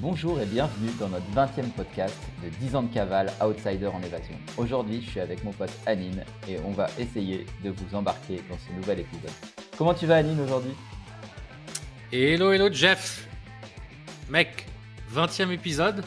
Bonjour 0.00 0.38
et 0.40 0.46
bienvenue 0.46 0.90
dans 1.00 1.08
notre 1.08 1.26
20e 1.34 1.70
podcast 1.72 2.16
de 2.44 2.48
10 2.50 2.76
ans 2.76 2.82
de 2.82 2.92
cavale 2.92 3.32
Outsider 3.42 3.86
en 3.86 4.02
évasion. 4.02 4.34
Aujourd'hui, 4.58 5.00
je 5.02 5.10
suis 5.10 5.20
avec 5.20 5.42
mon 5.42 5.52
pote 5.52 5.70
Anine 5.86 6.22
et 6.48 6.58
on 6.64 6.70
va 6.72 6.88
essayer 6.98 7.46
de 7.64 7.70
vous 7.70 7.94
embarquer 7.94 8.42
dans 8.50 8.58
ce 8.58 8.72
nouvel 8.74 9.00
épisode. 9.00 9.30
Comment 9.78 9.94
tu 9.94 10.06
vas 10.06 10.16
Anine 10.16 10.38
aujourd'hui? 10.40 10.72
Hello, 12.12 12.52
hello 12.52 12.68
Jeff 12.70 13.26
Mec, 14.28 14.66
20e 15.14 15.50
épisode. 15.52 16.04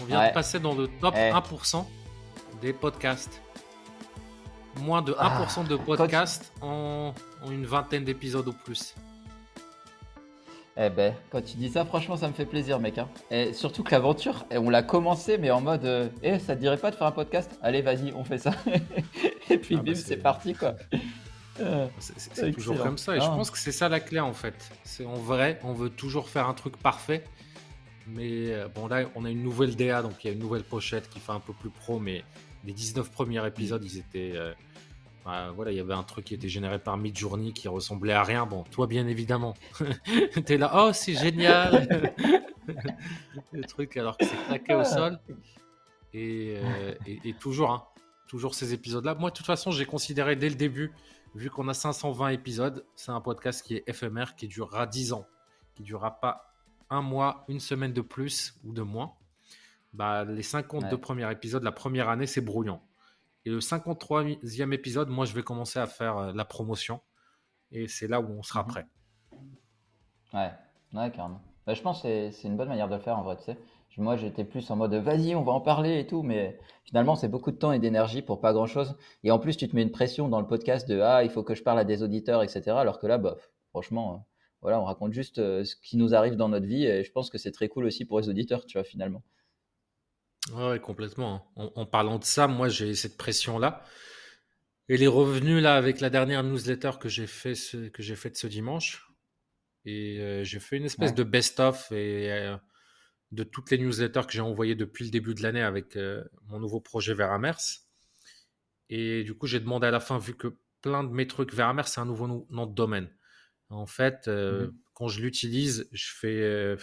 On 0.00 0.04
vient 0.06 0.20
Ouais. 0.20 0.28
de 0.28 0.34
passer 0.34 0.58
dans 0.60 0.74
le 0.74 0.88
top 1.00 1.14
Eh. 1.16 1.30
1% 1.30 1.86
des 2.62 2.72
podcasts. 2.72 3.42
Moins 4.80 5.02
de 5.02 5.12
1% 5.18 5.62
Ah, 5.64 5.68
de 5.68 5.76
tu- 5.76 5.82
podcasts 5.84 6.52
en, 6.62 7.12
en 7.42 7.50
une 7.50 7.66
vingtaine 7.66 8.04
d'épisodes 8.04 8.48
ou 8.48 8.52
plus. 8.52 8.94
Eh 10.76 10.90
ben, 10.90 11.14
quand 11.30 11.40
tu 11.40 11.56
dis 11.56 11.68
ça, 11.68 11.84
franchement, 11.84 12.16
ça 12.16 12.26
me 12.26 12.32
fait 12.32 12.46
plaisir, 12.46 12.80
mec. 12.80 12.98
hein. 12.98 13.08
Et 13.30 13.52
surtout 13.52 13.84
que 13.84 13.92
l'aventure, 13.92 14.44
eh, 14.50 14.58
on 14.58 14.70
l'a 14.70 14.82
commencé, 14.82 15.38
mais 15.38 15.50
en 15.52 15.60
mode, 15.60 15.84
euh, 15.84 16.08
eh, 16.22 16.40
ça 16.40 16.56
te 16.56 16.60
dirait 16.60 16.76
pas 16.78 16.90
de 16.90 16.96
faire 16.96 17.06
un 17.06 17.12
podcast? 17.12 17.58
Allez, 17.62 17.80
vas-y, 17.80 18.12
on 18.12 18.24
fait 18.24 18.38
ça. 18.38 18.50
et 19.50 19.58
puis, 19.58 19.76
Ah 19.76 19.78
bah, 19.78 19.92
bim, 19.92 19.94
c'est- 19.94 20.16
parti, 20.16 20.54
quoi. 20.54 20.74
Euh, 21.60 21.86
C'est 22.00 22.50
toujours 22.50 22.74
comme 22.82 22.98
ça. 22.98 23.16
Et 23.16 23.20
je 23.20 23.26
pense 23.26 23.48
que 23.48 23.58
c'est 23.58 23.70
ça 23.70 23.88
la 23.88 24.00
clé 24.00 24.18
en 24.18 24.32
fait. 24.32 24.72
C'est 24.82 25.04
en 25.06 25.14
vrai, 25.14 25.60
on 25.62 25.72
veut 25.72 25.88
toujours 25.88 26.28
faire 26.28 26.48
un 26.48 26.52
truc 26.54 26.76
parfait. 26.76 27.22
Mais 28.08 28.52
euh, 28.52 28.66
bon, 28.66 28.88
là, 28.88 29.04
on 29.14 29.24
a 29.24 29.30
une 29.30 29.44
nouvelle 29.44 29.76
DA, 29.76 30.02
donc 30.02 30.24
il 30.24 30.26
y 30.26 30.30
a 30.30 30.32
une 30.32 30.40
nouvelle 30.40 30.64
pochette 30.64 31.08
qui 31.08 31.20
fait 31.20 31.30
un 31.30 31.38
peu 31.38 31.52
plus 31.52 31.70
pro. 31.70 32.00
Mais 32.00 32.24
les 32.64 32.72
19 32.72 33.08
premiers 33.12 33.46
épisodes, 33.46 33.84
ils 33.84 33.98
étaient. 33.98 34.32
euh, 34.34 34.52
bah, 35.24 35.50
voilà, 35.54 35.70
il 35.72 35.76
y 35.76 35.80
avait 35.80 35.94
un 35.94 36.02
truc 36.02 36.26
qui 36.26 36.34
était 36.34 36.48
généré 36.48 36.78
par 36.78 36.96
Midjourney 36.96 37.52
qui 37.52 37.68
ressemblait 37.68 38.12
à 38.12 38.22
rien. 38.22 38.44
Bon, 38.46 38.62
toi, 38.64 38.86
bien 38.86 39.06
évidemment. 39.06 39.54
T'es 40.44 40.58
là, 40.58 40.70
oh, 40.74 40.92
c'est 40.92 41.14
génial 41.14 42.12
Le 43.52 43.62
truc, 43.64 43.96
alors 43.96 44.16
que 44.16 44.24
c'est 44.26 44.36
claqué 44.46 44.74
au 44.74 44.84
sol. 44.84 45.18
Et, 46.12 46.56
euh, 46.62 46.94
et- 47.06 47.20
et 47.30 47.32
toujours, 47.34 47.70
hein, 47.70 47.84
toujours 48.28 48.54
ces 48.54 48.72
épisodes-là. 48.74 49.14
Moi, 49.14 49.30
de 49.30 49.34
toute 49.36 49.46
façon, 49.46 49.70
j'ai 49.70 49.84
considéré 49.86 50.36
dès 50.36 50.48
le 50.48 50.54
début, 50.54 50.92
vu 51.34 51.50
qu'on 51.50 51.68
a 51.68 51.74
520 51.74 52.28
épisodes, 52.28 52.84
c'est 52.94 53.10
un 53.10 53.20
podcast 53.20 53.62
qui 53.64 53.76
est 53.76 53.84
éphémère, 53.88 54.36
qui 54.36 54.46
durera 54.48 54.86
10 54.86 55.12
ans, 55.12 55.26
qui 55.74 55.82
durera 55.82 56.20
pas 56.20 56.52
un 56.90 57.02
mois, 57.02 57.44
une 57.48 57.60
semaine 57.60 57.92
de 57.92 58.00
plus 58.02 58.54
ou 58.64 58.72
de 58.72 58.82
moins. 58.82 59.12
Bah, 59.92 60.24
les 60.24 60.42
52 60.42 60.94
Ouais. 60.94 61.00
premiers 61.00 61.30
épisodes, 61.30 61.62
la 61.62 61.72
première 61.72 62.08
année, 62.08 62.26
c'est 62.26 62.40
brouillon. 62.40 62.80
Et 63.46 63.50
le 63.50 63.60
53e 63.60 64.72
épisode, 64.72 65.08
moi, 65.08 65.24
je 65.26 65.34
vais 65.34 65.42
commencer 65.42 65.78
à 65.78 65.86
faire 65.86 66.16
euh, 66.18 66.32
la 66.34 66.44
promotion. 66.44 67.00
Et 67.72 67.88
c'est 67.88 68.08
là 68.08 68.20
où 68.20 68.26
on 68.38 68.42
sera 68.42 68.62
Mhm. 68.62 68.68
prêt. 68.68 68.86
Ouais, 70.32 70.50
ouais, 70.94 71.10
carrément. 71.10 71.40
Bah, 71.66 71.74
je 71.74 71.82
pense 71.82 72.02
que 72.02 72.30
c'est- 72.30 72.48
une 72.48 72.56
bonne 72.56 72.68
manière 72.68 72.88
de 72.88 72.94
le 72.94 73.00
faire, 73.00 73.18
en 73.18 73.22
vrai, 73.22 73.36
tu 73.36 73.44
sais. 73.44 73.58
Moi, 73.96 74.16
j'étais 74.16 74.44
plus 74.44 74.68
en 74.72 74.76
mode, 74.76 74.92
vas-y, 74.94 75.36
on 75.36 75.42
va 75.44 75.52
en 75.52 75.60
parler 75.60 76.00
et 76.00 76.06
tout, 76.08 76.24
mais 76.24 76.58
finalement, 76.84 77.14
c'est 77.14 77.28
beaucoup 77.28 77.52
de 77.52 77.56
temps 77.56 77.70
et 77.70 77.78
d'énergie 77.78 78.22
pour 78.22 78.40
pas 78.40 78.52
grand-chose. 78.52 78.96
Et 79.22 79.30
en 79.30 79.38
plus, 79.38 79.56
tu 79.56 79.68
te 79.68 79.76
mets 79.76 79.82
une 79.82 79.92
pression 79.92 80.28
dans 80.28 80.40
le 80.40 80.48
podcast 80.48 80.88
de, 80.88 80.98
ah, 81.00 81.22
il 81.22 81.30
faut 81.30 81.44
que 81.44 81.54
je 81.54 81.62
parle 81.62 81.78
à 81.78 81.84
des 81.84 82.02
auditeurs, 82.02 82.42
etc. 82.42 82.80
Alors 82.80 82.98
que 82.98 83.06
là, 83.06 83.18
bah, 83.18 83.36
franchement, 83.70 84.14
euh, 84.14 84.18
voilà, 84.62 84.80
on 84.80 84.84
raconte 84.84 85.12
juste 85.12 85.38
euh, 85.38 85.62
ce 85.62 85.76
qui 85.76 85.96
nous 85.96 86.12
arrive 86.12 86.34
dans 86.34 86.48
notre 86.48 86.66
vie, 86.66 86.84
et 86.84 87.04
je 87.04 87.12
pense 87.12 87.30
que 87.30 87.38
c'est 87.38 87.52
très 87.52 87.68
cool 87.68 87.84
aussi 87.84 88.04
pour 88.04 88.18
les 88.18 88.28
auditeurs, 88.28 88.66
tu 88.66 88.78
vois, 88.78 88.84
finalement. 88.84 89.22
Ouais, 90.52 90.68
ouais, 90.70 90.80
complètement. 90.80 91.34
hein. 91.56 91.62
En, 91.74 91.82
en 91.82 91.86
parlant 91.86 92.18
de 92.18 92.24
ça, 92.24 92.46
moi, 92.46 92.68
j'ai 92.68 92.94
cette 92.94 93.16
pression-là. 93.16 93.84
Et 94.88 94.96
les 94.98 95.06
revenus, 95.06 95.62
là, 95.62 95.76
avec 95.76 96.00
la 96.00 96.10
dernière 96.10 96.42
newsletter 96.42 96.92
que 97.00 97.08
j'ai 97.08 97.26
fait 97.26 97.54
ce, 97.54 97.88
que 97.88 98.02
j'ai 98.02 98.16
faite 98.16 98.36
ce 98.36 98.46
dimanche, 98.46 99.08
et 99.86 100.20
euh, 100.20 100.44
j'ai 100.44 100.60
fait 100.60 100.76
une 100.76 100.84
espèce 100.84 101.10
Ouais. 101.10 101.16
de 101.16 101.22
best-of 101.24 101.90
et 101.92 102.30
euh, 102.32 102.56
de 103.32 103.44
toutes 103.44 103.70
les 103.70 103.78
newsletters 103.78 104.26
que 104.26 104.32
j'ai 104.32 104.40
envoyées 104.42 104.74
depuis 104.74 105.04
le 105.04 105.10
début 105.10 105.34
de 105.34 105.42
l'année 105.42 105.62
avec 105.62 105.96
euh, 105.96 106.24
mon 106.48 106.60
nouveau 106.60 106.80
projet 106.80 107.14
Veramers. 107.14 107.82
Et 108.90 109.24
du 109.24 109.34
coup, 109.34 109.46
j'ai 109.46 109.60
demandé 109.60 109.86
à 109.86 109.90
la 109.90 110.00
fin, 110.00 110.18
vu 110.18 110.34
que 110.36 110.56
plein 110.82 111.04
de 111.04 111.08
mes 111.10 111.26
trucs 111.26 111.52
Veramers, 111.54 111.86
c'est 111.88 112.00
un 112.00 112.04
nouveau 112.06 112.26
nou- 112.28 112.46
nom 112.50 112.66
de 112.66 112.74
domaine. 112.74 113.08
En 113.70 113.86
fait, 113.86 114.28
Mhm. 114.28 114.72
quand 114.92 115.08
je 115.08 115.22
l'utilise, 115.22 115.88
je 115.92 116.06
fais, 116.12 116.76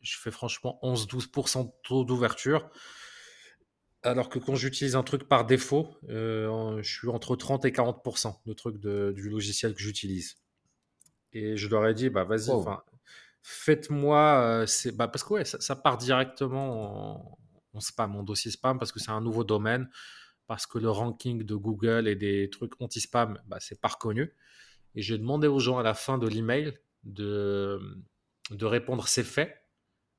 je 0.00 0.18
fais 0.18 0.30
franchement 0.32 0.78
11-12% 0.82 1.64
de 1.64 1.70
taux 1.84 2.04
d'ouverture. 2.04 2.68
Alors 4.04 4.28
que 4.28 4.38
quand 4.38 4.54
j'utilise 4.54 4.96
un 4.96 5.02
truc 5.02 5.24
par 5.28 5.46
défaut, 5.46 5.96
euh, 6.10 6.80
je 6.82 6.88
suis 6.98 7.08
entre 7.08 7.36
30 7.36 7.64
et 7.64 7.72
40% 7.72 8.40
de 8.46 8.52
trucs 8.52 8.78
de- 8.78 9.12
du 9.16 9.28
logiciel 9.30 9.74
que 9.74 9.80
j'utilise. 9.80 10.36
Et 11.32 11.56
je 11.56 11.68
leur 11.68 11.86
ai 11.86 11.94
dit, 11.94 12.10
bah 12.10 12.24
vas-y, 12.24 12.50
faites-moi, 13.42 14.64
euh, 14.64 14.92
bah, 14.94 15.08
parce 15.08 15.24
que 15.24 15.34
ouais, 15.34 15.44
ça, 15.44 15.60
ça 15.60 15.76
part 15.76 15.98
directement 15.98 17.34
en, 17.34 17.38
en 17.74 17.80
spam, 17.80 18.16
en 18.16 18.22
dossier 18.22 18.50
spam, 18.50 18.78
parce 18.78 18.92
que 18.92 19.00
c'est 19.00 19.10
un 19.12 19.20
nouveau 19.22 19.44
domaine, 19.44 19.90
parce 20.46 20.66
que 20.66 20.78
le 20.78 20.90
ranking 20.90 21.44
de 21.44 21.54
Google 21.56 22.08
et 22.08 22.16
des 22.16 22.50
trucs 22.50 22.80
anti-spam, 22.80 23.40
bah, 23.46 23.58
c'est 23.60 23.80
pas 23.80 23.88
reconnu. 23.88 24.34
Et 24.96 25.02
j'ai 25.02 25.18
demandé 25.18 25.48
aux 25.48 25.60
gens 25.60 25.78
à 25.78 25.84
la 25.84 25.94
fin 25.94 26.18
de 26.18 26.28
l'email 26.28 26.74
de, 27.04 27.80
de 28.50 28.66
répondre 28.66 29.08
c'est 29.08 29.24
fait 29.24 29.63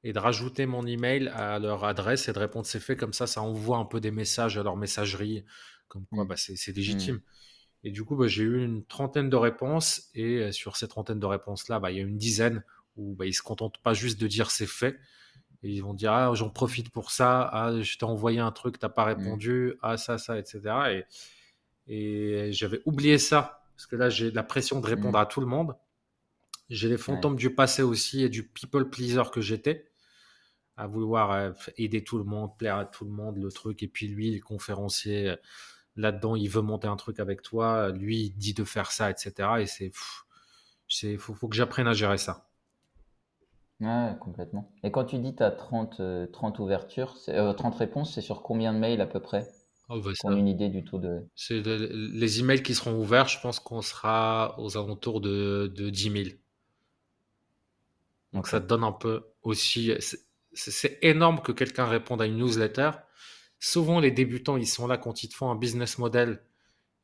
et 0.07 0.13
de 0.13 0.19
rajouter 0.19 0.65
mon 0.67 0.85
email 0.85 1.29
à 1.29 1.57
leur 1.59 1.83
adresse 1.83 2.29
et 2.29 2.33
de 2.33 2.37
répondre 2.39 2.65
c'est 2.67 2.79
fait. 2.79 2.95
Comme 2.95 3.11
ça, 3.13 3.25
ça 3.27 3.41
envoie 3.41 3.77
un 3.77 3.85
peu 3.85 3.99
des 3.99 4.11
messages 4.11 4.57
à 4.57 4.63
leur 4.63 4.77
messagerie, 4.77 5.43
comme 5.87 6.05
quoi 6.05 6.23
Mm. 6.23 6.27
bah, 6.27 6.35
c'est 6.37 6.75
légitime. 6.75 7.21
Et 7.83 7.91
du 7.91 8.03
coup, 8.03 8.15
bah, 8.15 8.27
j'ai 8.27 8.43
eu 8.43 8.63
une 8.63 8.85
trentaine 8.85 9.29
de 9.29 9.35
réponses. 9.35 10.09
Et 10.13 10.37
euh, 10.41 10.51
sur 10.51 10.77
ces 10.77 10.87
trentaines 10.87 11.19
de 11.19 11.25
réponses-là, 11.25 11.79
bah, 11.79 11.91
il 11.91 11.97
y 11.97 11.99
a 11.99 12.03
une 12.03 12.17
dizaine 12.17 12.63
où 12.97 13.15
bah, 13.15 13.25
ils 13.25 13.33
se 13.33 13.41
contentent 13.41 13.79
pas 13.81 13.93
juste 13.95 14.19
de 14.21 14.27
dire 14.27 14.51
c'est 14.51 14.67
fait. 14.67 14.95
Et 15.63 15.69
ils 15.71 15.81
vont 15.81 15.95
dire 15.95 16.11
ah, 16.13 16.31
j'en 16.35 16.49
profite 16.51 16.89
pour 16.91 17.09
ça. 17.11 17.41
Ah, 17.51 17.81
je 17.81 17.97
t'ai 17.97 18.05
envoyé 18.05 18.39
un 18.39 18.51
truc, 18.51 18.77
t'as 18.77 18.89
pas 18.89 19.05
répondu. 19.05 19.73
Ah, 19.81 19.97
ça, 19.97 20.17
ça, 20.19 20.37
etc. 20.37 20.61
Et, 21.87 22.47
et 22.47 22.51
j'avais 22.53 22.81
oublié 22.85 23.17
ça. 23.17 23.63
Parce 23.75 23.87
que 23.87 23.95
là, 23.95 24.09
j'ai 24.09 24.29
la 24.31 24.43
pression 24.43 24.79
de 24.79 24.85
répondre 24.87 25.17
Mm. 25.17 25.21
à 25.21 25.25
tout 25.25 25.39
le 25.41 25.47
monde. 25.47 25.75
J'ai 26.69 26.89
les 26.89 26.97
fantômes 26.97 27.35
du 27.35 27.53
passé 27.53 27.81
aussi 27.83 28.23
et 28.23 28.29
du 28.29 28.47
people 28.47 28.89
pleaser 28.89 29.23
que 29.31 29.41
j'étais 29.41 29.85
à 30.77 30.87
vouloir 30.87 31.31
euh, 31.31 31.51
aider 31.77 32.03
tout 32.03 32.17
le 32.17 32.23
monde, 32.25 32.57
plaire 32.57 32.77
à 32.77 32.85
tout 32.85 33.05
le 33.05 33.11
monde, 33.11 33.37
le 33.37 33.51
truc. 33.51 33.83
Et 33.83 33.87
puis 33.87 34.07
lui, 34.07 34.31
le 34.35 34.41
conférencier, 34.41 35.29
euh, 35.31 35.35
là-dedans, 35.97 36.35
il 36.35 36.49
veut 36.49 36.61
monter 36.61 36.87
un 36.87 36.97
truc 36.97 37.19
avec 37.19 37.41
toi. 37.43 37.91
Lui, 37.91 38.21
il 38.25 38.31
dit 38.31 38.53
de 38.55 38.63
faire 38.65 38.91
ça, 38.91 39.11
etc. 39.11 39.61
Et 39.61 39.67
c'est. 39.67 39.91
Il 41.03 41.17
faut, 41.19 41.35
faut 41.35 41.47
que 41.47 41.55
j'apprenne 41.55 41.87
à 41.87 41.93
gérer 41.93 42.17
ça. 42.17 42.49
Ouais, 43.81 44.15
complètement. 44.19 44.69
Et 44.83 44.91
quand 44.91 45.05
tu 45.05 45.17
dis 45.19 45.33
tu 45.35 45.41
as 45.43 45.51
30, 45.51 45.99
euh, 46.01 46.27
30 46.27 46.59
ouvertures, 46.59 47.15
c'est- 47.17 47.35
euh, 47.37 47.53
30 47.53 47.75
réponses, 47.75 48.13
c'est 48.13 48.21
sur 48.21 48.41
combien 48.41 48.73
de 48.73 48.79
mails 48.79 48.99
à 49.01 49.05
peu 49.07 49.19
près? 49.21 49.49
Oh, 49.89 50.01
bah, 50.01 50.13
ait 50.25 50.37
une 50.39 50.47
idée 50.49 50.69
du 50.69 50.83
taux 50.85 50.99
de... 50.99 51.27
C'est 51.35 51.61
le- 51.61 51.87
les 52.13 52.39
emails 52.41 52.61
qui 52.61 52.75
seront 52.75 52.99
ouverts, 52.99 53.29
je 53.29 53.39
pense 53.39 53.59
qu'on 53.61 53.81
sera 53.81 54.59
aux 54.59 54.75
alentours 54.77 55.21
de, 55.21 55.71
de 55.73 55.89
10 55.89 56.09
000. 56.09 56.39
Donc 58.33 58.47
ça 58.47 58.59
te 58.61 58.65
donne 58.67 58.83
un 58.83 58.91
peu 58.91 59.23
aussi. 59.41 59.91
C'est- 60.55 60.99
énorme 61.03 61.41
que 61.41 61.51
quelqu'un 61.51 61.85
réponde 61.85 62.21
à 62.21 62.25
une 62.25 62.37
newsletter. 62.37 62.91
Souvent, 63.59 63.99
les 63.99 64.11
débutants, 64.11 64.57
ils 64.57 64.67
sont 64.67 64.87
là 64.87 64.97
quand 64.97 65.23
ils 65.23 65.29
te 65.29 65.35
font 65.35 65.49
un 65.51 65.55
business 65.55 65.97
model 65.99 66.41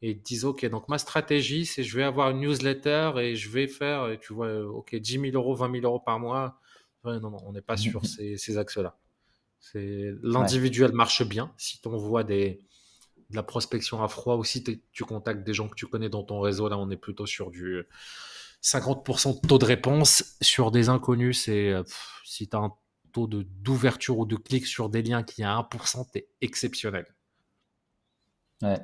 et 0.01 0.11
ils 0.11 0.19
te 0.19 0.23
disent 0.23 0.45
Ok, 0.45 0.65
donc 0.67 0.89
ma 0.89 0.97
stratégie, 0.99 1.65
c'est 1.65 1.83
je 1.83 1.97
vais 1.97 2.03
avoir 2.03 2.31
une 2.31 2.41
newsletter 2.41 3.13
et 3.17 3.35
je 3.35 3.49
vais 3.49 3.67
faire, 3.67 4.17
tu 4.21 4.33
vois, 4.33 4.47
euh, 4.47 4.65
ok, 4.67 4.95
10 4.95 5.19
000 5.19 5.35
euros, 5.35 5.55
20 5.55 5.69
000 5.69 5.85
euros 5.85 5.99
par 5.99 6.19
mois. 6.19 6.59
Ouais, 7.03 7.19
non, 7.19 7.31
non, 7.31 7.39
on 7.45 7.53
n'est 7.53 7.61
pas 7.61 7.77
sur 7.77 8.05
ces, 8.05 8.37
ces 8.37 8.57
axes-là. 8.57 8.97
L'individuel 10.23 10.91
marche 10.93 11.23
bien. 11.23 11.53
Si 11.57 11.81
tu 11.81 11.87
envoies 11.87 12.23
des, 12.23 12.59
de 13.29 13.35
la 13.35 13.43
prospection 13.43 14.03
à 14.03 14.07
froid 14.07 14.35
aussi, 14.35 14.63
t'es- 14.63 14.81
tu 14.91 15.03
contactes 15.05 15.43
des 15.45 15.53
gens 15.53 15.67
que 15.69 15.75
tu 15.75 15.87
connais 15.87 16.09
dans 16.09 16.23
ton 16.23 16.39
réseau, 16.41 16.69
là, 16.69 16.77
on 16.77 16.89
est 16.89 16.97
plutôt 16.97 17.25
sur 17.25 17.51
du 17.51 17.83
50% 18.61 19.33
de 19.41 19.47
taux 19.47 19.57
de 19.57 19.65
réponse. 19.65 20.37
Sur 20.41 20.71
des 20.71 20.89
inconnus, 20.89 21.43
c'est 21.45 21.69
euh, 21.71 21.83
si 22.25 22.47
tu 22.49 22.55
as 22.55 22.59
un 22.59 22.73
taux 23.11 23.27
d'ouverture 23.27 24.19
ou 24.19 24.25
de 24.25 24.35
clic 24.35 24.65
sur 24.65 24.89
des 24.89 25.01
liens 25.01 25.23
qui 25.23 25.41
est 25.41 25.45
à 25.45 25.55
1%, 25.55 26.05
t'es 26.11 26.27
exceptionnel. 26.41 27.05
Ouais. 28.61 28.77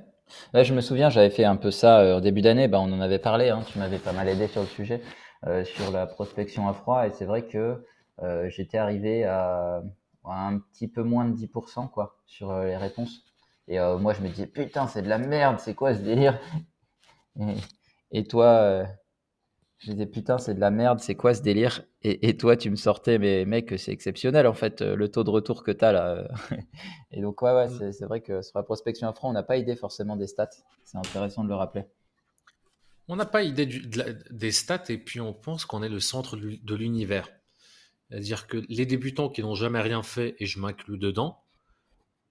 Je 0.53 0.74
me 0.74 0.81
souviens, 0.81 1.09
j'avais 1.09 1.29
fait 1.29 1.45
un 1.45 1.56
peu 1.56 1.71
ça 1.71 2.00
euh, 2.00 2.18
au 2.18 2.21
début 2.21 2.41
d'année. 2.41 2.68
Bah, 2.68 2.79
on 2.79 2.91
en 2.91 3.01
avait 3.01 3.19
parlé. 3.19 3.50
hein, 3.50 3.63
tu 3.71 3.79
m'avais 3.79 4.00
pas 4.00 4.13
mal 4.13 4.27
aidé 4.27 4.47
sur 4.47 4.62
le 4.62 4.68
sujet, 4.68 5.01
euh, 5.45 5.63
sur 5.63 5.91
la 5.91 6.06
prospection 6.06 6.68
à 6.68 6.74
froid. 6.74 7.07
Et 7.07 7.12
c'est 7.12 7.25
vrai 7.25 7.45
que 7.45 7.83
euh, 8.24 8.50
j'étais 8.50 8.77
arrivé 8.77 9.24
à, 9.24 9.81
un 10.25 10.59
petit 10.59 10.88
peu 10.88 11.03
moins 11.03 11.25
de 11.25 11.35
10% 11.35 11.88
quoi, 11.88 12.18
sur 12.25 12.57
les 12.59 12.77
réponses. 12.77 13.23
Et 13.69 13.80
moi, 13.80 14.13
je 14.13 14.21
me 14.21 14.30
disais, 14.30 14.47
putain, 14.47 14.88
c'est 14.88 15.01
de 15.01 15.09
la 15.09 15.18
merde, 15.18 15.59
c'est 15.59 15.73
quoi 15.73 15.94
ce 15.94 16.00
délire? 16.00 16.39
Et, 18.12 18.23
toi, 18.23 18.88
je 19.79 19.91
disais, 19.91 20.06
putain, 20.07 20.38
c'est 20.39 20.56
de 20.56 20.59
la 20.59 20.71
merde, 20.71 21.00
c'est 21.00 21.15
quoi 21.15 21.33
ce 21.35 21.41
délire? 21.41 21.83
Et, 22.03 22.29
et 22.29 22.38
toi, 22.38 22.57
tu 22.57 22.69
me 22.71 22.75
sortais, 22.75 23.19
mais 23.19 23.45
mec, 23.45 23.74
c'est 23.77 23.91
exceptionnel 23.91 24.47
en 24.47 24.53
fait, 24.53 24.81
euh, 24.81 24.95
le 24.95 25.09
taux 25.09 25.24
de 25.24 25.29
retour 25.29 25.63
que 25.63 25.71
tu 25.71 25.85
as 25.85 25.91
là. 25.91 26.27
Et 27.12 27.21
donc, 27.21 27.41
ouais, 27.44 27.53
ouais, 27.53 27.68
Mm. 27.69 27.91
c'est 27.91 28.06
vrai 28.06 28.21
que 28.21 28.41
sur 28.41 28.57
la 28.57 28.63
prospection 28.63 29.07
à 29.07 29.13
froid, 29.13 29.29
on 29.29 29.33
n'a 29.33 29.44
pas 29.44 29.57
idée 29.57 29.75
forcément 29.75 30.15
des 30.15 30.27
stats. 30.27 30.50
C'est 30.83 30.97
intéressant 30.97 31.44
de 31.44 31.50
le 31.50 31.56
rappeler. 31.56 31.83
On 33.07 33.15
n'a 33.15 33.25
pas 33.25 33.44
idée 33.44 33.65
du- 33.65 33.88
de 33.88 33.97
la- 34.00 34.13
des 34.31 34.51
stats 34.51 34.83
et 34.89 34.97
puis 34.97 35.21
on 35.21 35.33
pense 35.33 35.65
qu'on 35.65 35.83
est 35.83 35.89
le 35.89 36.00
centre 36.00 36.35
de 36.38 36.75
l'univers. 36.75 37.30
C'est-à-dire 38.09 38.47
que 38.47 38.63
les 38.69 38.85
débutants 38.85 39.30
qui 39.30 39.41
n'ont 39.41 39.56
jamais 39.56 39.81
rien 39.81 40.01
fait, 40.03 40.35
et 40.39 40.45
je 40.45 40.59
m'inclus 40.59 40.97
dedans, 40.97 41.39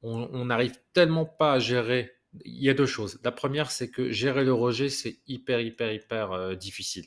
on 0.03 0.45
n'arrive 0.45 0.79
tellement 0.93 1.25
pas 1.25 1.55
à 1.55 1.59
gérer. 1.59 2.13
Il 2.45 2.63
y 2.63 2.69
a 2.71 2.75
deux 2.75 2.87
choses. 2.87 3.19
La 3.25 3.33
première, 3.33 3.71
c'est 3.71 3.91
que 3.91 4.11
gérer 4.11 4.45
le 4.45 4.53
rejet, 4.53 4.89
c'est 4.89 5.19
hyper, 5.27 5.61
hyper, 5.61 5.93
hyper 5.93 6.33
euh, 6.33 6.55
difficile. 6.55 7.07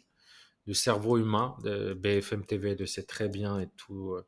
Le 0.67 0.73
cerveau 0.73 1.17
humain, 1.17 1.55
de 1.63 1.93
BFM 1.93 2.45
TV 2.45 2.75
le 2.75 2.85
sait 2.85 3.03
très 3.03 3.27
bien, 3.27 3.59
et, 3.59 3.69
tout, 3.77 4.13
euh, 4.13 4.25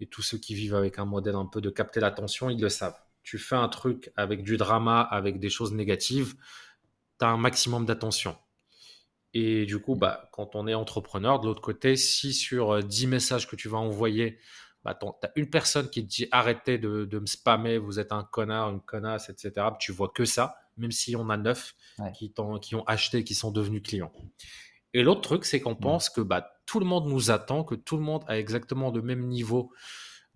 et 0.00 0.06
tous 0.06 0.22
ceux 0.22 0.38
qui 0.38 0.54
vivent 0.54 0.74
avec 0.74 0.98
un 0.98 1.04
modèle 1.04 1.36
un 1.36 1.46
peu 1.46 1.60
de 1.60 1.70
capter 1.70 2.00
l'attention, 2.00 2.50
ils 2.50 2.60
le 2.60 2.68
savent. 2.68 2.98
Tu 3.22 3.38
fais 3.38 3.56
un 3.56 3.68
truc 3.68 4.10
avec 4.16 4.42
du 4.42 4.56
drama, 4.56 5.00
avec 5.00 5.38
des 5.38 5.50
choses 5.50 5.72
négatives, 5.72 6.34
tu 7.18 7.24
as 7.24 7.28
un 7.28 7.36
maximum 7.36 7.84
d'attention. 7.84 8.36
Et 9.34 9.66
du 9.66 9.78
coup, 9.78 9.94
bah, 9.94 10.30
quand 10.32 10.54
on 10.54 10.66
est 10.66 10.74
entrepreneur, 10.74 11.38
de 11.38 11.46
l'autre 11.46 11.60
côté, 11.60 11.96
si 11.96 12.32
sur 12.32 12.82
10 12.82 13.04
euh, 13.04 13.08
messages 13.08 13.46
que 13.46 13.56
tu 13.56 13.68
vas 13.68 13.78
envoyer, 13.78 14.38
bah, 14.84 14.98
tu 14.98 15.06
as 15.06 15.32
une 15.36 15.50
personne 15.50 15.90
qui 15.90 16.02
te 16.02 16.08
dit 16.08 16.28
arrêtez 16.30 16.78
de, 16.78 17.18
me 17.18 17.26
spammer, 17.26 17.78
vous 17.78 17.98
êtes 17.98 18.12
un 18.12 18.24
connard, 18.24 18.70
une 18.70 18.80
connasse, 18.80 19.28
etc. 19.28 19.66
Tu 19.78 19.92
vois 19.92 20.08
que 20.08 20.24
ça, 20.24 20.56
même 20.76 20.92
si 20.92 21.14
on 21.16 21.28
a 21.28 21.36
9 21.36 21.74
qui, 22.14 22.32
qui, 22.62 22.74
ont 22.74 22.84
acheté, 22.86 23.24
qui 23.24 23.34
sont 23.34 23.50
devenus 23.50 23.82
clients. 23.82 24.12
Et 24.94 25.02
l'autre 25.02 25.20
truc, 25.20 25.44
c'est 25.44 25.60
qu'on 25.60 25.72
mmh. 25.72 25.80
pense 25.80 26.10
que 26.10 26.20
bah, 26.20 26.52
tout 26.66 26.80
le 26.80 26.86
monde 26.86 27.06
nous 27.08 27.30
attend, 27.30 27.64
que 27.64 27.74
tout 27.74 27.96
le 27.96 28.02
monde 28.02 28.24
a 28.26 28.38
exactement 28.38 28.90
le 28.90 29.02
même 29.02 29.26
niveau 29.26 29.72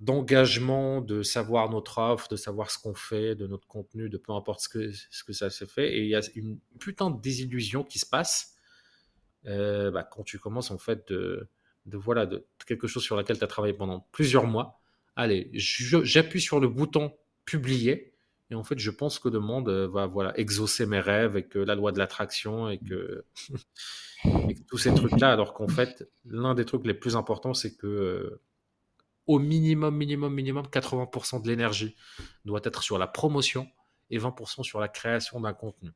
d'engagement, 0.00 1.00
de 1.00 1.22
savoir 1.22 1.70
notre 1.70 1.98
offre, 1.98 2.28
de 2.28 2.36
savoir 2.36 2.70
ce 2.70 2.78
qu'on 2.78 2.94
fait, 2.94 3.36
de 3.36 3.46
notre 3.46 3.68
contenu, 3.68 4.08
de 4.08 4.18
peu 4.18 4.32
importe 4.32 4.60
ce 4.60 4.68
que, 4.68 4.92
ce 4.92 5.22
que 5.22 5.32
ça 5.32 5.48
se 5.48 5.64
fait. 5.64 5.96
Et 5.96 6.00
il 6.00 6.08
y 6.08 6.16
a 6.16 6.20
une 6.34 6.58
putain 6.80 7.10
de 7.10 7.20
désillusion 7.20 7.84
qui 7.84 8.00
se 8.00 8.06
passe 8.06 8.56
euh, 9.46 9.90
bah, 9.90 10.02
quand 10.02 10.24
tu 10.24 10.38
commences 10.38 10.70
en 10.70 10.78
fait 10.78 11.08
de, 11.12 11.48
voilà 11.86 12.26
de, 12.26 12.46
quelque 12.66 12.86
chose 12.86 13.02
sur 13.02 13.16
laquelle 13.16 13.38
tu 13.38 13.44
as 13.44 13.48
travaillé 13.48 13.74
pendant 13.74 14.00
plusieurs 14.12 14.46
mois. 14.46 14.80
Allez, 15.14 15.50
j'appuie 15.54 16.40
sur 16.40 16.58
le 16.58 16.68
bouton 16.68 17.16
publier 17.44 18.11
et 18.52 18.54
en 18.54 18.62
fait 18.62 18.78
je 18.78 18.90
pense 18.90 19.18
que 19.18 19.28
le 19.28 19.40
monde 19.40 19.68
euh, 19.70 19.88
va 19.88 20.06
voilà 20.06 20.38
exaucer 20.38 20.84
mes 20.84 21.00
rêves 21.00 21.36
et 21.36 21.42
que 21.42 21.58
la 21.58 21.74
loi 21.74 21.90
de 21.90 21.98
l'attraction 21.98 22.68
et 22.68 22.78
que, 22.78 23.24
tous 24.68 24.78
ces 24.78 24.94
trucs 24.94 25.18
là 25.18 25.32
alors 25.32 25.54
qu'en 25.54 25.68
fait 25.68 26.08
l'un 26.26 26.54
des 26.54 26.66
trucs 26.66 26.86
les 26.86 26.94
plus 26.94 27.16
importants 27.16 27.54
c'est 27.54 27.74
que 27.74 27.86
euh, 27.86 28.40
au 29.26 29.38
minimum 29.38 29.96
minimum 29.96 30.34
minimum 30.34 30.66
80% 30.66 31.42
de 31.42 31.48
l'énergie 31.48 31.96
doit 32.44 32.60
être 32.64 32.82
sur 32.82 32.98
la 32.98 33.06
promotion 33.06 33.68
et 34.10 34.18
20% 34.18 34.62
sur 34.62 34.78
la 34.78 34.88
création 34.88 35.40
d'un 35.40 35.54
contenu. 35.54 35.90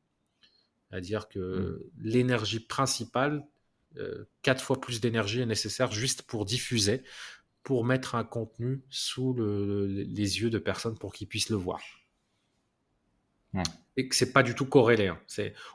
C'est-à-dire 0.89 1.27
que 1.27 1.39
mmh. 1.39 1.99
l'énergie 2.01 2.59
principale, 2.61 3.45
euh, 3.97 4.25
quatre 4.41 4.63
fois 4.63 4.81
plus 4.81 5.01
d'énergie 5.01 5.41
est 5.41 5.45
nécessaire 5.45 5.91
juste 5.91 6.23
pour 6.23 6.45
diffuser, 6.45 7.03
pour 7.61 7.85
mettre 7.85 8.15
un 8.15 8.23
contenu 8.23 8.81
sous 8.89 9.35
les 9.37 10.39
yeux 10.39 10.49
de 10.49 10.57
personnes 10.57 10.97
pour 10.97 11.13
qu'ils 11.13 11.27
puissent 11.27 11.49
le 11.49 11.57
voir. 11.57 11.81
Et 13.95 14.07
que 14.07 14.15
c'est 14.15 14.31
pas 14.31 14.43
du 14.43 14.53
tout 14.53 14.65
corrélé. 14.65 15.07
Hein. 15.07 15.19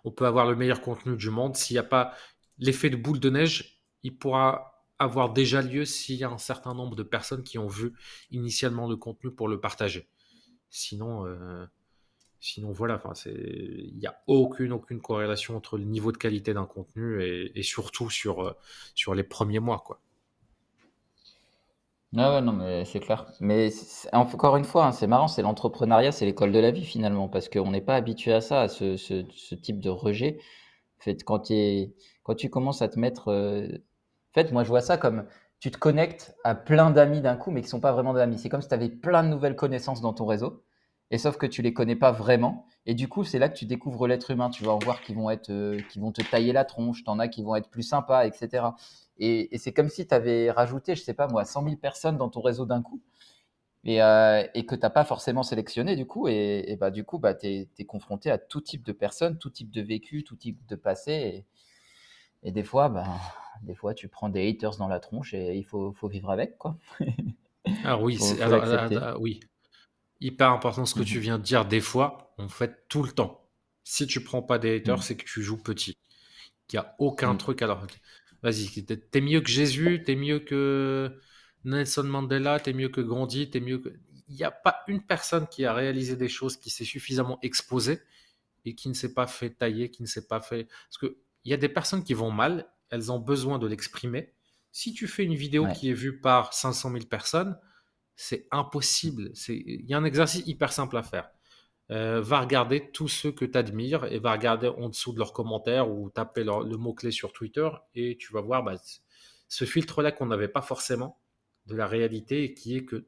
On 0.04 0.10
peut 0.10 0.26
avoir 0.26 0.46
le 0.46 0.54
meilleur 0.54 0.80
contenu 0.80 1.16
du 1.16 1.30
monde 1.30 1.56
s'il 1.56 1.74
n'y 1.74 1.78
a 1.78 1.84
pas 1.84 2.14
l'effet 2.58 2.90
de 2.90 2.96
boule 2.96 3.18
de 3.18 3.30
neige, 3.30 3.82
il 4.02 4.16
pourra 4.16 4.84
avoir 4.98 5.32
déjà 5.32 5.62
lieu 5.62 5.84
s'il 5.84 6.16
y 6.16 6.24
a 6.24 6.30
un 6.30 6.38
certain 6.38 6.74
nombre 6.74 6.94
de 6.94 7.02
personnes 7.02 7.42
qui 7.42 7.58
ont 7.58 7.66
vu 7.66 7.92
initialement 8.30 8.88
le 8.88 8.96
contenu 8.96 9.32
pour 9.32 9.48
le 9.48 9.60
partager. 9.60 10.08
Sinon, 10.70 11.26
euh, 11.26 11.66
Sinon, 12.44 12.72
voilà, 12.72 13.00
il 13.26 13.96
n'y 13.98 14.06
a 14.08 14.20
aucune, 14.26 14.72
aucune 14.72 15.00
corrélation 15.00 15.56
entre 15.56 15.78
le 15.78 15.84
niveau 15.84 16.10
de 16.10 16.16
qualité 16.16 16.52
d'un 16.52 16.66
contenu 16.66 17.22
et, 17.22 17.62
surtout 17.62 18.10
sur, 18.10 18.44
euh, 18.44 18.52
sur 18.96 19.14
les 19.14 19.22
premiers 19.22 19.60
mois. 19.60 19.78
Quoi. 19.78 20.00
Ah 22.16 22.40
non, 22.42 22.52
mais 22.52 22.84
c'est 22.84 23.00
clair. 23.00 23.26
Mais 23.40 23.70
encore 24.12 24.56
une 24.56 24.64
fois, 24.64 24.86
hein, 24.86 24.92
c'est 24.92 25.06
marrant, 25.06 25.28
c'est 25.28 25.40
l'entrepreneuriat, 25.40 26.12
c'est 26.12 26.26
l'école 26.26 26.52
de 26.52 26.58
la 26.58 26.70
vie 26.70 26.84
finalement, 26.84 27.28
parce 27.28 27.48
qu'on 27.48 27.70
n'est 27.70 27.80
pas 27.80 27.94
habitué 27.96 28.34
à 28.34 28.42
ça, 28.42 28.60
à 28.62 28.68
ce, 28.68 29.54
type 29.54 29.80
de 29.80 29.88
rejet. 29.88 30.38
En 31.00 31.02
fait, 31.04 31.24
quand, 31.24 31.50
quand 32.22 32.34
tu 32.34 32.50
commences 32.50 32.82
à 32.82 32.88
te 32.88 32.98
mettre. 32.98 33.28
Euh, 33.28 33.66
en 34.32 34.34
fait, 34.34 34.52
moi, 34.52 34.64
je 34.64 34.68
vois 34.68 34.80
ça 34.82 34.98
comme 34.98 35.26
tu 35.60 35.70
te 35.70 35.78
connectes 35.78 36.36
à 36.44 36.54
plein 36.54 36.90
d'amis 36.90 37.20
d'un 37.22 37.36
coup, 37.36 37.50
mais 37.50 37.60
qui 37.60 37.66
ne 37.66 37.70
sont 37.70 37.80
pas 37.80 37.92
vraiment 37.92 38.12
d'amis. 38.14 38.38
C'est 38.38 38.48
comme 38.48 38.62
si 38.62 38.68
tu 38.68 38.74
avais 38.74 38.88
plein 38.90 39.22
de 39.24 39.28
nouvelles 39.28 39.56
connaissances 39.56 40.00
dans 40.02 40.12
ton 40.12 40.26
réseau 40.26 40.64
et 41.12 41.18
sauf 41.18 41.36
que 41.36 41.44
tu 41.44 41.60
les 41.60 41.74
connais 41.74 41.94
pas 41.94 42.10
vraiment. 42.10 42.66
Et 42.86 42.94
du 42.94 43.06
coup, 43.06 43.22
c'est 43.22 43.38
là 43.38 43.50
que 43.50 43.54
tu 43.56 43.66
découvres 43.66 44.06
l'être 44.06 44.30
humain. 44.30 44.48
Tu 44.48 44.64
vas 44.64 44.72
en 44.72 44.78
voir 44.78 45.02
qui 45.02 45.12
vont, 45.12 45.28
être, 45.28 45.50
euh, 45.50 45.78
qui 45.90 46.00
vont 46.00 46.10
te 46.10 46.22
tailler 46.22 46.54
la 46.54 46.64
tronche, 46.64 47.04
t'en 47.04 47.18
as 47.18 47.28
qui 47.28 47.42
vont 47.42 47.54
être 47.54 47.68
plus 47.68 47.82
sympas, 47.82 48.26
etc. 48.26 48.64
Et, 49.18 49.50
c'est 49.58 49.74
comme 49.74 49.90
si 49.90 50.06
tu 50.06 50.14
avais 50.14 50.50
rajouté, 50.50 50.94
je 50.94 51.02
sais 51.02 51.12
pas 51.12 51.28
moi, 51.28 51.44
100 51.44 51.64
000 51.64 51.76
personnes 51.76 52.16
dans 52.16 52.30
ton 52.30 52.40
réseau 52.40 52.64
d'un 52.64 52.80
coup. 52.80 53.02
Et, 53.84 54.02
euh, 54.02 54.42
et 54.54 54.64
que 54.64 54.74
tu 54.74 54.80
n'as 54.80 54.90
pas 54.90 55.04
forcément 55.04 55.42
sélectionné 55.42 55.96
du 55.96 56.06
coup. 56.06 56.28
Et, 56.28 56.78
bah, 56.80 56.90
du 56.90 57.04
coup, 57.04 57.18
bah, 57.18 57.34
tu 57.34 57.46
es, 57.46 57.84
confronté 57.84 58.30
à 58.30 58.38
tout 58.38 58.62
type 58.62 58.82
de 58.82 58.92
personnes, 58.92 59.36
tout 59.36 59.50
type 59.50 59.70
de 59.70 59.82
vécu, 59.82 60.24
tout 60.24 60.36
type 60.36 60.66
de 60.66 60.76
passé. 60.76 61.44
Et, 62.42 62.52
des 62.52 62.64
fois, 62.64 62.88
bah, 62.88 63.04
des 63.62 63.74
fois, 63.74 63.92
tu 63.92 64.08
prends 64.08 64.30
des 64.30 64.48
haters 64.48 64.78
dans 64.78 64.88
la 64.88 64.98
tronche 64.98 65.34
et 65.34 65.56
il 65.58 65.64
faut, 65.64 65.92
faut 65.92 66.08
vivre 66.08 66.30
avec. 66.30 66.56
quoi. 66.56 66.78
Ah 67.84 67.98
oui, 67.98 68.18
alors, 68.40 68.64
ah, 68.64 68.88
ah, 69.00 69.18
oui, 69.20 69.40
hyper 70.22 70.50
important 70.50 70.86
ce 70.86 70.94
que 70.94 71.02
tu 71.02 71.16
mhm. 71.16 71.22
viens 71.22 71.38
de 71.38 71.44
dire. 71.44 71.64
Des 71.66 71.80
fois, 71.80 72.34
on 72.38 72.48
fait 72.48 72.88
tout 72.88 73.02
le 73.02 73.12
temps. 73.12 73.50
Si 73.84 74.06
tu 74.06 74.22
prends 74.22 74.42
pas 74.42 74.58
des 74.58 74.76
haters, 74.76 74.96
mhm. 74.96 75.02
c'est 75.02 75.16
que 75.16 75.24
tu 75.24 75.42
joues 75.42 75.62
petit. 75.62 75.94
Il 76.72 76.76
n'y 76.76 76.78
a 76.78 76.94
aucun 76.98 77.32
mhm. 77.32 77.38
truc. 77.38 77.62
Alors, 77.62 77.86
vas-y, 78.42 78.84
t'es 78.84 79.20
mieux 79.20 79.40
que 79.40 79.50
Jésus, 79.50 80.02
t'es 80.04 80.16
mieux 80.16 80.38
que 80.38 81.20
Nelson 81.64 82.04
Mandela, 82.04 82.60
t'es 82.60 82.72
mieux 82.72 82.88
que 82.88 83.00
Gandhi, 83.00 83.50
t'es 83.50 83.60
mieux 83.60 83.78
que. 83.78 83.90
Il 84.28 84.36
n'y 84.36 84.44
a 84.44 84.50
pas 84.50 84.82
une 84.88 85.02
personne 85.02 85.46
qui 85.46 85.66
a 85.66 85.74
réalisé 85.74 86.16
des 86.16 86.28
choses, 86.28 86.56
qui 86.56 86.70
s'est 86.70 86.86
suffisamment 86.86 87.38
exposée 87.42 88.00
et 88.64 88.74
qui 88.74 88.88
ne 88.88 88.94
s'est 88.94 89.12
pas 89.12 89.26
fait 89.26 89.50
tailler, 89.50 89.90
qui 89.90 90.02
ne 90.02 90.06
s'est 90.06 90.26
pas 90.26 90.40
fait. 90.40 90.68
Parce 90.88 90.98
qu'il 90.98 91.14
y 91.44 91.52
a 91.52 91.58
des 91.58 91.68
personnes 91.68 92.02
qui 92.02 92.14
vont 92.14 92.30
mal, 92.30 92.72
elles 92.88 93.12
ont 93.12 93.18
besoin 93.18 93.58
de 93.58 93.66
l'exprimer. 93.66 94.32
Si 94.70 94.94
tu 94.94 95.06
fais 95.06 95.24
une 95.24 95.34
vidéo 95.34 95.66
qui 95.74 95.90
est 95.90 95.94
vue 95.94 96.18
par 96.18 96.54
500 96.54 96.92
000 96.92 97.04
personnes, 97.04 97.58
c'est 98.16 98.46
impossible. 98.50 99.32
Il 99.48 99.86
y 99.86 99.94
a 99.94 99.98
un 99.98 100.04
exercice 100.04 100.46
hyper 100.46 100.72
simple 100.72 100.96
à 100.96 101.02
faire. 101.02 101.30
Euh, 101.90 102.22
va 102.22 102.40
regarder 102.40 102.90
tous 102.90 103.08
ceux 103.08 103.32
que 103.32 103.44
tu 103.44 103.58
admires 103.58 104.04
et 104.06 104.18
va 104.18 104.32
regarder 104.32 104.68
en 104.68 104.88
dessous 104.88 105.12
de 105.12 105.18
leurs 105.18 105.32
commentaires 105.32 105.90
ou 105.90 106.08
taper 106.10 106.44
le 106.44 106.76
mot-clé 106.76 107.10
sur 107.10 107.32
Twitter 107.32 107.68
et 107.94 108.16
tu 108.18 108.32
vas 108.32 108.40
voir 108.40 108.62
bah, 108.62 108.76
ce 109.48 109.64
filtre-là 109.64 110.12
qu'on 110.12 110.26
n'avait 110.26 110.48
pas 110.48 110.62
forcément 110.62 111.20
de 111.66 111.74
la 111.74 111.86
réalité 111.86 112.44
et 112.44 112.54
qui 112.54 112.76
est 112.76 112.84
que 112.84 113.06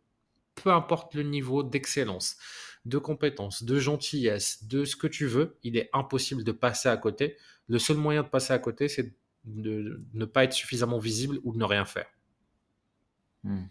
peu 0.55 0.71
importe 0.71 1.15
le 1.15 1.23
niveau 1.23 1.63
d'excellence, 1.63 2.37
de 2.85 2.99
compétence, 2.99 3.63
de 3.63 3.79
gentillesse, 3.79 4.65
de 4.65 4.85
ce 4.85 4.97
que 4.97 5.07
tu 5.07 5.27
veux, 5.27 5.57
il 5.63 5.77
est 5.77 5.89
impossible 5.93 6.45
de 6.45 6.53
passer 6.53 6.89
à 6.89 6.97
côté. 6.97 7.37
Le 7.69 7.79
seul 7.79 7.97
moyen 7.97 8.23
de 8.23 8.29
passer 8.29 8.53
à 8.53 8.59
côté, 8.59 8.89
c'est 8.89 9.15
de 9.45 10.05
ne 10.13 10.25
pas 10.25 10.45
être 10.45 10.53
suffisamment 10.53 10.99
visible 10.99 11.41
ou 11.45 11.53
de 11.53 11.59
ne 11.59 11.65
rien 11.65 11.85
faire. 11.85 12.07
Hmm. 13.43 13.65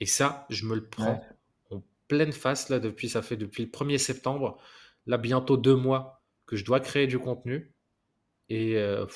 Et 0.00 0.06
ça, 0.06 0.46
je 0.50 0.66
me 0.66 0.74
le 0.74 0.86
prends 0.86 1.24
en 1.70 1.82
pleine 2.08 2.32
face, 2.32 2.68
là, 2.68 2.80
depuis, 2.80 3.08
ça 3.08 3.22
fait 3.22 3.36
depuis 3.36 3.64
le 3.64 3.70
1er 3.70 3.98
septembre, 3.98 4.58
là, 5.06 5.18
bientôt 5.18 5.56
deux 5.56 5.76
mois 5.76 6.22
que 6.46 6.56
je 6.56 6.64
dois 6.64 6.80
créer 6.80 7.06
du 7.06 7.18
contenu. 7.18 7.74
Et 8.48 8.76
euh, 8.76 9.06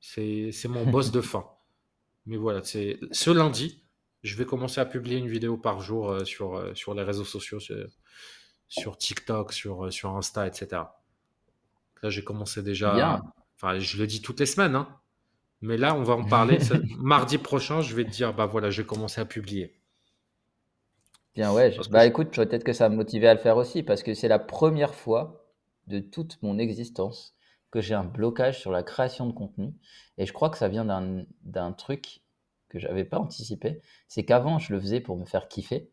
c'est 0.00 0.68
mon 0.68 0.86
boss 0.86 1.12
de 1.12 1.20
fin. 1.22 1.46
Mais 2.26 2.36
voilà, 2.36 2.62
c'est 2.62 2.98
ce 3.10 3.30
lundi, 3.30 3.84
je 4.22 4.36
vais 4.36 4.44
commencer 4.44 4.80
à 4.80 4.86
publier 4.86 5.18
une 5.18 5.28
vidéo 5.28 5.56
par 5.56 5.80
jour 5.80 6.10
euh, 6.10 6.24
sur, 6.24 6.56
euh, 6.56 6.74
sur 6.74 6.94
les 6.94 7.02
réseaux 7.02 7.24
sociaux, 7.24 7.58
sur, 8.68 8.96
TikTok, 8.96 9.52
sur, 9.52 9.92
sur 9.92 10.16
Insta, 10.16 10.46
etc. 10.46 10.82
Là, 12.02 12.10
j'ai 12.10 12.24
commencé 12.24 12.62
déjà. 12.62 13.22
Enfin, 13.56 13.78
je 13.78 13.98
le 13.98 14.06
dis 14.06 14.22
toutes 14.22 14.40
les 14.40 14.46
semaines, 14.46 14.74
hein, 14.74 15.00
mais 15.62 15.76
là, 15.76 15.94
on 15.94 16.02
va 16.02 16.14
en 16.14 16.24
parler. 16.24 16.58
Mardi 16.98 17.38
prochain, 17.38 17.80
je 17.80 17.94
vais 17.94 18.04
te 18.04 18.10
dire, 18.10 18.34
bah 18.34 18.46
voilà, 18.46 18.70
j'ai 18.70 18.84
commencé 18.84 19.20
à 19.20 19.24
publier. 19.24 19.74
Bien, 21.34 21.52
ouais. 21.52 21.74
bah 21.90 22.04
écoute, 22.04 22.34
peut-être 22.34 22.64
que 22.64 22.74
ça 22.74 22.88
m'a 22.88 22.96
motivé 22.96 23.26
à 23.26 23.34
le 23.34 23.40
faire 23.40 23.56
aussi, 23.56 23.82
parce 23.82 24.02
que 24.02 24.12
c'est 24.12 24.28
la 24.28 24.38
première 24.38 24.94
fois 24.94 25.46
de 25.86 26.00
toute 26.00 26.42
mon 26.42 26.58
existence 26.58 27.34
que 27.70 27.80
j'ai 27.80 27.94
un 27.94 28.04
blocage 28.04 28.60
sur 28.60 28.70
la 28.70 28.82
création 28.82 29.26
de 29.26 29.32
contenu. 29.32 29.72
Et 30.18 30.26
je 30.26 30.32
crois 30.32 30.50
que 30.50 30.58
ça 30.58 30.68
vient 30.68 30.84
d'un 30.84 31.72
truc 31.72 32.20
que 32.68 32.78
j'avais 32.78 33.04
pas 33.04 33.18
anticipé. 33.18 33.80
C'est 34.08 34.24
qu'avant, 34.24 34.58
je 34.58 34.74
le 34.74 34.80
faisais 34.80 35.00
pour 35.00 35.16
me 35.16 35.24
faire 35.24 35.48
kiffer. 35.48 35.90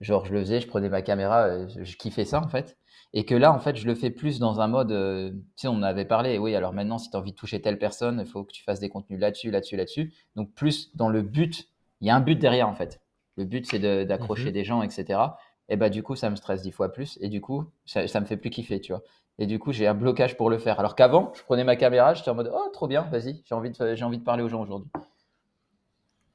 Genre, 0.00 0.24
je 0.24 0.32
le 0.32 0.40
faisais, 0.40 0.60
je 0.60 0.66
prenais 0.66 0.88
ma 0.88 1.02
caméra, 1.02 1.44
euh, 1.44 1.68
je 1.68 1.96
kiffais 1.96 2.24
ça 2.24 2.40
en 2.40 2.48
fait. 2.48 2.78
Et 3.12 3.24
que 3.24 3.34
là, 3.34 3.52
en 3.52 3.58
fait, 3.58 3.76
je 3.76 3.86
le 3.86 3.94
fais 3.94 4.10
plus 4.10 4.38
dans 4.38 4.60
un 4.60 4.68
mode, 4.68 4.92
euh, 4.92 5.30
tu 5.30 5.62
sais, 5.62 5.68
on 5.68 5.72
en 5.72 5.82
avait 5.82 6.04
parlé, 6.04 6.38
oui, 6.38 6.54
alors 6.54 6.72
maintenant, 6.72 6.98
si 6.98 7.10
tu 7.10 7.16
as 7.16 7.20
envie 7.20 7.32
de 7.32 7.36
toucher 7.36 7.60
telle 7.60 7.78
personne, 7.78 8.22
il 8.24 8.30
faut 8.30 8.44
que 8.44 8.52
tu 8.52 8.62
fasses 8.62 8.78
des 8.78 8.88
contenus 8.88 9.18
là-dessus, 9.18 9.50
là-dessus, 9.50 9.76
là-dessus. 9.76 10.14
Donc, 10.36 10.54
plus 10.54 10.94
dans 10.96 11.08
le 11.08 11.22
but, 11.22 11.68
il 12.00 12.06
y 12.06 12.10
a 12.10 12.14
un 12.14 12.20
but 12.20 12.38
derrière, 12.38 12.68
en 12.68 12.74
fait. 12.74 13.00
Le 13.36 13.44
but, 13.44 13.66
c'est 13.66 14.06
d'accrocher 14.06 14.46
mhm. 14.46 14.52
des 14.52 14.64
gens, 14.64 14.82
etc. 14.82 15.18
Et 15.68 15.76
bah, 15.76 15.90
du 15.90 16.04
coup, 16.04 16.14
ça 16.14 16.30
me 16.30 16.36
stresse 16.36 16.62
dix 16.62 16.70
fois 16.70 16.92
plus. 16.92 17.18
Et 17.20 17.28
du 17.28 17.40
coup, 17.40 17.64
ça, 17.84 18.06
ça 18.06 18.20
me 18.20 18.26
fait 18.26 18.36
plus 18.36 18.50
kiffer, 18.50 18.80
tu 18.80 18.92
vois. 18.92 19.02
Et 19.38 19.46
du 19.46 19.58
coup, 19.58 19.72
j'ai 19.72 19.86
un 19.86 19.94
blocage 19.94 20.36
pour 20.36 20.50
le 20.50 20.58
faire. 20.58 20.78
Alors 20.78 20.94
qu'avant, 20.94 21.32
je 21.34 21.42
prenais 21.42 21.64
ma 21.64 21.74
caméra, 21.74 22.14
j'étais 22.14 22.30
en 22.30 22.34
mode, 22.34 22.52
oh, 22.54 22.68
trop 22.72 22.86
bien, 22.86 23.02
vas-y, 23.10 23.42
j'ai 23.46 23.54
envie, 23.54 23.70
de, 23.70 23.94
j'ai 23.94 24.04
envie 24.04 24.18
de 24.18 24.24
parler 24.24 24.42
aux 24.42 24.48
gens 24.48 24.62
aujourd'hui. 24.62 24.90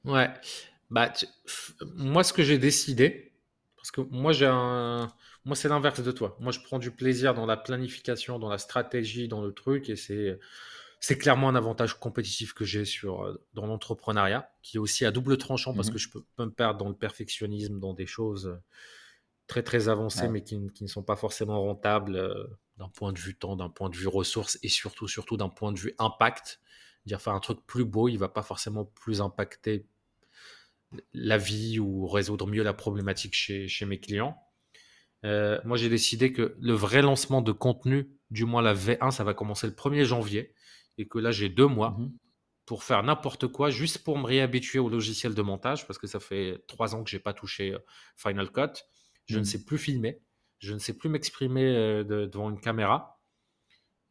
Ouais. 0.06 0.30
Bah, 0.90 1.12
moi, 1.96 2.24
ce 2.24 2.34
que 2.34 2.44
j'ai 2.44 2.58
décidé, 2.58 3.32
parce 3.86 3.92
que 3.92 4.02
moi, 4.16 4.32
j'ai 4.34 4.48
un. 4.48 5.14
Moi, 5.46 5.56
c'est 5.56 5.70
l'inverse 5.70 6.02
de 6.02 6.12
toi. 6.12 6.36
Moi, 6.40 6.52
je 6.52 6.60
prends 6.60 6.80
du 6.80 6.90
plaisir 6.90 7.36
dans 7.36 7.46
la 7.46 7.56
planification, 7.56 8.40
dans 8.40 8.50
la 8.50 8.58
stratégie, 8.58 9.28
dans 9.28 9.42
le 9.42 9.54
truc, 9.54 9.90
et 9.90 9.96
c'est. 9.96 10.40
C'est 11.02 11.20
clairement 11.20 11.50
un 11.50 11.56
avantage 11.56 12.00
compétitif 12.00 12.54
que 12.54 12.66
j'ai 12.66 12.84
sur 12.84 13.26
euh, 13.26 13.40
dans 13.54 13.68
l'entrepreneuriat, 13.68 14.50
qui 14.64 14.78
est 14.78 14.80
aussi 14.80 15.06
à 15.06 15.12
double 15.12 15.38
tranchant 15.38 15.76
parce 15.76 15.90
Mhm. 15.90 15.94
que 15.94 16.00
je 16.00 16.10
peux, 16.10 16.24
me 16.40 16.50
perdre 16.50 16.80
dans 16.80 16.90
le 16.90 16.96
perfectionnisme, 16.96 17.80
dans 17.80 17.94
des 17.94 18.08
choses 18.08 18.48
euh, 18.48 18.58
très 19.46 19.62
très 19.62 19.88
avancées, 19.88 20.24
Ouais. 20.24 20.30
mais 20.30 20.42
qui, 20.44 20.60
qui 20.74 20.84
ne 20.84 20.90
sont 20.90 21.04
pas 21.04 21.16
forcément 21.16 21.62
rentables 21.62 22.16
euh, 22.16 22.46
d'un 22.78 22.90
point 22.90 23.14
de 23.14 23.20
vue 23.20 23.36
temps, 23.38 23.56
d'un 23.56 23.70
point 23.70 23.90
de 23.92 23.96
vue 23.96 24.08
ressources 24.08 24.58
et 24.64 24.70
surtout 24.70 25.08
surtout 25.08 25.38
d'un 25.38 25.50
point 25.50 25.72
de 25.72 25.78
vue 25.80 25.94
impact. 26.00 26.60
Dire 27.06 27.22
faire 27.22 27.34
un 27.34 27.40
truc 27.40 27.60
plus 27.68 27.86
beau, 27.86 28.10
il 28.10 28.18
va 28.18 28.30
pas 28.30 28.42
forcément 28.42 28.86
plus 28.86 29.22
impacter 29.22 29.86
la 31.14 31.38
vie 31.38 31.80
ou 31.80 32.08
résoudre 32.08 32.48
mieux 32.48 32.64
la 32.64 32.74
problématique 32.74 33.34
chez, 33.36 33.68
chez 33.68 33.86
mes 33.86 34.00
clients. 34.00 34.38
Euh, 35.26 35.60
moi, 35.66 35.78
j'ai 35.78 35.90
décidé 35.90 36.32
que 36.32 36.56
le 36.60 36.74
vrai 36.74 37.02
lancement 37.02 37.42
de 37.42 37.52
contenu, 37.52 38.10
du 38.30 38.46
moins 38.46 38.62
la 38.62 38.74
V1, 38.74 39.12
ça 39.12 39.24
va 39.24 39.34
commencer 39.34 39.68
le 39.68 39.74
1er 39.74 40.06
janvier 40.06 40.54
et 40.98 41.08
que 41.08 41.18
là, 41.20 41.32
j'ai 41.32 41.50
deux 41.50 41.68
mois 41.68 41.92
Mhm. 41.98 42.12
pour 42.66 42.84
faire 42.84 43.04
n'importe 43.04 43.48
quoi, 43.48 43.70
juste 43.70 44.00
pour 44.04 44.18
me 44.18 44.26
réhabituer 44.26 44.80
au 44.80 44.90
logiciel 44.90 45.34
de 45.36 45.42
montage, 45.42 45.86
parce 45.88 46.00
que 46.00 46.08
ça 46.08 46.20
fait 46.20 46.64
trois 46.68 46.96
ans 46.96 47.04
que 47.04 47.10
j'ai 47.10 47.20
pas 47.20 47.34
touché 47.34 47.74
euh, 47.74 47.80
Final 48.18 48.52
Cut. 48.52 48.82
Je 49.28 49.36
ne 49.36 49.40
Mhm. 49.42 49.46
sais 49.46 49.66
plus 49.66 49.78
filmer, 49.78 50.22
je 50.60 50.74
ne 50.74 50.80
sais 50.80 50.96
plus 50.98 51.10
m'exprimer 51.10 51.64
euh, 51.76 52.04
de- 52.04 52.26
devant 52.28 52.50
une 52.50 52.60
caméra. 52.60 53.20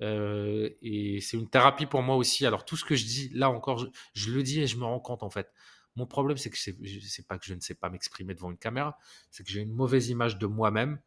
Euh, 0.03 0.71
et 0.83 1.21
c'est 1.21 1.37
une 1.37 1.49
thérapie 1.49 1.87
pour 1.87 2.03
moi 2.03 2.17
aussi. 2.17 2.45
Alors 2.47 2.65
tout 2.65 2.77
ce 2.77 2.85
que 2.85 2.97
je 2.97 3.05
dis, 3.05 3.29
là 3.33 3.49
encore, 3.51 3.79
je, 3.79 3.87
je 4.15 4.31
le 4.33 4.43
dis 4.43 4.61
et 4.61 4.67
je 4.67 4.77
me 4.77 4.85
rends 4.85 5.01
compte 5.01 5.23
en 5.23 5.31
fait. 5.31 5.49
Mon 5.97 6.07
problème, 6.07 6.37
c'est 6.37 6.51
que 6.51 6.59
c'est 6.59 7.27
pas 7.29 7.39
que 7.39 7.47
je 7.47 7.55
ne 7.55 7.61
sais 7.61 7.75
pas 7.75 7.89
m'exprimer 7.89 8.35
devant 8.35 8.51
une 8.51 8.59
caméra, 8.59 8.99
c'est 9.31 9.45
que 9.45 9.51
j'ai 9.51 9.61
une 9.61 9.73
mauvaise 9.73 10.09
image 10.09 10.39
de 10.39 10.47
moi-même 10.47 11.01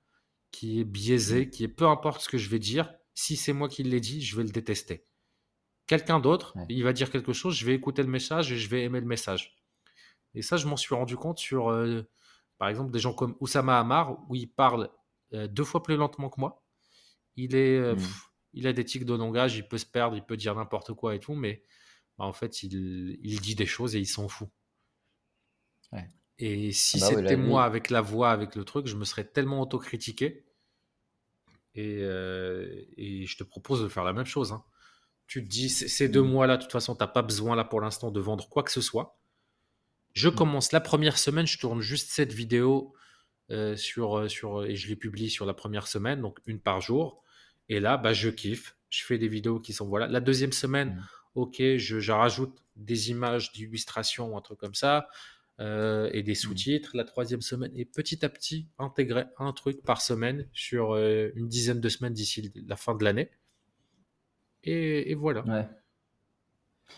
qui 0.52 0.80
est 0.80 0.86
biaisée, 0.86 1.46
Mhm. 1.46 1.50
qui 1.50 1.64
est 1.66 1.68
peu 1.68 1.88
importe 1.88 2.22
ce 2.22 2.30
que 2.30 2.38
je 2.38 2.50
vais 2.50 2.60
dire, 2.60 2.94
si 3.14 3.36
c'est 3.36 3.52
moi 3.54 3.68
qui 3.68 3.84
l'ai 3.84 4.00
dit, 4.00 4.22
je 4.22 4.38
vais 4.38 4.44
le 4.44 4.50
détester. 4.50 5.06
Quelqu'un 5.88 6.20
d'autre, 6.20 6.56
Ouais. 6.56 6.66
il 6.70 6.84
va 6.84 6.94
dire 6.94 7.12
quelque 7.12 7.34
chose, 7.34 7.56
je 7.56 7.66
vais 7.66 7.74
écouter 7.76 8.02
le 8.02 8.10
message 8.10 8.52
et 8.52 8.58
je 8.58 8.70
vais 8.70 8.84
aimer 8.84 9.00
le 9.00 9.06
message. 9.06 9.56
Et 10.34 10.42
ça, 10.42 10.56
je 10.58 10.68
m'en 10.68 10.78
suis 10.78 10.94
rendu 10.96 11.16
compte 11.18 11.40
sur, 11.40 11.70
euh, 11.70 12.04
par 12.58 12.70
exemple, 12.70 12.92
des 12.92 13.00
gens 13.00 13.14
comme 13.14 13.36
Oussama 13.40 13.80
Hamar, 13.80 14.18
où 14.30 14.36
il 14.36 14.48
parle 14.48 14.90
euh, 15.34 15.48
deux 15.48 15.64
fois 15.66 15.84
plus 15.84 15.98
lentement 15.98 16.30
que 16.30 16.40
moi. 16.40 16.64
Il, 17.36 17.56
est, 17.56 17.78
euh, 17.78 17.96
pff, 17.96 18.30
il 18.54 18.68
a 18.68 18.74
des 18.74 18.86
tics 18.86 19.04
de 19.06 19.14
langage, 19.14 19.58
il 19.58 19.68
peut 19.68 19.78
se 19.78 19.86
perdre, 19.86 20.16
il 20.16 20.24
peut 20.24 20.38
dire 20.38 20.56
n'importe 20.56 20.94
quoi 20.94 21.16
et 21.16 21.20
tout, 21.20 21.36
mais 21.36 21.64
bah, 22.18 22.26
en 22.26 22.34
fait, 22.34 22.64
il, 22.64 23.20
il 23.24 23.42
dit 23.42 23.56
des 23.56 23.66
choses 23.66 23.96
et 23.96 24.00
il 24.00 24.06
s'en 24.08 24.28
fout. 24.28 24.50
Ouais. 25.92 26.10
Et 26.40 26.72
Ah 26.94 26.98
si 26.98 27.00
bah 27.00 27.12
oui, 27.14 27.24
là, 27.24 27.30
c'était 27.30 27.38
moi 27.38 27.64
avec 27.64 27.92
la 27.92 28.02
voix, 28.02 28.32
avec 28.32 28.56
le 28.56 28.64
truc, 28.66 28.88
je 28.88 28.96
me 28.96 29.06
serais 29.06 29.26
tellement 29.26 29.62
autocritiqué. 29.62 30.46
Et, 31.76 32.00
euh, 32.02 32.84
et 32.98 33.26
je 33.26 33.38
te 33.38 33.44
propose 33.44 33.84
de 33.84 33.88
faire 33.88 34.04
la 34.04 34.14
même 34.14 34.26
chose. 34.26 34.52
hein. 34.52 34.64
Tu 35.28 35.44
te 35.44 35.50
dis, 35.50 35.70
ces 35.70 36.10
deux 36.10 36.22
Mhm. 36.22 36.24
mois-là, 36.24 36.58
de 36.58 36.64
toute 36.64 36.72
façon, 36.72 36.96
tu 36.96 37.04
n'as 37.04 37.08
pas 37.08 37.24
besoin 37.24 37.56
là 37.56 37.64
pour 37.66 37.82
l'instant 37.82 38.12
de 38.12 38.20
vendre 38.22 38.50
quoi 38.50 38.64
que 38.64 38.72
ce 38.72 38.82
soit. 38.82 39.20
Je 40.14 40.30
Mhm. 40.30 40.48
commence 40.48 40.72
la 40.72 40.82
première 40.82 41.18
semaine, 41.18 41.48
je 41.48 41.60
tourne 41.60 41.82
juste 41.82 42.12
cette 42.12 42.34
vidéo 42.34 42.94
euh, 43.52 43.76
sur, 43.78 44.18
euh, 44.20 44.30
sur, 44.30 44.66
et 44.66 44.76
je 44.76 44.88
les 44.90 44.96
publie 44.98 45.30
sur 45.30 45.46
la 45.46 45.54
première 45.54 45.88
semaine, 45.88 46.22
donc 46.22 46.40
une 46.48 46.60
par 46.62 46.82
jour. 46.82 47.24
Et 47.70 47.80
là, 47.80 47.98
bah, 47.98 48.14
je 48.14 48.30
kiffe. 48.30 48.78
Je 48.90 49.04
fais 49.06 49.18
des 49.20 49.28
vidéos 49.30 49.60
qui 49.60 49.74
sont 49.74 49.88
voilà. 49.88 50.08
La 50.08 50.22
deuxième 50.22 50.54
semaine, 50.54 50.96
Mhm. 50.96 51.08
ok, 51.36 51.58
je, 51.78 52.00
je 52.00 52.12
rajoute 52.14 52.58
des 52.78 53.12
images 53.12 53.52
d'illustration, 53.54 54.38
un 54.38 54.42
truc 54.42 54.60
comme 54.60 54.76
ça, 54.76 55.08
euh, 55.60 56.10
et 56.14 56.24
des 56.24 56.36
Mhm. 56.42 56.58
sous-titres. 56.58 56.92
La 56.96 57.04
troisième 57.04 57.42
semaine, 57.42 57.72
et 57.76 57.86
petit 57.86 58.24
à 58.26 58.30
petit, 58.30 58.68
intégrer 58.80 59.26
un 59.38 59.54
truc 59.54 59.84
par 59.84 60.02
semaine 60.02 60.48
sur 60.54 60.94
euh, 60.96 61.32
une 61.36 61.48
dizaine 61.48 61.82
de 61.82 61.90
semaines 61.90 62.14
d'ici 62.14 62.52
la 62.68 62.76
fin 62.76 62.96
de 62.96 63.04
l'année. 63.04 63.32
Et, 64.64 65.10
et 65.12 65.16
voilà. 65.16 65.48
Ouais. 65.48 65.68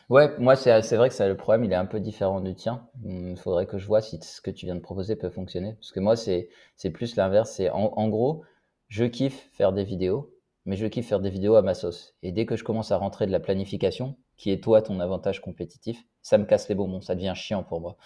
Ouais, 0.10 0.36
moi, 0.40 0.56
c'est 0.56 0.96
vrai 0.98 1.10
que 1.10 1.16
ça, 1.16 1.28
le 1.28 1.36
problème, 1.38 1.64
il 1.66 1.72
est 1.72 1.76
un 1.76 1.86
peu 1.86 2.00
différent 2.00 2.42
du 2.42 2.56
tien. 2.56 2.88
Il 3.06 3.38
faudrait 3.38 3.66
que 3.68 3.78
je 3.78 3.86
vois 3.88 4.02
si 4.02 4.20
ce 4.22 4.42
que 4.42 4.52
tu 4.52 4.66
viens 4.66 4.76
de 4.76 4.80
proposer 4.82 5.16
peut 5.16 5.30
fonctionner. 5.30 5.74
Parce 5.76 5.92
que 5.92 6.00
moi, 6.00 6.16
c'est 6.16 6.50
c'est 6.76 6.90
plus 6.92 7.16
l'inverse. 7.16 7.52
C'est 7.52 7.70
en, 7.70 7.94
en 7.96 8.08
gros, 8.10 8.44
je 8.88 9.06
kiffe 9.06 9.50
faire 9.54 9.72
des 9.74 9.84
vidéos, 9.84 10.34
mais 10.66 10.76
je 10.78 10.86
kiffe 10.88 11.08
faire 11.08 11.20
des 11.20 11.30
vidéos 11.30 11.56
à 11.56 11.62
ma 11.62 11.74
sauce. 11.74 12.16
Et 12.24 12.32
dès 12.32 12.46
que 12.46 12.56
je 12.56 12.64
commence 12.64 12.92
à 12.92 12.98
rentrer 12.98 13.26
de 13.28 13.32
la 13.32 13.40
planification, 13.40 14.16
qui 14.38 14.52
est 14.52 14.64
toi 14.64 14.82
ton 14.82 15.00
avantage 15.00 15.42
compétitif, 15.42 16.04
ça 16.22 16.38
me 16.38 16.46
casse 16.46 16.70
les 16.70 16.76
bonbons, 16.76 17.02
ça 17.02 17.16
devient 17.16 17.34
chiant 17.36 17.64
pour 17.64 17.82
moi. 17.82 17.98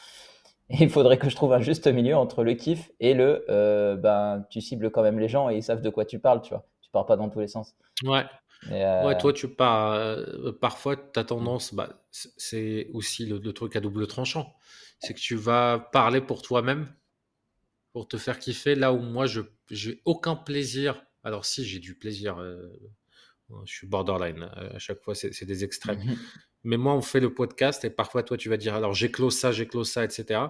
Et 0.69 0.77
il 0.83 0.89
faudrait 0.89 1.17
que 1.17 1.29
je 1.29 1.35
trouve 1.35 1.53
un 1.53 1.61
juste 1.61 1.87
milieu 1.87 2.15
entre 2.15 2.43
le 2.43 2.53
kiff 2.53 2.89
et 2.99 3.13
le 3.13 3.45
euh, 3.49 3.95
ben 3.95 4.45
tu 4.49 4.61
cibles 4.61 4.91
quand 4.91 5.03
même 5.03 5.19
les 5.19 5.27
gens 5.27 5.49
et 5.49 5.57
ils 5.57 5.63
savent 5.63 5.81
de 5.81 5.89
quoi 5.89 6.05
tu 6.05 6.19
parles, 6.19 6.41
tu 6.41 6.49
vois. 6.53 6.65
Tu 6.81 6.89
pars 6.91 7.05
pas 7.05 7.17
dans 7.17 7.29
tous 7.29 7.39
les 7.39 7.47
sens. 7.47 7.75
Ouais. 8.03 8.23
Ouais, 8.69 8.81
euh, 8.81 9.17
toi, 9.17 9.33
tu 9.33 9.49
pars. 9.49 9.91
euh, 9.91 10.53
parfois, 10.53 10.95
tu 10.95 11.19
as 11.19 11.25
tendance. 11.25 11.73
Bah, 11.73 11.89
c'est 12.11 12.87
aussi 12.93 13.25
le, 13.25 13.37
le 13.39 13.51
truc 13.53 13.75
à 13.75 13.81
double 13.81 14.07
tranchant. 14.07 14.53
C'est 14.99 15.13
que 15.13 15.19
tu 15.19 15.35
vas 15.35 15.89
parler 15.91 16.21
pour 16.21 16.41
toi-même, 16.41 16.87
pour 17.91 18.07
te 18.07 18.15
faire 18.17 18.39
kiffer, 18.39 18.75
là 18.75 18.93
où 18.93 18.99
moi, 18.99 19.25
je 19.25 19.41
j'ai 19.69 20.01
aucun 20.05 20.35
plaisir. 20.37 21.03
Alors, 21.25 21.43
si, 21.45 21.65
j'ai 21.65 21.79
du 21.79 21.95
plaisir. 21.95 22.37
je 23.65 23.73
suis 23.73 23.87
borderline. 23.87 24.49
À 24.55 24.79
chaque 24.79 25.01
fois, 25.01 25.13
c'est 25.13 25.33
c'est 25.33 25.45
des 25.45 25.63
extrêmes. 25.65 26.01
Mhm, 26.63 26.69
Mais 26.71 26.77
moi, 26.77 26.93
on 26.93 27.01
fait 27.01 27.19
le 27.19 27.33
podcast 27.33 27.85
et 27.85 27.89
parfois, 27.89 28.23
toi, 28.23 28.37
tu 28.37 28.49
vas 28.49 28.57
dire 28.57 28.75
alors, 28.75 28.93
j'éclose 28.93 29.37
ça, 29.37 29.51
j'éclose 29.51 29.89
ça, 29.89 30.03
etc. 30.03 30.41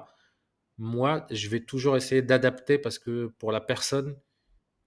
Moi, 0.77 1.25
je 1.29 1.49
vais 1.49 1.61
toujours 1.61 1.97
essayer 1.97 2.21
d'adapter 2.21 2.77
parce 2.77 2.99
que 2.99 3.27
pour 3.39 3.51
la 3.51 3.61
personne 3.61 4.17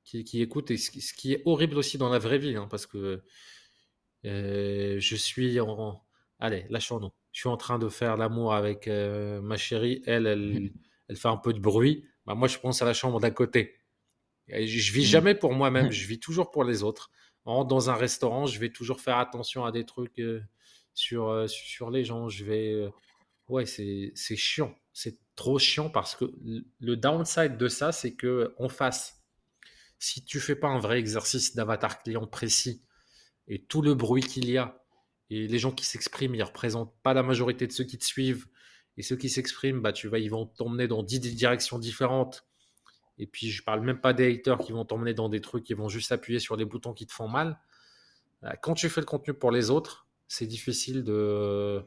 qui, 0.04 0.25
qui 0.25 0.42
écoute, 0.42 0.71
et 0.71 0.76
ce, 0.76 0.90
qui 0.90 1.00
ce 1.00 1.14
qui 1.14 1.33
est 1.35 1.42
horrible 1.47 1.78
aussi 1.78 1.99
dans 1.99 2.09
la 2.09 2.18
vraie 2.18 2.38
vie, 2.38 2.56
hein, 2.56 2.68
parce 2.71 2.87
que 2.87 3.23
euh, 4.25 4.97
je 4.99 5.16
suis 5.16 5.61
en. 5.61 6.02
Allez, 6.38 6.66
lâchons-nous. 6.71 7.11
Je 7.33 7.40
suis 7.40 7.49
en 7.49 7.56
train 7.56 7.78
de 7.78 7.88
faire 7.88 8.16
l'amour 8.16 8.54
avec 8.54 8.88
euh, 8.88 9.40
ma 9.40 9.56
chérie. 9.56 10.02
Elle, 10.06 10.26
elle, 10.26 10.73
elle 11.09 11.16
fait 11.16 11.28
un 11.28 11.37
peu 11.37 11.52
de 11.52 11.61
bruit. 11.61 12.06
Bah, 12.26 12.35
moi, 12.35 12.49
je 12.49 12.59
pense 12.59 12.83
à 12.83 12.85
la 12.85 12.95
chambre 12.95 13.21
d'à 13.21 13.30
côté. 13.30 13.76
Et 14.49 14.66
je 14.66 14.92
vis 14.92 15.02
mm, 15.02 15.11
jamais 15.11 15.35
pour 15.35 15.52
moi-même, 15.52 15.90
je 15.92 16.06
vis 16.06 16.21
toujours 16.21 16.50
pour 16.50 16.64
les 16.64 16.83
autres. 16.83 17.11
En 17.45 17.64
dans 17.64 17.90
un 17.90 17.95
restaurant, 17.95 18.47
je 18.47 18.59
vais 18.59 18.71
toujours 18.71 19.00
faire 19.00 19.18
attention 19.18 19.64
à 19.64 19.73
des 19.73 19.85
trucs 19.85 20.18
euh, 20.18 20.42
sur, 20.96 21.28
euh, 21.28 21.46
sur 21.46 21.90
les 21.90 22.04
gens. 22.04 22.28
Je 22.28 22.44
vais. 22.44 22.72
euh, 22.72 22.90
ouais, 23.48 23.66
c'est 23.66 24.12
chiant. 24.36 24.74
C'est 24.92 25.18
trop 25.36 25.58
chiant 25.58 25.90
parce 25.90 26.16
que 26.16 26.24
le 26.80 26.96
downside 26.96 27.56
de 27.58 27.68
ça, 27.68 27.92
c'est 27.92 28.14
que 28.14 28.54
en 28.58 28.68
face, 28.68 29.22
si 29.98 30.24
tu 30.24 30.40
fais 30.40 30.56
pas 30.56 30.68
un 30.68 30.78
vrai 30.78 30.98
exercice 30.98 31.54
d'avatar 31.54 32.02
client 32.02 32.26
précis 32.26 32.82
et 33.48 33.62
tout 33.62 33.82
le 33.82 33.94
bruit 33.94 34.22
qu'il 34.22 34.50
y 34.50 34.58
a 34.58 34.82
et 35.30 35.48
les 35.48 35.58
gens 35.58 35.72
qui 35.72 35.84
s'expriment, 35.84 36.34
ils 36.34 36.42
représentent 36.42 36.94
pas 37.02 37.14
la 37.14 37.22
majorité 37.22 37.66
de 37.66 37.72
ceux 37.72 37.84
qui 37.84 37.98
te 37.98 38.04
suivent 38.04 38.46
et 38.96 39.02
ceux 39.02 39.16
qui 39.16 39.28
s'expriment, 39.28 39.80
bah 39.82 39.92
tu 39.92 40.08
vas, 40.08 40.18
ils 40.18 40.30
vont 40.30 40.46
t'emmener 40.46 40.88
dans 40.88 41.02
10 41.02 41.20
directions 41.20 41.78
différentes. 41.78 42.46
Et 43.18 43.26
puis 43.26 43.50
je 43.50 43.62
parle 43.64 43.82
même 43.82 44.00
pas 44.00 44.12
des 44.14 44.32
haters 44.34 44.58
qui 44.58 44.72
vont 44.72 44.84
t'emmener 44.84 45.14
dans 45.14 45.28
des 45.28 45.40
trucs 45.40 45.64
qui 45.64 45.74
vont 45.74 45.88
juste 45.88 46.12
appuyer 46.12 46.38
sur 46.38 46.56
des 46.56 46.64
boutons 46.64 46.94
qui 46.94 47.06
te 47.06 47.12
font 47.12 47.28
mal. 47.28 47.58
Euh, 48.44 48.52
Quand 48.62 48.74
tu 48.74 48.88
fais 48.88 49.00
le 49.00 49.06
contenu 49.06 49.34
pour 49.34 49.50
les 49.50 49.70
autres, 49.70 50.05
c'est 50.28 50.47
difficile 50.47 51.04
de 51.04 51.83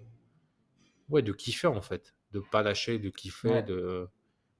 ouais, 1.09 1.21
de 1.21 1.31
kiffer 1.33 1.67
en 1.67 1.81
fait, 1.81 2.15
de 2.31 2.39
pas 2.39 2.63
lâcher, 2.63 2.99
de 2.99 3.09
kiffer, 3.09 3.49
Ouais, 3.49 3.63
de 3.63 4.07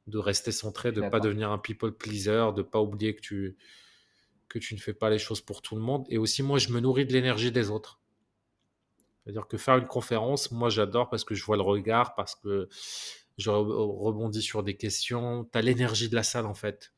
de 0.07 0.17
rester 0.19 0.51
centré, 0.51 0.91
de 0.91 1.01
pas 1.01 1.19
devenir 1.19 1.51
un 1.51 1.59
people 1.59 1.91
pleaser, 1.93 2.51
de 2.55 2.63
pas 2.63 2.81
oublier 2.81 3.15
que 3.15 3.21
tu 3.21 3.57
que 4.49 4.59
tu 4.59 4.75
ne 4.75 4.79
fais 4.79 4.93
pas 4.93 5.09
les 5.09 5.19
choses 5.19 5.41
pour 5.41 5.61
tout 5.61 5.75
le 5.75 5.81
monde. 5.81 6.05
Et 6.09 6.17
aussi, 6.17 6.43
moi, 6.43 6.59
je 6.59 6.69
me 6.71 6.79
nourris 6.81 7.05
de 7.05 7.13
l'énergie 7.13 7.51
des 7.51 7.69
autres. 7.71 8.01
C'est-à-dire 9.23 9.47
que 9.47 9.57
faire 9.57 9.77
une 9.77 9.87
conférence, 9.87 10.51
moi, 10.51 10.69
j'adore 10.69 11.09
parce 11.09 11.23
que 11.23 11.35
je 11.35 11.43
vois 11.43 11.57
le 11.57 11.61
regard, 11.63 12.15
parce 12.15 12.35
que 12.35 12.67
je 13.37 13.49
re- 13.49 13.99
rebondis 14.03 14.41
sur 14.41 14.63
des 14.63 14.75
questions. 14.75 15.45
Tu 15.51 15.57
as 15.57 15.61
l'énergie 15.61 16.09
de 16.09 16.15
la 16.15 16.23
salle, 16.23 16.45
en 16.45 16.53
fait. 16.53 16.93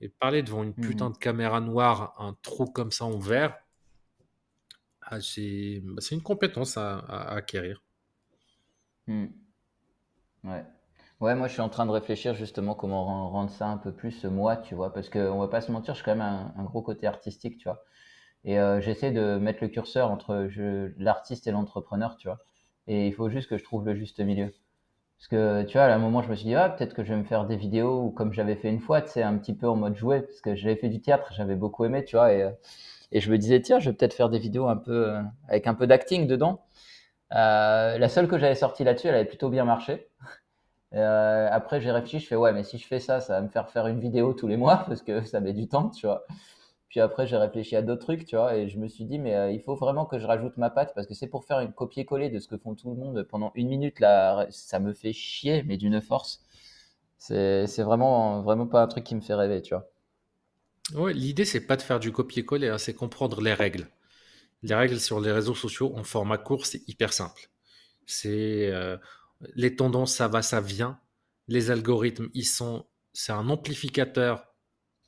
Et 0.00 0.08
parler 0.08 0.42
devant 0.42 0.62
une 0.62 0.74
putain 0.74 1.10
de 1.10 1.16
caméra 1.16 1.60
noire, 1.60 2.14
un 2.18 2.34
trou 2.42 2.66
comme 2.66 2.92
ça 2.92 3.04
en 3.04 3.18
verre, 3.18 3.56
ah, 5.06 5.20
c'est 5.20 5.80
bah, 5.84 6.00
c'est 6.00 6.14
une 6.14 6.22
compétence 6.22 6.76
à, 6.76 6.98
acquérir. 7.34 7.82
mm. 9.08 9.46
Ouais. 10.44 10.64
Ouais, 11.20 11.34
moi 11.34 11.48
je 11.48 11.52
suis 11.54 11.62
en 11.62 11.68
train 11.68 11.86
de 11.86 11.90
réfléchir 11.90 12.34
justement 12.34 12.74
comment 12.74 13.04
ren- 13.06 13.28
rendre 13.30 13.50
ça 13.50 13.66
un 13.68 13.78
peu 13.78 13.92
plus 13.92 14.24
euh, 14.24 14.30
moi, 14.30 14.56
tu 14.56 14.74
vois, 14.74 14.92
parce 14.92 15.08
que 15.08 15.18
on 15.30 15.38
va 15.40 15.48
pas 15.48 15.60
se 15.62 15.72
mentir, 15.72 15.94
je 15.94 15.98
suis 16.00 16.04
quand 16.04 16.14
même 16.16 16.52
un, 16.56 16.64
gros 16.64 16.82
côté 16.82 17.06
artistique, 17.06 17.58
tu 17.58 17.64
vois. 17.64 17.84
Et 18.44 18.58
euh, 18.60 18.80
j'essaie 18.82 19.12
de 19.12 19.38
mettre 19.38 19.60
le 19.62 19.68
curseur 19.70 20.10
entre 20.10 20.48
l'artiste 20.98 21.46
et 21.48 21.52
l'entrepreneur, 21.52 22.16
tu 22.18 22.28
vois. 22.28 22.38
Et 22.88 23.08
il 23.08 23.14
faut 23.14 23.30
juste 23.30 23.48
que 23.50 23.58
je 23.58 23.64
trouve 23.64 23.86
le 23.86 23.94
juste 23.96 24.20
milieu. 24.20 24.54
Parce 25.18 25.28
que, 25.28 25.64
tu 25.64 25.74
vois, 25.74 25.84
à 25.86 25.94
un 25.94 25.98
moment, 25.98 26.22
je 26.22 26.30
me 26.30 26.36
suis 26.36 26.46
dit, 26.46 26.54
ah, 26.56 26.70
peut-être 26.70 26.94
que 26.94 27.04
je 27.04 27.12
vais 27.14 27.18
me 27.20 27.24
faire 27.24 27.46
des 27.46 27.56
vidéos 27.56 28.10
comme 28.12 28.32
j'avais 28.34 28.56
fait 28.56 28.70
une 28.70 28.80
fois, 28.80 29.02
tu 29.02 29.10
sais, 29.10 29.22
un 29.22 29.38
petit 29.38 29.54
peu 29.54 29.68
en 29.68 29.76
mode 29.76 29.96
jouet, 29.96 30.22
parce 30.22 30.40
que 30.42 30.54
j'avais 30.56 30.76
fait 30.76 30.88
du 30.90 31.00
théâtre, 31.02 31.32
j'avais 31.34 31.56
beaucoup 31.56 31.84
aimé, 31.86 32.04
tu 32.04 32.16
vois, 32.16 32.32
et, 32.34 32.42
euh, 32.42 32.50
et 33.12 33.20
je 33.20 33.30
me 33.30 33.38
disais, 33.38 33.60
tiens, 33.60 33.78
je 33.78 33.90
vais 33.90 33.96
peut-être 33.96 34.14
faire 34.14 34.28
des 34.30 34.38
vidéos 34.38 34.66
un 34.68 34.76
peu, 34.76 35.10
euh, 35.10 35.22
avec 35.48 35.66
un 35.66 35.74
peu 35.74 35.86
d'acting 35.86 36.26
dedans. 36.26 36.64
Euh, 37.34 37.98
la 37.98 38.08
seule 38.08 38.28
que 38.28 38.38
j'avais 38.38 38.54
sortie 38.54 38.84
là-dessus, 38.84 39.08
elle 39.08 39.14
avait 39.16 39.24
plutôt 39.24 39.48
bien 39.50 39.64
marché. 39.64 40.08
Euh, 40.94 41.48
après, 41.50 41.80
j'ai 41.80 41.90
réfléchi, 41.92 42.20
je 42.20 42.26
fais 42.28 42.36
ouais, 42.36 42.52
mais 42.52 42.62
si 42.64 42.78
je 42.78 42.86
fais 42.86 43.00
ça, 43.00 43.20
ça 43.20 43.34
va 43.34 43.40
me 43.42 43.48
faire 43.48 43.70
faire 43.70 43.86
une 43.88 44.00
vidéo 44.00 44.32
tous 44.34 44.46
les 44.48 44.56
mois 44.56 44.84
parce 44.88 45.02
que 45.02 45.24
ça 45.24 45.40
met 45.40 45.52
du 45.52 45.68
temps, 45.68 45.90
tu 45.90 46.06
vois. 46.06 46.24
Puis 46.88 47.00
après, 47.00 47.26
j'ai 47.26 47.36
réfléchi 47.36 47.76
à 47.76 47.82
d'autres 47.82 48.02
trucs, 48.02 48.26
tu 48.26 48.36
vois, 48.36 48.56
et 48.56 48.68
je 48.68 48.78
me 48.78 48.88
suis 48.88 49.04
dit, 49.04 49.18
mais 49.18 49.54
il 49.54 49.60
faut 49.60 49.74
vraiment 49.76 50.06
que 50.06 50.18
je 50.18 50.26
rajoute 50.26 50.56
ma 50.56 50.70
patte 50.70 50.94
parce 50.94 51.06
que 51.06 51.14
c'est 51.14 51.26
pour 51.28 51.44
faire 51.44 51.60
une 51.60 51.72
copier-coller 51.72 52.30
de 52.30 52.38
ce 52.38 52.48
que 52.48 52.56
font 52.56 52.74
tout 52.74 52.90
le 52.90 52.96
monde 52.96 53.22
pendant 53.24 53.52
une 53.56 53.68
minute, 53.68 54.00
là, 54.00 54.46
ça 54.50 54.78
me 54.78 54.94
fait 54.94 55.12
chier, 55.12 55.62
mais 55.64 55.76
d'une 55.76 56.00
force. 56.00 56.42
C'est 57.18 57.82
vraiment, 57.82 58.42
vraiment 58.42 58.66
pas 58.66 58.82
un 58.82 58.88
truc 58.88 59.04
qui 59.04 59.14
me 59.16 59.20
fait 59.20 59.34
rêver, 59.34 59.62
tu 59.62 59.74
vois. 59.74 59.88
Ouais, 60.94 61.12
l'idée, 61.12 61.44
c'est 61.44 61.66
pas 61.66 61.76
de 61.76 61.82
faire 61.82 62.00
du 62.00 62.12
copier-coller, 62.12 62.68
hein, 62.68 62.78
c'est 62.78 62.94
comprendre 62.94 63.40
les 63.40 63.54
règles. 63.54 63.88
Les 64.62 64.74
règles 64.74 65.00
sur 65.00 65.20
les 65.20 65.32
réseaux 65.32 65.54
sociaux 65.54 65.92
en 65.96 66.04
format 66.04 66.38
court, 66.38 66.66
c'est 66.66 66.88
hyper 66.88 67.12
simple. 67.12 67.50
C'est 68.06 68.70
euh, 68.70 68.96
les 69.54 69.74
tendances, 69.76 70.14
ça 70.14 70.28
va, 70.28 70.42
ça 70.42 70.60
vient. 70.60 71.00
Les 71.48 71.70
algorithmes, 71.70 72.28
ils 72.34 72.46
sont, 72.46 72.86
c'est 73.12 73.32
un 73.32 73.48
amplificateur 73.48 74.46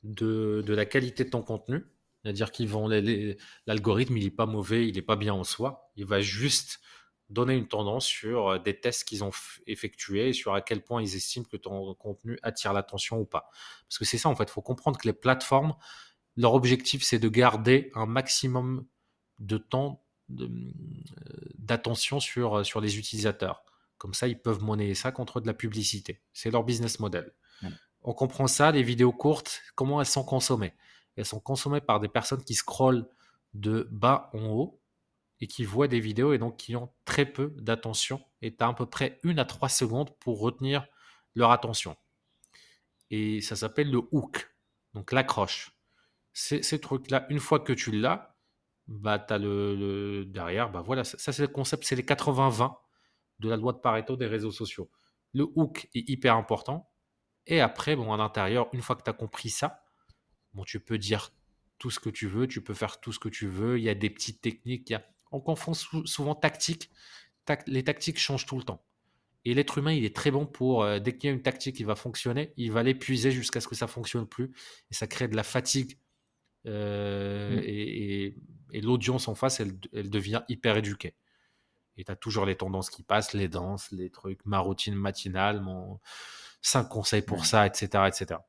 de, 0.03 0.63
la 0.67 0.85
qualité 0.85 1.23
de 1.23 1.29
ton 1.29 1.41
contenu. 1.41 1.85
C'est-à-dire 2.23 2.51
qu'ils 2.51 2.67
vont, 2.67 2.89
l'algorithme, 3.65 4.17
il 4.17 4.25
n'est 4.25 4.31
pas 4.31 4.45
mauvais, 4.45 4.87
il 4.87 4.95
n'est 4.95 5.01
pas 5.01 5.15
bien 5.15 5.33
en 5.33 5.45
soi. 5.45 5.91
Il 5.95 6.05
va 6.05 6.19
juste 6.19 6.79
donner 7.29 7.55
une 7.55 7.67
tendance 7.67 8.05
sur 8.05 8.49
euh, 8.49 8.59
des 8.59 8.79
tests 8.79 9.07
qu'ils 9.07 9.23
ont 9.23 9.31
effectués 9.67 10.29
et 10.29 10.33
sur 10.33 10.53
à 10.53 10.61
quel 10.61 10.83
point 10.83 11.01
ils 11.01 11.15
estiment 11.15 11.45
que 11.45 11.57
ton 11.57 11.93
contenu 11.95 12.39
attire 12.43 12.73
l'attention 12.73 13.19
ou 13.19 13.25
pas. 13.25 13.49
Parce 13.87 13.99
que 13.99 14.05
c'est 14.05 14.17
ça, 14.17 14.29
en 14.29 14.35
fait, 14.35 14.45
il 14.45 14.51
faut 14.51 14.61
comprendre 14.61 14.97
que 14.97 15.07
les 15.07 15.13
plateformes, 15.13 15.75
leur 16.35 16.53
objectif, 16.53 17.03
c'est 17.03 17.19
de 17.19 17.29
garder 17.29 17.91
un 17.95 18.05
maximum 18.05 18.85
de 19.39 19.57
temps 19.57 20.03
euh, 20.39 20.47
d'attention 21.57 22.19
sur, 22.19 22.59
euh, 22.59 22.63
sur 22.63 22.81
les 22.81 22.97
utilisateurs. 22.97 23.63
Comme 23.97 24.13
ça, 24.13 24.27
ils 24.27 24.39
peuvent 24.39 24.63
monnayer 24.63 24.95
ça 24.95 25.11
contre 25.11 25.41
de 25.41 25.47
la 25.47 25.53
publicité. 25.53 26.21
C'est 26.33 26.51
leur 26.51 26.63
business 26.63 26.99
model. 26.99 27.33
On 28.01 28.13
comprend 28.13 28.47
ça, 28.47 28.71
les 28.71 28.81
vidéos 28.81 29.11
courtes, 29.11 29.61
comment 29.75 29.99
elles 29.99 30.07
sont 30.07 30.23
consommées? 30.23 30.73
Elles 31.17 31.25
sont 31.25 31.41
consommées 31.41 31.81
par 31.81 31.99
des 31.99 32.07
personnes 32.07 32.41
qui 32.41 32.53
scrollent 32.53 33.09
de 33.53 33.89
bas 33.91 34.29
en 34.33 34.45
haut 34.45 34.78
et 35.41 35.47
qui 35.47 35.63
voient 35.63 35.87
des 35.87 35.99
vidéos 35.99 36.33
et 36.33 36.37
donc 36.37 36.57
qui 36.57 36.75
ont 36.75 36.91
très 37.05 37.25
peu 37.25 37.53
d'attention. 37.57 38.21
Et 38.41 38.55
tu 38.55 38.63
as 38.63 38.67
à 38.67 38.73
peu 38.73 38.85
près 38.85 39.19
une 39.23 39.39
à 39.39 39.45
trois 39.45 39.69
secondes 39.69 40.15
pour 40.19 40.39
retenir 40.39 40.85
leur 41.35 41.51
attention. 41.51 41.95
Et 43.09 43.41
ça 43.41 43.55
s'appelle 43.55 43.89
le 43.89 44.01
hook, 44.11 44.53
donc 44.93 45.11
l'accroche. 45.11 45.71
Ces, 46.33 46.79
trucs-là, 46.79 47.25
une 47.29 47.39
fois 47.39 47.59
que 47.59 47.73
tu 47.73 47.91
l'as, 47.91 48.37
bah, 48.87 49.19
tu 49.19 49.33
as 49.33 49.37
le, 49.37 50.25
derrière, 50.25 50.71
bah 50.71 50.81
voilà, 50.81 51.03
ça, 51.03 51.17
ça 51.17 51.33
c'est 51.33 51.41
le 51.41 51.47
concept, 51.47 51.83
c'est 51.83 51.95
les 51.95 52.03
80-20 52.03 52.75
de 53.39 53.49
la 53.49 53.57
loi 53.57 53.73
de 53.73 53.79
Pareto 53.79 54.15
des 54.15 54.27
réseaux 54.27 54.51
sociaux. 54.51 54.89
Le 55.33 55.45
hook 55.55 55.89
est 55.95 56.07
hyper 56.09 56.35
important. 56.35 56.89
Et 57.45 57.61
après, 57.61 57.95
bon, 57.95 58.13
à 58.13 58.17
l'intérieur, 58.17 58.69
une 58.73 58.81
fois 58.81 58.95
que 58.95 59.03
tu 59.03 59.09
as 59.09 59.13
compris 59.13 59.49
ça, 59.49 59.83
bon, 60.53 60.63
tu 60.63 60.79
peux 60.79 60.97
dire 60.97 61.31
tout 61.77 61.89
ce 61.89 61.99
que 61.99 62.09
tu 62.09 62.27
veux, 62.27 62.47
tu 62.47 62.63
peux 62.63 62.73
faire 62.73 62.99
tout 62.99 63.11
ce 63.11 63.19
que 63.19 63.29
tu 63.29 63.47
veux. 63.47 63.79
Il 63.79 63.83
y 63.83 63.89
a 63.89 63.95
des 63.95 64.09
petites 64.09 64.41
techniques. 64.41 64.89
Il 64.89 64.93
y 64.93 64.95
a 64.95 65.05
on 65.31 65.39
confond 65.39 65.73
souvent 65.73 66.35
tactique. 66.35 66.89
les 67.67 67.83
tactiques 67.83 68.19
changent 68.19 68.45
tout 68.45 68.57
le 68.57 68.63
temps. 68.63 68.83
Et 69.45 69.53
l'être 69.53 69.77
humain, 69.77 69.93
il 69.93 70.03
est 70.03 70.15
très 70.15 70.31
bon 70.31 70.45
pour, 70.45 70.83
euh, 70.83 70.99
dès 70.99 71.17
qu'il 71.17 71.29
y 71.29 71.31
a 71.31 71.33
une 71.33 71.41
tactique 71.41 71.77
qui 71.77 71.83
va 71.83 71.95
fonctionner, 71.95 72.53
il 72.57 72.71
va 72.71 72.83
l'épuiser 72.83 73.31
jusqu'à 73.31 73.61
ce 73.61 73.67
que 73.67 73.75
ça 73.75 73.87
fonctionne 73.87 74.27
plus. 74.27 74.51
Et 74.91 74.93
ça 74.93 75.07
crée 75.07 75.27
de 75.27 75.35
la 75.35 75.43
fatigue. 75.43 75.97
Euh, 76.65 77.57
mm. 77.57 77.63
Et, 77.65 78.35
l'audience 78.81 79.27
en 79.27 79.35
face, 79.35 79.61
elle, 79.61 80.09
devient 80.09 80.43
hyper 80.49 80.77
éduquée. 80.77 81.15
Et 81.97 82.03
tu 82.03 82.11
as 82.11 82.15
toujours 82.15 82.45
les 82.45 82.55
tendances 82.55 82.89
qui 82.89 83.01
passent, 83.01 83.33
les 83.33 83.47
danses, 83.47 83.91
les 83.91 84.09
trucs, 84.09 84.45
ma 84.45 84.59
routine 84.59 84.93
matinale, 84.93 85.61
mon 85.61 85.99
5 86.61 86.83
conseils 86.83 87.21
pour 87.23 87.45
ça, 87.45 87.65
etc., 87.65 88.03
etc. 88.07 88.41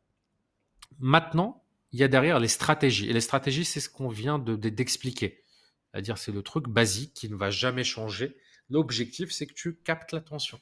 Maintenant, 0.99 1.65
il 1.93 2.01
y 2.01 2.05
a 2.05 2.09
derrière 2.09 2.39
les 2.39 2.49
stratégies. 2.49 3.09
Et 3.09 3.13
les 3.13 3.21
stratégies, 3.21 3.65
c'est 3.65 3.81
ce 3.81 3.89
qu'on 3.89 4.09
vient 4.09 4.39
d'expliquer. 4.39 5.40
C'est-à-dire, 5.93 6.19
c'est 6.19 6.33
le 6.33 6.43
truc 6.43 6.69
basique 6.69 7.15
qui 7.15 7.29
ne 7.29 7.37
va 7.37 7.51
jamais 7.51 7.85
changer. 7.85 8.37
L'objectif, 8.69 9.31
c'est 9.31 9.47
que 9.47 9.55
tu 9.55 9.77
captes 9.77 10.13
l'attention. 10.13 10.61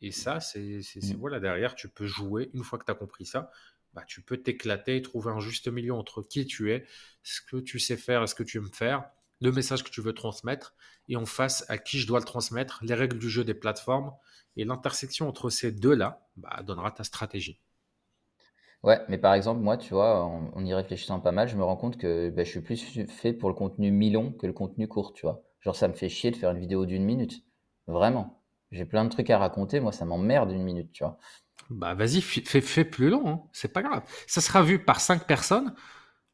Et 0.00 0.10
ça, 0.10 0.40
c'est 0.40 0.80
mmh. 0.80 1.16
voilà, 1.18 1.38
derrière, 1.38 1.74
tu 1.76 1.88
peux 1.88 2.06
jouer. 2.06 2.50
Une 2.54 2.64
fois 2.64 2.78
que 2.78 2.84
tu 2.84 2.90
as 2.90 2.96
compris 2.96 3.24
ça, 3.24 3.50
bah, 3.94 4.02
tu 4.06 4.20
peux 4.20 4.36
t'éclater 4.36 4.96
et 4.96 5.02
trouver 5.02 5.30
un 5.30 5.38
juste 5.38 5.68
milieu 5.68 5.94
entre 5.94 6.22
qui 6.22 6.44
tu 6.46 6.72
es, 6.72 6.86
ce 7.22 7.40
que 7.40 7.58
tu 7.58 7.78
sais 7.78 7.96
faire 7.96 8.22
et 8.22 8.26
ce 8.26 8.34
que 8.34 8.42
tu 8.42 8.58
aimes 8.58 8.72
faire, 8.72 9.08
le 9.40 9.52
message 9.52 9.84
que 9.84 9.90
tu 9.90 10.00
veux 10.00 10.12
transmettre, 10.12 10.74
et 11.08 11.16
en 11.16 11.26
face 11.26 11.64
à 11.68 11.78
qui 11.78 11.98
je 11.98 12.06
dois 12.06 12.18
le 12.18 12.24
transmettre, 12.24 12.80
les 12.82 12.94
règles 12.94 13.18
du 13.18 13.28
jeu 13.28 13.44
des 13.44 13.54
plateformes. 13.54 14.12
Et 14.56 14.64
l'intersection 14.64 15.28
entre 15.28 15.48
ces 15.48 15.72
deux-là 15.72 16.28
bah, 16.36 16.62
donnera 16.62 16.90
ta 16.90 17.04
stratégie. 17.04 17.58
Ouais, 18.82 19.00
mais 19.08 19.18
par 19.18 19.34
exemple, 19.34 19.60
moi, 19.60 19.76
tu 19.76 19.94
vois, 19.94 20.24
en, 20.24 20.64
y 20.64 20.74
réfléchissant 20.74 21.20
pas 21.20 21.30
mal, 21.30 21.48
je 21.48 21.56
me 21.56 21.62
rends 21.62 21.76
compte 21.76 21.98
que 21.98 22.30
ben, 22.30 22.44
je 22.44 22.50
suis 22.50 22.60
plus 22.60 23.06
fait 23.06 23.32
pour 23.32 23.48
le 23.48 23.54
contenu 23.54 23.92
mi-long 23.92 24.32
que 24.32 24.46
le 24.46 24.52
contenu 24.52 24.88
court, 24.88 25.12
tu 25.12 25.22
vois. 25.22 25.42
Genre, 25.60 25.76
ça 25.76 25.86
me 25.86 25.92
fait 25.92 26.08
chier 26.08 26.32
de 26.32 26.36
faire 26.36 26.50
une 26.50 26.58
vidéo 26.58 26.84
d'une 26.84 27.04
minute. 27.04 27.44
Vraiment. 27.86 28.42
J'ai 28.72 28.84
plein 28.84 29.04
de 29.04 29.10
trucs 29.10 29.30
à 29.30 29.38
raconter, 29.38 29.78
moi, 29.78 29.92
ça 29.92 30.04
m'emmerde 30.04 30.50
une 30.50 30.64
minute, 30.64 30.90
tu 30.92 31.04
vois. 31.04 31.18
Bah, 31.70 31.94
vas-y, 31.94 32.20
fais, 32.20 32.60
fais 32.60 32.84
plus 32.84 33.08
long, 33.08 33.28
hein. 33.28 33.42
c'est 33.52 33.72
pas 33.72 33.82
grave. 33.82 34.02
Ça 34.26 34.40
sera 34.40 34.62
vu 34.62 34.84
par 34.84 35.00
cinq 35.00 35.26
personnes. 35.26 35.74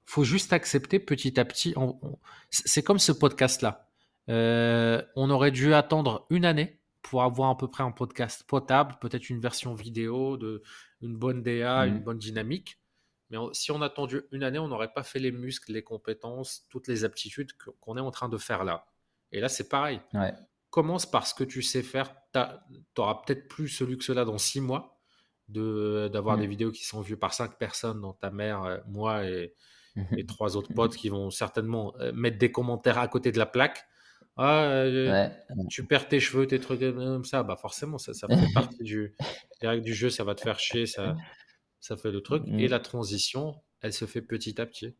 Faut 0.06 0.24
juste 0.24 0.54
accepter 0.54 0.98
petit 0.98 1.38
à 1.38 1.44
petit. 1.44 1.74
C'est 2.50 2.82
comme 2.82 2.98
ce 2.98 3.12
podcast-là. 3.12 3.88
Euh, 4.30 5.02
on 5.16 5.28
aurait 5.30 5.50
dû 5.50 5.74
attendre 5.74 6.26
une 6.30 6.46
année 6.46 6.78
pour 7.09 7.23
avoir 7.23 7.49
à 7.49 7.57
peu 7.57 7.68
près 7.68 7.83
un 7.83 7.90
podcast 7.90 8.44
potable, 8.47 8.99
peut-être 9.01 9.31
une 9.31 9.40
version 9.40 9.75
vidéo, 9.75 10.37
de, 10.37 10.62
une 11.01 11.16
bonne 11.16 11.42
DA, 11.42 11.87
une 11.87 12.01
mmh. 12.01 12.05
bonne 12.05 12.18
dynamique. 12.18 12.79
Mais 13.31 13.38
si 13.53 13.71
on 13.73 13.81
a 13.81 13.87
attendu 13.87 14.21
une 14.31 14.42
année, 14.42 14.59
on 14.59 14.68
n'aurait 14.68 14.92
pas 14.92 15.03
fait 15.03 15.18
les 15.18 15.33
muscles, 15.33 15.73
les 15.73 15.83
compétences, 15.83 16.66
toutes 16.68 16.87
les 16.87 17.05
aptitudes 17.05 17.53
qu'on 17.81 17.97
est 17.97 18.03
en 18.03 18.11
train 18.11 18.29
de 18.29 18.37
faire 18.37 18.62
là. 18.62 18.87
Et 19.33 19.40
là, 19.40 19.49
c'est 19.49 19.71
pareil. 19.71 20.03
Commence 20.68 21.11
par 21.11 21.27
ce 21.27 21.33
que 21.33 21.44
tu 21.44 21.62
sais 21.62 21.83
faire. 21.83 22.14
Tu 22.35 22.40
n'auras 22.99 23.23
peut-être 23.27 23.49
plus 23.49 23.68
ce 23.68 23.85
luxe-là 23.85 24.27
dans 24.27 24.38
six 24.38 24.61
mois 24.61 25.01
d'avoir 25.49 26.37
mmh. 26.37 26.40
des 26.40 26.47
vidéos 26.47 26.73
qui 26.73 26.85
sont 26.85 27.01
vues 27.01 27.16
par 27.16 27.33
cinq 27.33 27.57
personnes, 27.57 28.03
dont 28.03 28.12
ta 28.12 28.31
mère, 28.31 28.64
euh, 28.64 28.77
moi 28.87 29.25
et, 29.25 29.55
et 30.14 30.27
trois 30.27 30.59
autres 30.59 30.75
potes 30.75 30.94
qui 30.94 31.09
vont 31.09 31.31
certainement 31.31 31.94
euh, 32.01 32.12
mettre 32.12 32.37
des 32.37 32.53
commentaires 32.53 32.99
à 32.99 33.09
côté 33.09 33.33
de 33.33 33.38
la 33.38 33.47
plaque. 33.47 33.87
Ah, 34.38 34.62
euh, 34.70 35.29
tu 35.68 35.85
perds 35.85 36.07
tes 36.07 36.20
cheveux, 36.20 36.46
tes 36.46 36.61
trucs 36.61 36.81
comme 36.81 37.24
ça. 37.24 37.42
Bah 37.42 37.57
forcément, 37.57 37.98
ça, 37.98 38.14
ça 38.14 38.29
fait 38.29 38.53
partie 38.55 38.85
du, 38.85 39.14
des 39.61 39.66
règles 39.66 39.83
du 39.83 39.94
jeu, 39.94 40.11
ça 40.11 40.22
va 40.22 40.37
te 40.37 40.40
faire 40.40 40.61
chier, 40.61 40.87
ça, 40.87 41.16
ça 41.81 41.96
fait 41.96 42.12
le 42.12 42.22
truc. 42.22 42.44
Et 42.46 42.68
mm. 42.68 42.70
la 42.70 42.79
transition, 42.79 43.57
elle 43.83 43.92
se 43.92 44.05
fait 44.05 44.22
petit 44.22 44.61
à 44.61 44.66
petit. 44.66 44.94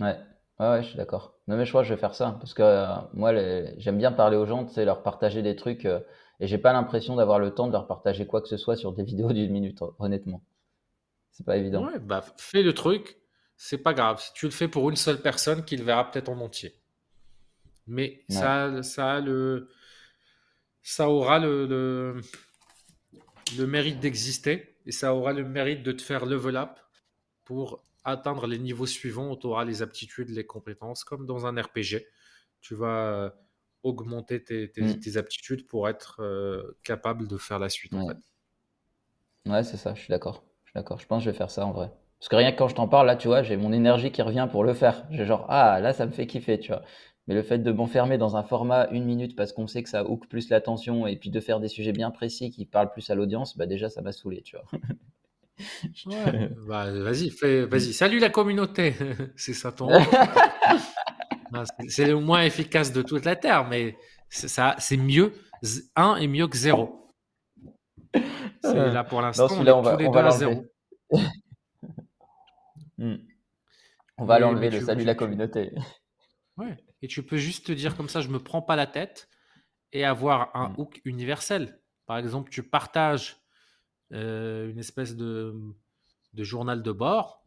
Ouais, 0.00 0.16
ouais, 0.58 0.82
je 0.82 0.88
suis 0.88 0.96
d'accord. 0.96 1.34
Non, 1.48 1.56
mais 1.56 1.66
je 1.66 1.70
crois 1.70 1.82
que 1.82 1.88
je 1.88 1.94
vais 1.94 2.00
faire 2.00 2.14
ça. 2.14 2.36
Parce 2.40 2.54
que 2.54 2.62
euh, 2.62 2.86
moi, 3.12 3.32
j'aime 3.76 3.98
bien 3.98 4.12
parler 4.12 4.36
aux 4.36 4.46
gens, 4.46 4.64
tu 4.64 4.72
sais, 4.72 4.84
leur 4.84 5.02
partager 5.02 5.42
des 5.42 5.56
trucs. 5.56 5.84
Euh, 5.84 6.00
et 6.40 6.46
j'ai 6.46 6.58
pas 6.58 6.72
l'impression 6.72 7.16
d'avoir 7.16 7.38
le 7.38 7.52
temps 7.52 7.66
de 7.66 7.72
leur 7.72 7.86
partager 7.86 8.26
quoi 8.26 8.40
que 8.40 8.48
ce 8.48 8.56
soit 8.56 8.76
sur 8.76 8.92
des 8.92 9.02
vidéos 9.02 9.32
d'une 9.32 9.50
minute, 9.50 9.80
honnêtement. 9.98 10.42
C'est 11.32 11.44
pas 11.44 11.56
évident. 11.56 11.86
Ouais, 11.86 11.98
bah 11.98 12.24
fais 12.36 12.62
le 12.62 12.72
truc, 12.74 13.18
c'est 13.56 13.78
pas 13.78 13.92
grave. 13.92 14.20
Si 14.20 14.32
tu 14.34 14.46
le 14.46 14.52
fais 14.52 14.68
pour 14.68 14.88
une 14.88 14.96
seule 14.96 15.20
personne, 15.20 15.64
qui 15.64 15.76
le 15.76 15.84
verra 15.84 16.10
peut-être 16.10 16.28
en 16.28 16.38
entier. 16.40 16.77
Mais 17.88 18.22
ça, 18.28 18.82
ça, 18.82 19.20
le, 19.20 19.68
ça 20.82 21.08
aura 21.08 21.38
le, 21.38 21.66
le, 23.56 23.66
mérite 23.66 23.98
d'exister 23.98 24.76
et 24.86 24.92
ça 24.92 25.14
aura 25.14 25.32
le 25.32 25.44
mérite 25.44 25.82
de 25.82 25.92
te 25.92 26.02
faire 26.02 26.26
level 26.26 26.56
up 26.56 26.78
pour 27.44 27.82
atteindre 28.04 28.46
les 28.46 28.58
niveaux 28.58 28.86
suivants 28.86 29.30
où 29.32 29.36
tu 29.36 29.46
auras 29.46 29.64
les 29.64 29.82
aptitudes, 29.82 30.30
les 30.30 30.46
compétences, 30.46 31.04
comme 31.04 31.26
dans 31.26 31.46
un 31.46 31.60
RPG. 31.60 32.06
Tu 32.60 32.74
vas 32.74 33.34
augmenter 33.82 34.42
tes, 34.42 34.70
mm. 34.76 35.00
tes, 35.00 35.16
aptitudes 35.16 35.66
pour 35.66 35.88
être 35.88 36.20
euh, 36.20 36.76
capable 36.82 37.28
de 37.28 37.36
faire 37.36 37.58
la 37.58 37.68
suite. 37.68 37.92
Ouais, 37.92 38.00
en 38.00 38.08
fait. 38.08 39.50
ouais 39.50 39.62
c'est 39.64 39.76
ça, 39.76 39.94
je 39.94 40.00
suis 40.00 40.10
d'accord. 40.10 40.44
Je 40.64 40.70
suis 40.70 40.74
d'accord. 40.74 40.98
Je 40.98 41.06
pense 41.06 41.20
que 41.20 41.24
je 41.26 41.30
vais 41.30 41.36
faire 41.36 41.50
ça 41.50 41.64
en 41.64 41.72
vrai. 41.72 41.90
Parce 42.18 42.28
que 42.28 42.36
rien 42.36 42.50
que 42.50 42.58
quand 42.58 42.68
je 42.68 42.74
t'en 42.74 42.88
parle, 42.88 43.06
là, 43.06 43.16
tu 43.16 43.28
vois, 43.28 43.42
j'ai 43.42 43.56
mon 43.56 43.72
énergie 43.72 44.10
qui 44.10 44.22
revient 44.22 44.48
pour 44.50 44.64
le 44.64 44.74
faire. 44.74 45.04
J'ai 45.10 45.24
genre, 45.24 45.46
ah, 45.48 45.80
là, 45.80 45.92
ça 45.92 46.04
me 46.04 46.10
fait 46.10 46.26
kiffer, 46.26 46.58
tu 46.58 46.72
vois. 46.72 46.82
Mais 47.28 47.34
le 47.34 47.42
fait 47.42 47.58
de 47.58 47.70
m'enfermer 47.70 48.16
dans 48.16 48.36
un 48.36 48.42
format 48.42 48.88
une 48.90 49.04
minute 49.04 49.36
parce 49.36 49.52
qu'on 49.52 49.66
sait 49.66 49.82
que 49.82 49.90
ça 49.90 50.02
hook 50.02 50.26
plus 50.28 50.48
l'attention 50.48 51.06
et 51.06 51.16
puis 51.16 51.28
de 51.28 51.40
faire 51.40 51.60
des 51.60 51.68
sujets 51.68 51.92
bien 51.92 52.10
précis 52.10 52.50
qui 52.50 52.64
parlent 52.64 52.90
plus 52.90 53.10
à 53.10 53.14
l'audience, 53.14 53.58
bah 53.58 53.66
déjà 53.66 53.90
ça 53.90 54.00
m'a 54.00 54.12
saoulé, 54.12 54.42
tu 54.42 54.56
vois. 54.56 54.66
Bah, 56.68 56.88
vas-y, 56.92 57.30
vas-y. 57.66 57.92
Salut 57.92 58.20
la 58.20 58.30
communauté, 58.30 58.94
c'est 59.36 59.54
ça 59.54 59.72
ton. 59.72 59.88
c'est 61.88 62.06
le 62.06 62.20
moins 62.20 62.42
efficace 62.42 62.92
de 62.92 63.02
toute 63.02 63.24
la 63.24 63.34
terre, 63.34 63.66
mais 63.66 63.96
ça, 64.28 64.76
c'est 64.78 64.96
mieux. 64.96 65.32
Un 65.96 66.14
est 66.14 66.28
mieux 66.28 66.46
que 66.46 66.56
zéro. 66.56 67.12
C'est 68.62 68.72
là 68.72 69.02
pour 69.02 69.20
l'instant. 69.20 69.48
On, 69.50 69.66
on, 69.66 69.82
va, 69.82 69.96
tous 69.96 69.98
les 69.98 70.08
deux 70.08 70.18
à 70.18 70.30
zéro. 70.30 70.64
Hmm. 72.98 73.16
On 74.16 74.26
va 74.26 74.38
l'enlever 74.38 74.70
le 74.70 74.80
salut 74.80 75.02
la 75.02 75.16
communauté. 75.16 75.72
Ouais 76.56 76.76
et 77.02 77.08
tu 77.08 77.22
peux 77.22 77.36
juste 77.36 77.66
te 77.66 77.72
dire 77.72 77.96
comme 77.96 78.08
ça, 78.08 78.20
je 78.20 78.28
me 78.28 78.38
prends 78.38 78.62
pas 78.62 78.76
la 78.76 78.86
tête 78.86 79.28
et 79.92 80.04
avoir 80.04 80.54
un 80.54 80.70
mm. 80.70 80.74
hook 80.78 81.00
universel. 81.04 81.80
par 82.06 82.18
exemple, 82.18 82.50
tu 82.50 82.62
partages 82.62 83.36
euh, 84.12 84.70
une 84.70 84.78
espèce 84.78 85.16
de, 85.16 85.54
de, 86.32 86.44
journal 86.44 86.82
de 86.82 86.92
bord, 86.92 87.44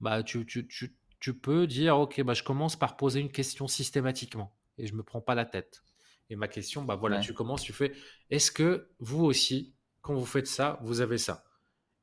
bah, 0.00 0.22
tu, 0.22 0.46
tu, 0.46 0.66
tu, 0.66 0.96
tu, 1.20 1.34
peux 1.34 1.66
dire, 1.66 1.98
OK, 1.98 2.22
bah, 2.22 2.34
je 2.34 2.42
commence 2.42 2.76
par 2.76 2.96
poser 2.96 3.20
une 3.20 3.30
question 3.30 3.68
systématiquement 3.68 4.56
et 4.78 4.86
je 4.86 4.92
ne 4.92 4.98
me 4.98 5.02
prends 5.02 5.20
pas 5.20 5.34
la 5.34 5.44
tête. 5.44 5.82
Et 6.30 6.36
ma 6.36 6.48
question, 6.48 6.82
bah 6.82 6.96
voilà, 6.96 7.20
tu 7.20 7.34
commences, 7.34 7.62
tu 7.62 7.74
fais, 7.74 7.92
est-ce 8.30 8.50
que 8.50 8.88
vous 8.98 9.24
aussi, 9.24 9.74
quand 10.00 10.14
vous 10.14 10.24
faites 10.24 10.46
ça, 10.46 10.78
vous 10.82 11.02
avez 11.02 11.18
ça? 11.18 11.44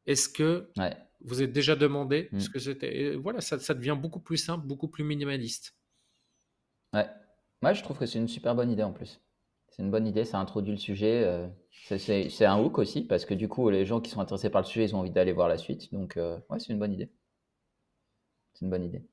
Est-ce 0.06 0.30
que 0.30 0.70
vous 1.22 1.42
êtes 1.42 1.52
déjà 1.52 1.76
demandé 1.76 2.30
ce 2.38 2.48
mmh. 2.48 2.52
que 2.52 2.60
c'était? 2.60 3.16
Voilà, 3.16 3.42
ça, 3.42 3.60
ça, 3.60 3.74
devient 3.74 3.98
beaucoup 4.00 4.20
plus 4.20 4.38
simple, 4.38 4.68
beaucoup 4.68 4.88
plus 4.88 5.04
minimaliste. 5.04 5.76
Ouais. 6.94 7.08
Moi, 7.62 7.74
je 7.74 7.84
trouve 7.84 7.98
que 7.98 8.06
c'est 8.06 8.20
une 8.20 8.28
super 8.28 8.56
bonne 8.56 8.72
idée 8.72 8.84
en 8.84 8.92
plus. 8.92 9.22
C'est 9.70 9.84
une 9.84 9.92
bonne 9.92 10.08
idée, 10.08 10.26
ça 10.26 10.40
introduit 10.40 10.74
le 10.74 10.78
sujet. 10.78 11.24
Euh, 11.24 11.48
c'est 11.72 12.46
un 12.46 12.60
hook 12.60 12.78
aussi, 12.78 13.04
parce 13.04 13.26
que 13.26 13.34
du 13.34 13.48
coup, 13.48 13.70
les 13.70 13.86
gens 13.86 14.02
qui 14.02 14.12
sont 14.12 14.20
intéressés 14.20 14.50
par 14.50 14.62
le 14.62 14.68
sujet, 14.68 14.86
ils 14.86 14.96
ont 14.96 15.00
envie 15.00 15.12
d'aller 15.12 15.32
voir 15.32 15.48
la 15.48 15.58
suite. 15.58 15.94
Donc, 15.94 16.18
euh, 16.18 16.38
ouais, 16.50 16.60
c'est 16.60 16.74
une 16.74 16.80
bonne 16.80 16.94
idée. 16.94 17.10
C'est 18.54 18.66
une 18.66 18.72
bonne 18.72 18.84
idée. 18.84 19.04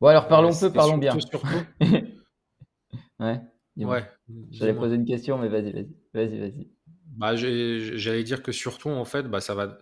Bon, 0.00 0.06
alors 0.08 0.28
parlons 0.28 0.52
peu, 0.58 0.72
parlons 0.72 0.96
bien. 0.96 1.14
ouais. 3.20 3.40
Ouais. 3.76 4.10
J'allais 4.50 4.74
poser 4.74 4.94
une 4.96 5.04
question, 5.04 5.36
mais 5.36 5.48
vas-y, 5.48 5.72
vas-y, 5.72 5.94
vas-y, 6.14 6.38
vas-y. 6.38 6.68
Bah, 7.06 7.36
j'allais 7.36 8.24
dire 8.24 8.42
que 8.42 8.52
surtout, 8.52 8.88
en 8.88 9.04
fait, 9.04 9.24
bah, 9.24 9.40
ça 9.40 9.54
va 9.54 9.76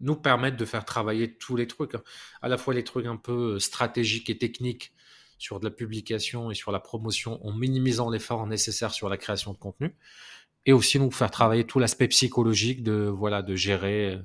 nous 0.00 0.16
permettre 0.16 0.58
de 0.58 0.64
faire 0.64 0.84
travailler 0.84 1.34
tous 1.36 1.56
les 1.56 1.66
trucs, 1.66 1.94
hein. 1.94 2.02
à 2.42 2.48
la 2.48 2.58
fois 2.58 2.74
les 2.74 2.84
trucs 2.84 3.06
un 3.06 3.16
peu 3.16 3.58
stratégiques 3.58 4.28
et 4.28 4.36
techniques 4.36 4.92
sur 5.38 5.60
de 5.60 5.64
la 5.64 5.70
publication 5.70 6.50
et 6.50 6.54
sur 6.54 6.72
la 6.72 6.80
promotion 6.80 7.44
en 7.46 7.52
minimisant 7.52 8.10
l'effort 8.10 8.46
nécessaire 8.46 8.92
sur 8.92 9.08
la 9.08 9.16
création 9.16 9.52
de 9.52 9.58
contenu. 9.58 9.94
Et 10.66 10.72
aussi 10.72 10.98
nous 10.98 11.10
faire 11.10 11.30
travailler 11.30 11.64
tout 11.66 11.78
l'aspect 11.78 12.08
psychologique 12.08 12.82
de 12.82 13.06
voilà 13.06 13.42
de 13.42 13.54
gérer 13.54 14.18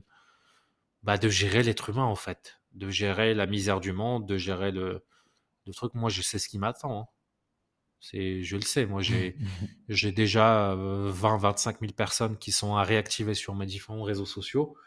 bah, 1.04 1.18
de 1.18 1.30
gérer 1.30 1.64
l'être 1.64 1.90
humain 1.90 2.06
en 2.06 2.16
fait. 2.16 2.60
De 2.74 2.90
gérer 2.90 3.34
la 3.34 3.46
misère 3.46 3.80
du 3.80 3.92
monde 3.92 4.26
de 4.28 4.38
gérer 4.38 4.72
le, 4.72 5.04
le 5.66 5.74
truc. 5.74 5.94
Moi 5.96 6.10
je 6.10 6.22
sais 6.22 6.40
ce 6.40 6.48
qui 6.48 6.60
m'attend 6.60 7.02
hein. 7.02 7.08
c'est 8.00 8.44
je 8.44 8.56
le 8.56 8.62
sais. 8.62 8.86
Moi 8.86 9.02
j'ai 9.02 9.36
j'ai 9.90 10.12
déjà 10.12 10.76
20 10.76 11.38
25 11.38 11.80
000 11.82 11.94
personnes 11.94 12.38
qui 12.38 12.52
sont 12.52 12.76
à 12.76 12.84
réactiver 12.84 13.34
sur 13.34 13.56
mes 13.56 13.66
différents 13.66 14.04
réseaux 14.04 14.26
sociaux 14.26 14.78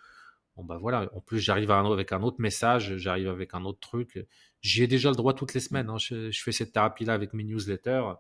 Bon, 0.57 0.65
bah 0.65 0.77
voilà, 0.79 1.09
en 1.15 1.21
plus, 1.21 1.39
j'arrive 1.39 1.71
avec 1.71 2.13
un 2.13 2.23
autre 2.23 2.41
message, 2.41 2.97
j'arrive 2.99 3.29
avec 3.29 3.55
un 3.55 3.65
autre 3.65 3.81
truc. 3.81 4.27
J'y 4.61 4.83
ai 4.83 4.87
déjà 4.87 5.09
le 5.09 5.17
droit 5.17 5.33
toutes 5.33 5.55
les 5.55 5.61
semaines. 5.61 5.89
Hein. 5.89 5.99
Je, 5.99 6.31
fais 6.33 6.53
cette 6.53 6.73
thérapie-là 6.73 7.15
avec 7.15 7.33
mes 7.33 7.45
newsletters. 7.45 8.13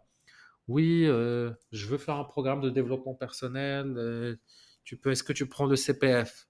Oui, 0.66 1.04
euh, 1.04 1.50
je 1.72 1.86
veux 1.86 1.98
faire 1.98 2.16
un 2.16 2.24
programme 2.24 2.62
de 2.62 2.70
développement 2.70 3.14
personnel. 3.14 3.94
Euh, 3.98 4.36
tu 4.84 4.96
peux, 4.96 5.10
est-ce 5.10 5.22
que 5.22 5.32
tu 5.32 5.46
prends 5.46 5.66
le 5.66 5.76
CPF 5.76 6.48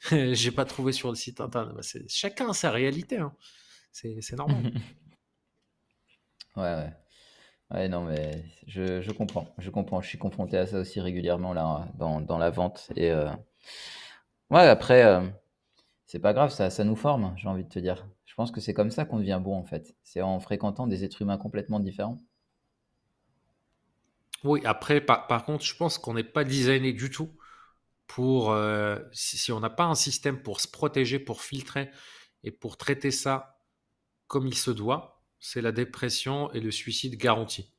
J'ai 0.10 0.50
pas 0.50 0.66
trouvé 0.66 0.92
sur 0.92 1.08
le 1.08 1.14
site 1.14 1.40
internet. 1.40 1.74
Bah, 1.74 2.00
chacun 2.08 2.50
a 2.50 2.52
sa 2.52 2.70
réalité. 2.70 3.16
Hein. 3.16 3.34
C'est 3.92 4.36
normal. 4.36 4.64
ouais, 6.56 6.62
ouais. 6.62 6.92
Ouais, 7.70 7.88
non, 7.88 8.04
mais 8.04 8.44
je, 8.66 9.00
je, 9.00 9.12
comprends. 9.12 9.54
Je 9.56 9.70
comprends. 9.70 10.02
Je 10.02 10.08
suis 10.08 10.18
confronté 10.18 10.58
à 10.58 10.66
ça 10.66 10.80
aussi 10.80 11.00
régulièrement 11.00 11.54
là, 11.54 11.88
dans, 11.94 12.20
dans 12.20 12.36
la 12.36 12.50
vente. 12.50 12.90
Et. 12.96 13.10
Euh, 13.10 13.30
Ouais, 14.52 14.66
après, 14.66 15.02
euh, 15.02 15.26
c'est 16.04 16.18
pas 16.18 16.34
grave, 16.34 16.50
ça, 16.50 16.68
ça 16.68 16.84
nous 16.84 16.94
forme, 16.94 17.32
j'ai 17.38 17.48
envie 17.48 17.64
de 17.64 17.70
te 17.70 17.78
dire. 17.78 18.06
Je 18.26 18.34
pense 18.34 18.50
que 18.50 18.60
c'est 18.60 18.74
comme 18.74 18.90
ça 18.90 19.06
qu'on 19.06 19.18
devient 19.18 19.40
bon, 19.42 19.56
en 19.56 19.64
fait. 19.64 19.96
C'est 20.02 20.20
en 20.20 20.40
fréquentant 20.40 20.86
des 20.86 21.04
êtres 21.04 21.22
humains 21.22 21.38
complètement 21.38 21.80
différents. 21.80 22.18
Oui, 24.44 24.60
après, 24.66 25.00
par, 25.00 25.46
contre, 25.46 25.64
je 25.64 25.74
pense 25.74 25.96
qu'on 25.96 26.12
n'est 26.12 26.22
pas 26.22 26.44
designé 26.44 26.92
du 26.92 27.08
tout 27.08 27.30
pour, 28.06 28.50
euh, 28.50 28.98
si, 29.12 29.52
on 29.52 29.60
n'a 29.60 29.70
pas 29.70 29.84
un 29.84 29.94
système 29.94 30.42
pour 30.42 30.60
se 30.60 30.68
protéger, 30.68 31.18
pour 31.18 31.40
filtrer 31.40 31.90
et 32.44 32.50
pour 32.50 32.76
traiter 32.76 33.10
ça 33.10 33.58
comme 34.26 34.46
il 34.46 34.56
se 34.56 34.70
doit, 34.70 35.22
c'est 35.40 35.62
la 35.62 35.72
dépression 35.72 36.52
et 36.52 36.60
le 36.60 36.70
suicide 36.70 37.16
garanti. 37.16 37.72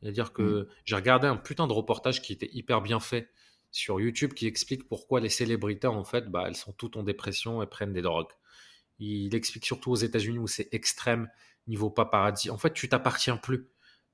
C'est-à-dire 0.00 0.32
que 0.32 0.42
mmh. 0.42 0.66
j'ai 0.86 0.96
regardé 0.96 1.28
un 1.28 1.36
putain 1.36 1.68
de 1.68 1.72
reportage 1.72 2.20
qui 2.20 2.32
était 2.32 2.50
hyper 2.52 2.80
bien 2.80 2.98
fait 2.98 3.30
sur 3.74 4.00
YouTube 4.00 4.34
qui 4.34 4.46
explique 4.46 4.86
pourquoi 4.86 5.18
les 5.18 5.28
célébrités, 5.28 5.88
en 5.88 6.04
fait, 6.04 6.30
bah, 6.30 6.44
elles 6.46 6.54
sont 6.54 6.72
toutes 6.72 6.96
en 6.96 7.02
dépression 7.02 7.60
et 7.60 7.66
prennent 7.66 7.92
des 7.92 8.02
drogues. 8.02 8.30
Il 9.00 9.34
explique 9.34 9.66
surtout 9.66 9.90
aux 9.90 9.96
États-Unis 9.96 10.38
où 10.38 10.46
c'est 10.46 10.72
extrême 10.72 11.28
niveau 11.66 11.90
paparazzi. 11.90 12.50
En 12.50 12.56
fait, 12.56 12.72
tu 12.72 12.88
t'appartiens 12.88 13.36
plus. 13.36 13.66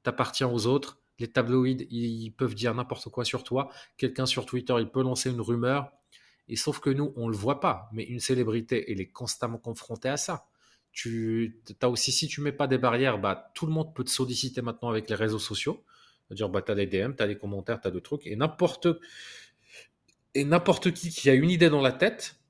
T'appartiens 0.03 0.49
aux 0.49 0.67
autres. 0.67 0.99
Les 1.19 1.31
tabloïds, 1.31 1.87
ils 1.91 2.31
peuvent 2.31 2.55
dire 2.55 2.75
n'importe 2.75 3.11
quoi 3.11 3.27
sur 3.27 3.45
toi. 3.45 3.69
Quelqu'un 3.99 4.25
sur 4.25 4.47
Twitter, 4.47 4.75
il 4.79 4.89
peut 4.89 5.03
lancer 5.03 5.29
une 5.31 5.43
rumeur. 5.43 5.93
Et 6.49 6.57
sauf 6.57 6.81
que 6.81 6.89
nous, 6.89 7.13
on 7.17 7.29
le 7.29 7.37
voit 7.37 7.61
pas. 7.61 7.91
Mais 7.93 8.05
une 8.05 8.21
célébrité, 8.21 8.91
elle 8.91 9.03
est 9.03 9.11
constamment 9.11 9.59
confrontée 9.59 10.09
à 10.09 10.17
ça. 10.17 10.47
Tu 10.93 11.61
as 11.83 11.91
aussi, 11.91 12.13
si 12.13 12.29
tu 12.29 12.41
mets 12.41 12.53
pas 12.53 12.67
des 12.67 12.79
barrières, 12.79 13.19
bah, 13.19 13.53
tout 13.55 13.67
le 13.67 13.73
monde 13.73 13.95
peut 13.95 14.05
te 14.05 14.11
solliciter 14.11 14.63
maintenant 14.63 14.89
avec 14.89 15.11
les 15.11 15.17
réseaux 15.17 15.39
sociaux. 15.39 15.85
C'est-à-dire, 16.27 16.49
bah, 16.49 16.63
tu 16.63 16.73
as 16.73 16.77
les 16.77 16.87
DM, 16.87 17.15
tu 17.15 17.23
as 17.23 17.27
les 17.27 17.37
commentaires, 17.37 17.81
tu 17.81 17.89
as 17.89 17.91
des 17.91 18.01
trucs. 18.01 18.27
Et 18.27 18.37
n'importe 18.37 18.89
et 20.35 20.45
n'importe 20.45 20.93
qui 20.93 21.11
qui 21.11 21.31
a 21.31 21.35
une 21.35 21.51
idée 21.51 21.71
dans 21.71 21.81
la 21.81 21.93
tête, 21.93 22.41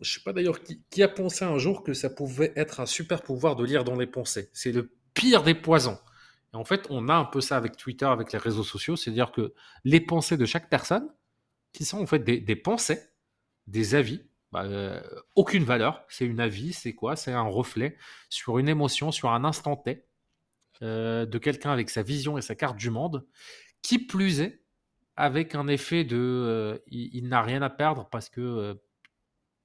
je 0.00 0.14
sais 0.14 0.20
pas 0.20 0.32
d'ailleurs 0.32 0.60
qui, 0.62 1.02
a 1.02 1.08
pensé 1.08 1.44
un 1.44 1.58
jour 1.58 1.82
que 1.82 1.94
ça 1.94 2.10
pouvait 2.10 2.52
être 2.56 2.80
un 2.80 2.86
super 2.86 3.22
pouvoir 3.22 3.56
de 3.56 3.64
lire 3.64 3.84
dans 3.84 3.96
les 3.96 4.06
pensées. 4.06 4.50
C'est 4.52 4.72
le 4.72 4.90
pire 5.14 5.42
des 5.42 5.54
poisons. 5.54 5.98
Et 6.52 6.56
en 6.56 6.64
fait, 6.64 6.86
on 6.90 7.08
a 7.08 7.14
un 7.14 7.24
peu 7.24 7.40
ça 7.40 7.56
avec 7.56 7.76
Twitter, 7.76 8.04
avec 8.04 8.32
les 8.32 8.38
réseaux 8.38 8.64
sociaux, 8.64 8.96
c'est-à-dire 8.96 9.32
que 9.32 9.54
les 9.84 10.00
pensées 10.00 10.36
de 10.36 10.44
chaque 10.44 10.68
personne, 10.68 11.08
qui 11.72 11.84
sont 11.84 12.00
en 12.00 12.06
fait 12.06 12.18
des, 12.18 12.56
pensées, 12.56 13.00
des 13.66 13.94
avis, 13.94 14.22
bah, 14.50 14.64
euh, 14.64 15.00
aucune 15.34 15.64
valeur, 15.64 16.04
c'est 16.08 16.26
une 16.26 16.40
avis, 16.40 16.74
c'est 16.74 16.94
quoi? 16.94 17.16
C'est 17.16 17.32
un 17.32 17.42
reflet 17.42 17.96
sur 18.28 18.58
une 18.58 18.68
émotion, 18.68 19.12
sur 19.12 19.30
un 19.30 19.44
instant 19.44 19.76
T 19.76 20.04
euh, 20.82 21.24
de 21.24 21.38
quelqu'un 21.38 21.72
avec 21.72 21.88
sa 21.88 22.02
vision 22.02 22.36
et 22.36 22.42
sa 22.42 22.54
carte 22.54 22.76
du 22.76 22.90
monde. 22.90 23.26
Qui 23.80 23.98
plus 23.98 24.40
est, 24.40 24.61
avec 25.16 25.54
un 25.54 25.68
effet 25.68 26.04
de 26.04 26.16
euh, 26.16 26.78
il, 26.88 27.28
n'a 27.28 27.42
rien 27.42 27.62
à 27.62 27.70
perdre 27.70 28.08
parce 28.10 28.28
que 28.28 28.40
euh, 28.40 28.74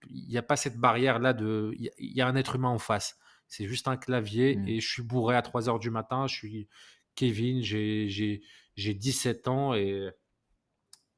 il 0.10 0.28
n'y 0.28 0.38
a 0.38 0.44
pas 0.44 0.56
cette 0.56 0.78
barrière 0.78 1.20
là 1.20 1.34
de 1.34 1.74
il 1.78 1.92
y, 2.00 2.22
a 2.22 2.28
un 2.28 2.36
être 2.36 2.56
humain 2.56 2.70
en 2.70 2.80
face. 2.80 3.18
C'est 3.48 3.66
juste 3.66 3.88
un 3.88 3.98
clavier 3.98 4.56
mmh. 4.56 4.68
et 4.68 4.80
je 4.80 4.88
suis 4.88 5.02
bourré 5.04 5.36
à 5.36 5.42
3 5.42 5.70
heures 5.70 5.80
du 5.80 5.90
matin. 5.90 6.28
Je 6.28 6.36
suis 6.36 6.68
Kevin, 7.16 7.62
j'ai 7.62 8.42
17 8.78 9.48
ans 9.48 9.74
et, 9.74 10.10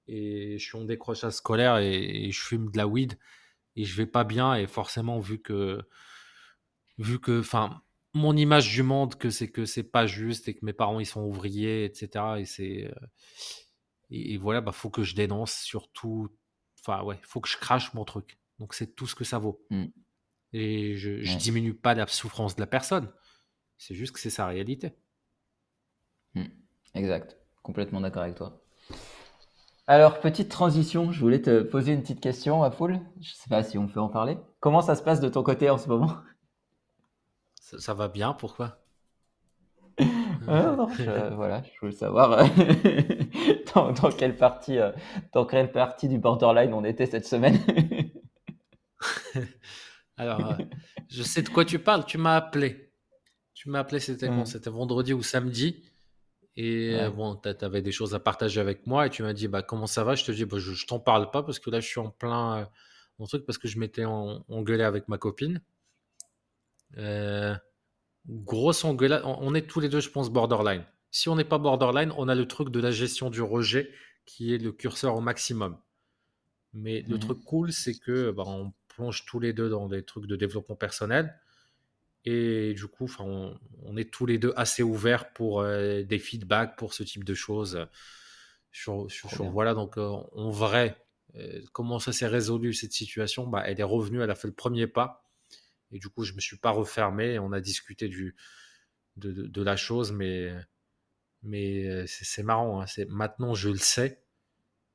et 0.07 0.57
je 0.57 0.63
suis 0.63 0.77
en 0.77 0.85
décrochage 0.85 1.33
scolaire 1.33 1.77
et, 1.77 2.29
je 2.31 2.41
fume 2.41 2.71
de 2.71 2.77
la 2.77 2.87
weed 2.87 3.17
et 3.75 3.83
je 3.83 3.95
vais 3.95 4.05
pas 4.05 4.23
bien. 4.23 4.55
Et 4.55 4.67
forcément, 4.67 5.19
vu 5.19 5.39
que, 5.39 5.81
vu 6.97 7.19
que, 7.19 7.39
enfin, 7.39 7.81
mon 8.13 8.35
image 8.35 8.71
du 8.71 8.83
monde, 8.83 9.15
que 9.15 9.29
c'est 9.29 9.49
que 9.49 9.65
c'est 9.65 9.83
pas 9.83 10.07
juste 10.07 10.47
et 10.47 10.55
que 10.55 10.65
mes 10.65 10.73
parents 10.73 10.99
ils 10.99 11.05
sont 11.05 11.21
ouvriers, 11.21 11.85
etc. 11.85 12.25
Et 12.39 12.45
c'est 12.45 12.85
euh, 12.87 13.07
et, 14.11 14.37
voilà, 14.37 14.61
bah, 14.61 14.71
faut 14.71 14.89
que 14.89 15.03
je 15.03 15.15
dénonce 15.15 15.53
surtout. 15.53 16.29
Enfin, 16.81 17.03
ouais, 17.03 17.19
faut 17.23 17.41
que 17.41 17.49
je 17.49 17.57
crache 17.57 17.93
mon 17.93 18.05
truc. 18.05 18.39
Donc, 18.59 18.73
c'est 18.73 18.95
tout 18.95 19.07
ce 19.07 19.15
que 19.15 19.23
ça 19.23 19.37
vaut. 19.37 19.61
Mmh. 19.69 19.85
Et 20.53 20.95
je, 20.95 21.11
ne 21.11 21.37
diminue 21.37 21.75
pas 21.75 21.93
la 21.93 22.07
souffrance 22.07 22.55
de 22.55 22.61
la 22.61 22.67
personne. 22.67 23.11
C'est 23.77 23.95
juste 23.95 24.13
que 24.13 24.19
c'est 24.19 24.29
sa 24.29 24.47
réalité. 24.47 24.93
Mmh. 26.33 26.45
Exact. 26.95 27.37
Complètement 27.61 28.01
d'accord 28.01 28.23
avec 28.23 28.35
toi. 28.35 28.61
Alors, 29.85 30.19
petite 30.19 30.49
transition, 30.49 31.11
je 31.11 31.19
voulais 31.19 31.41
te 31.41 31.61
poser 31.61 31.93
une 31.93 32.01
petite 32.01 32.21
question 32.21 32.63
à 32.63 32.71
Foul. 32.71 32.99
Je 33.21 33.33
sais 33.33 33.49
pas 33.49 33.63
si 33.63 33.77
on 33.77 33.87
peut 33.87 33.99
en 33.99 34.09
parler. 34.09 34.37
Comment 34.59 34.81
ça 34.81 34.95
se 34.95 35.03
passe 35.03 35.19
de 35.19 35.29
ton 35.29 35.43
côté 35.43 35.69
en 35.69 35.77
ce 35.77 35.87
moment? 35.87 36.15
Ça 37.59 37.93
va 37.93 38.07
bien, 38.07 38.33
pourquoi? 38.33 38.79
Ah, 40.47 40.75
voilà, 41.35 41.61
je 41.61 41.79
voulais 41.79 41.91
savoir 41.91 42.39
euh, 43.77 43.91
dans, 43.93 44.11
quelle 44.11 44.35
partie, 44.35 44.77
euh, 44.77 44.91
dans 45.33 45.45
quelle 45.45 45.71
partie 45.71 46.07
du 46.07 46.17
borderline 46.17 46.73
on 46.73 46.83
était 46.83 47.05
cette 47.05 47.25
semaine. 47.25 47.59
Alors, 50.17 50.51
euh, 50.51 50.57
je 51.07 51.23
sais 51.23 51.41
de 51.41 51.49
quoi 51.49 51.65
tu 51.65 51.79
parles. 51.79 52.05
Tu 52.05 52.17
m'as 52.17 52.35
appelé. 52.35 52.91
Tu 53.53 53.69
m'as 53.69 53.79
appelé, 53.79 53.99
c'était 53.99 54.29
bon, 54.29 54.45
c'était 54.45 54.69
vendredi 54.69 55.13
ou 55.13 55.23
samedi. 55.23 55.83
Et 56.55 56.97
bon, 57.15 57.35
tu 57.35 57.49
avais 57.63 57.81
des 57.81 57.91
choses 57.91 58.15
à 58.15 58.19
partager 58.19 58.59
avec 58.59 58.85
moi 58.87 59.07
et 59.07 59.09
tu 59.09 59.23
m'as 59.23 59.33
dit, 59.33 59.47
bah, 59.47 59.61
comment 59.61 59.87
ça 59.87 60.03
va? 60.03 60.15
Je 60.15 60.25
te 60.25 60.31
dis, 60.31 60.45
bah, 60.45 60.57
je, 60.59 60.85
t'en 60.85 60.99
parle 60.99 61.31
pas 61.31 61.43
parce 61.43 61.59
que 61.59 61.69
là, 61.69 61.79
je 61.79 61.87
suis 61.87 61.99
en 61.99 62.09
plein 62.09 62.67
mon 63.19 63.27
truc 63.27 63.45
parce 63.45 63.57
que 63.57 63.67
je 63.67 63.77
m'étais 63.79 64.05
engueulé 64.05 64.83
avec 64.83 65.07
ma 65.07 65.17
copine. 65.17 65.61
Euh, 66.97 67.55
grosse 68.27 68.83
engueulade. 68.83 69.21
On 69.25 69.53
est 69.53 69.67
tous 69.67 69.79
les 69.79 69.89
deux, 69.89 69.99
je 69.99 70.09
pense, 70.09 70.29
borderline. 70.29 70.83
Si 71.11 71.29
on 71.29 71.35
n'est 71.35 71.45
pas 71.45 71.57
borderline, 71.57 72.13
on 72.17 72.27
a 72.27 72.35
le 72.35 72.47
truc 72.47 72.69
de 72.69 72.79
la 72.79 72.91
gestion 72.91 73.29
du 73.29 73.41
rejet 73.41 73.91
qui 74.25 74.53
est 74.53 74.57
le 74.59 74.71
curseur 74.71 75.15
au 75.15 75.21
maximum. 75.21 75.77
Mais 76.73 77.01
le 77.07 77.15
mmh 77.15 77.19
truc 77.19 77.43
cool, 77.43 77.73
c'est 77.73 77.95
que 77.95 78.31
bah, 78.31 78.43
on 78.45 78.71
plonge 78.89 79.25
tous 79.25 79.39
les 79.39 79.53
deux 79.53 79.69
dans 79.69 79.87
des 79.87 80.03
trucs 80.03 80.27
de 80.27 80.35
développement 80.35 80.75
personnel. 80.75 81.35
Et 82.25 82.73
du 82.75 82.85
coup, 82.87 83.09
on, 83.19 83.57
on, 83.83 83.97
est 83.97 84.11
tous 84.11 84.25
les 84.25 84.37
deux 84.37 84.53
assez 84.55 84.83
ouverts 84.83 85.33
pour 85.33 85.61
euh, 85.61 86.03
des 86.03 86.19
feedbacks, 86.19 86.75
pour 86.75 86.93
ce 86.93 87.01
type 87.01 87.23
de 87.23 87.33
choses. 87.33 87.87
sur, 88.71 89.07
voilà, 89.51 89.73
donc 89.73 89.97
en 89.97 90.49
vrai, 90.51 90.95
comment 91.71 91.97
ça 91.97 92.13
s'est 92.13 92.27
résolu 92.27 92.73
cette 92.73 92.93
situation? 92.93 93.47
Bah, 93.47 93.63
Elle 93.65 93.79
est 93.79 93.83
revenue, 93.83 94.21
elle 94.21 94.31
a 94.31 94.35
fait 94.35 94.47
le 94.47 94.53
premier 94.53 94.85
pas. 94.85 95.23
Et 95.91 95.97
du 95.97 96.09
coup, 96.09 96.23
je 96.23 96.33
me 96.33 96.39
suis 96.39 96.57
pas 96.57 96.71
refermé. 96.71 97.39
On 97.39 97.51
a 97.51 97.61
discuté 97.61 98.09
du, 98.09 98.35
de, 99.17 99.31
de, 99.31 99.63
la 99.63 99.75
chose, 99.75 100.11
mais, 100.11 100.53
mais 101.43 102.05
c'est 102.07 102.43
marrant. 102.43 102.81
Hein, 102.81 102.85
maintenant, 103.07 103.53
je 103.53 103.69
le 103.69 103.77
sais, 103.77 104.21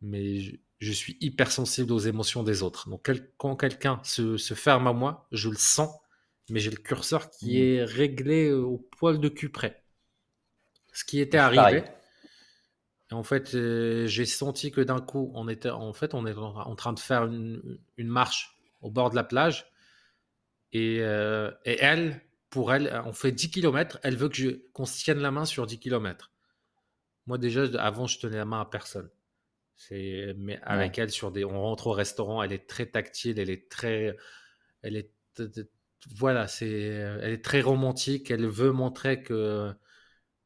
mais 0.01 0.41
je, 0.79 0.93
suis 0.93 1.17
hypersensible 1.21 1.93
aux 1.93 1.99
émotions 1.99 2.43
des 2.43 2.63
autres. 2.63 2.89
Donc, 2.89 3.11
quand 3.39 3.57
quelqu'un 3.57 4.01
se, 4.05 4.37
se, 4.37 4.55
ferme 4.55 4.87
à 4.87 4.93
moi, 4.93 5.27
je 5.33 5.49
le 5.49 5.57
sens, 5.57 5.91
mais 6.51 6.61
j'ai 6.61 6.71
le 6.71 6.77
curseur 6.77 7.31
qui 7.31 7.59
mmh. 7.59 7.63
est 7.63 7.85
réglé 7.85 8.53
au 8.53 8.79
poil 8.99 9.19
de 9.19 9.29
cul 9.29 9.49
près. 9.49 9.83
Ce 10.93 11.05
qui 11.05 11.21
était 11.21 11.39
arrivé. 11.39 11.85
En 13.11 13.23
fait, 13.23 13.51
j'ai 14.07 14.27
senti 14.27 14.73
que 14.73 14.81
d'un 14.81 15.01
coup, 15.01 15.31
on 15.35 15.49
était, 15.49 15.71
en 15.71 15.93
fait, 15.93 16.15
on 16.15 16.27
est 16.27 16.35
en 16.37 16.75
train 16.75 16.93
de 16.93 16.99
faire 16.99 17.25
une, 17.25 17.79
une 17.97 18.09
marche 18.09 18.57
au 18.81 18.91
bord 18.91 19.11
de 19.11 19.15
la 19.15 19.25
plage. 19.25 19.67
Et, 20.73 20.97
et, 20.97 21.77
elle, 21.81 22.21
pour 22.51 22.73
elle, 22.75 23.03
on 23.07 23.13
fait 23.13 23.33
10 23.33 23.51
km, 23.51 23.99
elle 24.03 24.17
veut 24.17 24.29
que 24.29 24.65
qu'on 24.73 24.85
se 24.85 25.03
tienne 25.03 25.19
la 25.19 25.31
main 25.31 25.45
sur 25.45 25.67
10 25.67 25.79
km. 25.79 26.34
Moi, 27.27 27.39
déjà, 27.39 27.65
avant, 27.79 28.07
je 28.07 28.19
tenais 28.19 28.37
la 28.37 28.45
main 28.45 28.61
à 28.61 28.65
personne. 28.65 29.11
C'est, 29.77 30.35
mais 30.39 30.61
avec 30.63 30.99
elle, 30.99 31.11
sur 31.11 31.33
des, 31.33 31.45
on 31.45 31.61
rentre 31.61 31.89
au 31.89 31.93
restaurant, 31.93 32.43
elle 32.43 32.53
est 32.53 32.69
très 32.69 32.87
tactile, 32.87 33.39
elle 33.39 33.51
est 33.51 33.69
très, 33.71 34.17
elle 34.83 34.97
est, 34.97 35.11
voilà, 36.17 36.47
c'est, 36.47 36.71
elle 36.71 37.33
est 37.33 37.45
très 37.45 37.61
romantique. 37.61 38.31
Elle 38.31 38.47
veut 38.47 38.73
montrer 38.73 39.23
que, 39.23 39.73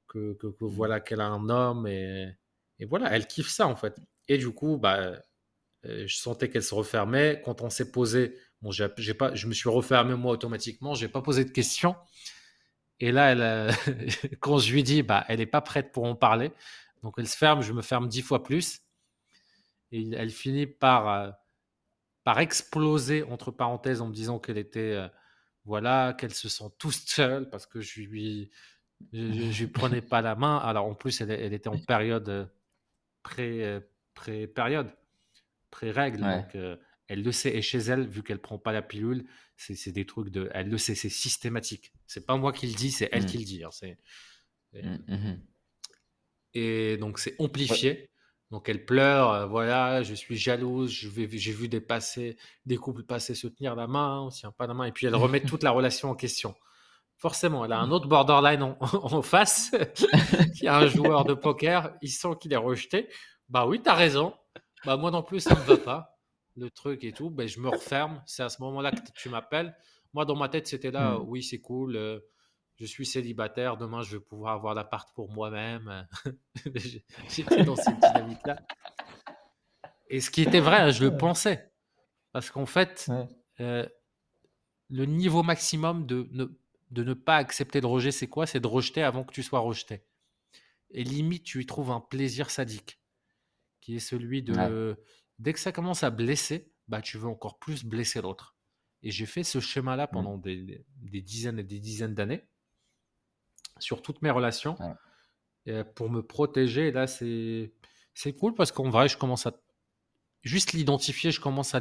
que, 0.07 0.35
que, 0.35 0.47
mmh. 0.47 0.67
voilà, 0.67 1.01
qu'elle 1.01 1.21
a 1.21 1.27
un 1.27 1.49
homme 1.49 1.87
et, 1.87 2.37
et, 2.79 2.87
voilà, 2.87 3.15
elle 3.15 3.27
kiffe 3.27 3.51
ça 3.51 3.67
en 3.67 3.77
fait. 3.77 3.97
Et 4.29 4.39
du 4.39 4.51
coup, 4.51 4.79
bah, 4.79 5.21
je 5.85 6.17
sentais 6.17 6.51
qu'elle 6.51 6.63
se 6.63 6.75
refermait. 6.75 7.43
Quand 7.45 7.63
on 7.63 7.71
s'est 7.71 7.91
posé, 7.91 8.37
bon, 8.63 8.71
j'ai, 8.71 8.89
pas, 9.15 9.35
je 9.35 9.47
me 9.47 9.55
suis 9.55 9.69
refermé 9.69 10.15
moi 10.15 10.33
automatiquement. 10.33 10.95
J'ai 10.95 11.09
pas 11.09 11.23
posé 11.23 11.45
de 11.45 11.51
questions. 11.51 11.97
Et 13.01 13.13
là, 13.13 13.33
elle, 13.33 13.75
quand 14.41 14.59
je 14.59 14.73
lui 14.73 14.83
dis, 14.83 15.03
bah, 15.03 15.25
elle 15.29 15.39
n'est 15.39 15.47
pas 15.47 15.61
prête 15.61 15.93
pour 15.93 16.05
en 16.05 16.15
parler, 16.15 16.53
donc 17.03 17.15
elle 17.19 17.29
se 17.29 17.37
ferme, 17.37 17.63
je 17.63 17.73
me 17.73 17.83
ferme 17.83 18.09
dix 18.09 18.23
fois 18.23 18.43
plus. 18.43 18.81
Et 19.93 20.09
elle 20.13 20.31
finit 20.31 20.67
par, 20.67 21.09
euh, 21.09 21.31
par 22.25 22.41
exploser, 22.41 23.23
entre 23.23 23.51
parenthèses, 23.51 24.01
en 24.01 24.09
me 24.09 24.15
disant 24.15 24.39
qu'elle 24.39 24.59
était, 24.59 24.95
euh, 24.95 25.09
voilà, 25.65 26.15
qu'elle 26.15 26.35
se 26.35 26.49
sent 26.49 26.71
toute 26.79 26.93
seule 26.93 27.49
parce 27.49 27.67
que 27.67 27.81
je 27.81 28.01
lui, 28.03 28.51
je, 29.13 29.61
lui 29.61 29.67
prenais 29.69 30.03
pas 30.03 30.21
la 30.21 30.35
main. 30.35 30.59
Alors 30.59 30.87
en 30.87 30.95
plus, 30.95 31.21
elle, 31.21 31.31
elle 31.31 31.53
était 31.53 31.69
en 31.69 31.79
période 31.79 32.29
euh, 32.29 32.47
pré, 33.23 33.81
pré 34.15 34.47
période, 34.47 34.93
pré 35.71 35.91
règle. 35.91 36.21
Donc 36.21 36.57
elle 37.09 37.23
le 37.23 37.33
sait. 37.33 37.57
Et 37.57 37.63
chez 37.63 37.79
elle, 37.79 38.07
vu 38.07 38.23
qu'elle 38.23 38.41
prend 38.41 38.59
pas 38.59 38.73
la 38.73 38.83
pilule, 38.83 39.27
c'est 39.57 39.93
des 39.93 40.07
trucs 40.07 40.31
de, 40.31 40.49
elle 40.55 40.69
le 40.69 40.79
sait, 40.79 40.95
c'est 40.95 41.09
systématique. 41.09 41.93
C'est 42.07 42.25
pas 42.27 42.37
moi 42.37 42.53
qui 42.53 42.67
le 42.67 42.75
dis, 42.75 42.91
c'est 42.91 43.09
elle 43.13 43.25
mmh. 43.25 43.27
qui 43.27 43.39
le 43.39 43.45
dit. 43.45 43.65
Hein, 43.65 43.71
c'est, 43.73 43.99
mmh, 44.75 44.99
mmh 45.09 45.41
et 46.55 46.97
donc 46.97 47.19
c'est 47.19 47.35
amplifié. 47.39 48.11
Donc 48.51 48.69
elle 48.69 48.85
pleure, 48.87 49.31
euh, 49.31 49.47
voilà, 49.47 50.03
je 50.03 50.15
suis 50.15 50.37
jalouse, 50.37 50.91
j'ai 50.91 51.53
vu 51.53 51.69
des, 51.69 51.85
des 52.65 52.77
couples 52.77 53.03
passer 53.03 53.35
se 53.35 53.47
tenir 53.47 53.75
la 53.75 53.87
main, 53.87 54.21
on 54.21 54.27
ne 54.27 54.31
tient 54.31 54.53
pas 54.53 54.67
la 54.67 54.73
main, 54.73 54.87
et 54.87 54.93
puis 54.93 55.07
elle 55.07 55.15
remet 55.17 55.41
toute 55.41 55.63
la 55.63 55.71
relation 55.71 56.11
en 56.11 56.15
question. 56.15 56.55
Forcément, 57.19 57.65
elle 57.65 57.73
a 57.73 57.79
un 57.79 57.91
autre 57.91 58.07
borderline 58.07 58.63
en, 58.63 59.23
face, 59.23 59.73
qui 60.57 60.67
a 60.67 60.79
un 60.79 60.87
joueur 60.87 61.25
de 61.25 61.35
poker, 61.35 61.93
il 62.01 62.11
sent 62.11 62.37
qu'il 62.41 62.53
est 62.53 62.57
rejeté. 62.57 63.09
Bah 63.49 63.67
oui, 63.67 63.83
tu 63.83 63.91
as 63.91 63.95
raison. 63.95 64.35
Bah 64.85 64.97
moi 64.97 65.11
non 65.11 65.23
plus, 65.23 65.41
ça 65.41 65.55
ne 65.55 65.61
me 65.61 65.65
va 65.65 65.77
pas. 65.77 66.18
Le 66.59 66.71
truc 66.71 67.05
et 67.05 67.13
tout, 67.13 67.31
ben, 67.31 67.47
je 67.47 67.61
me 67.61 67.69
referme. 67.69 68.23
C'est 68.27 68.43
à 68.43 68.49
ce 68.49 68.61
moment-là 68.63 68.91
que 68.91 68.99
tu 69.15 69.29
m'appelles. 69.29 69.77
Moi, 70.13 70.25
dans 70.25 70.37
ma 70.37 70.49
tête, 70.49 70.67
c'était 70.67 70.91
là, 70.91 71.13
mmh. 71.13 71.25
oui, 71.27 71.43
c'est 71.43 71.61
cool. 71.61 71.97
Euh, 71.97 72.19
je 72.77 72.87
suis 72.87 73.07
célibataire, 73.07 73.77
demain 73.77 74.03
je 74.03 74.17
vais 74.17 74.23
pouvoir 74.23 74.55
avoir 74.55 74.75
l'appart 74.75 75.13
pour 75.15 75.31
moi-même. 75.31 76.07
J'étais 77.29 77.65
dans 77.65 77.77
cette 77.77 77.99
dynamique-là. 77.99 78.61
Et 80.09 80.21
ce 80.21 80.31
qui 80.31 80.43
était 80.43 80.61
vrai, 80.61 80.77
hein, 80.79 80.91
je 80.91 81.05
le 81.05 81.17
pensais. 81.17 81.73
Parce 82.33 82.51
qu'en 82.51 82.67
fait, 82.67 83.11
euh, 83.61 83.87
le 84.89 85.05
niveau 85.07 85.43
maximum 85.43 86.07
de 86.07 86.29
ne, 86.31 86.47
de 86.91 87.05
ne 87.05 87.15
pas 87.15 87.37
accepter 87.37 87.81
le 87.81 87.87
rejet, 87.89 88.13
c'est 88.13 88.29
quoi? 88.29 88.47
C'est 88.47 88.61
de 88.61 88.67
rejeter 88.67 89.03
avant 89.03 89.25
que 89.25 89.33
tu 89.33 89.43
sois 89.43 89.59
rejeté. 89.59 90.05
Et 90.91 91.05
limite, 91.05 91.45
tu 91.45 91.61
y 91.61 91.67
trouves 91.67 91.91
un 91.91 92.01
plaisir 92.01 92.51
sadique, 92.51 93.01
qui 93.81 93.97
est 93.97 94.01
celui 94.01 94.43
de... 94.43 94.97
Dès 95.39 95.53
que 95.53 95.61
ça 95.61 95.73
commence 95.73 96.03
à 96.03 96.11
blesser, 96.11 96.73
bah, 96.89 97.01
tu 97.01 97.19
veux 97.19 97.29
encore 97.29 97.59
plus 97.59 97.85
blesser 97.85 98.21
l'autre. 98.21 98.57
Et 99.03 99.11
j'ai 99.11 99.27
fait 99.27 99.45
ce 99.45 99.61
schéma-là 99.61 100.07
mmh. 100.07 100.11
pendant 100.13 100.39
des, 100.39 100.85
des, 100.97 101.23
dizaines 101.23 101.59
et 101.59 101.65
des 101.65 101.79
dizaines 101.79 102.15
d'années 102.15 102.49
sur 103.79 104.03
toutes 104.03 104.23
mes 104.23 104.31
relations 104.31 104.77
pour 105.95 106.11
me 106.11 106.23
protéger. 106.23 106.89
Et 106.89 106.93
là, 106.93 107.07
c'est, 107.07 107.73
c'est 108.15 108.33
cool 108.33 108.55
parce 108.55 108.73
qu'en 108.73 108.91
vrai, 108.91 109.09
je 109.09 109.17
commence 109.17 109.47
à 109.47 109.53
juste 110.43 110.73
l'identifier. 110.73 111.31
Je 111.31 111.41
commence 111.41 111.75
à. 111.75 111.81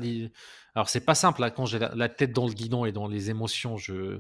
Alors, 0.76 0.90
c'est 0.90 1.06
pas 1.06 1.16
simple. 1.16 1.42
Là, 1.42 1.50
quand 1.50 1.66
j'ai 1.66 1.80
la, 1.80 2.10
tête 2.10 2.34
dans 2.34 2.48
le 2.48 2.54
guidon 2.54 2.86
et 2.86 2.92
dans 2.92 3.08
les 3.08 3.32
émotions, 3.32 3.78
je, 3.78 4.20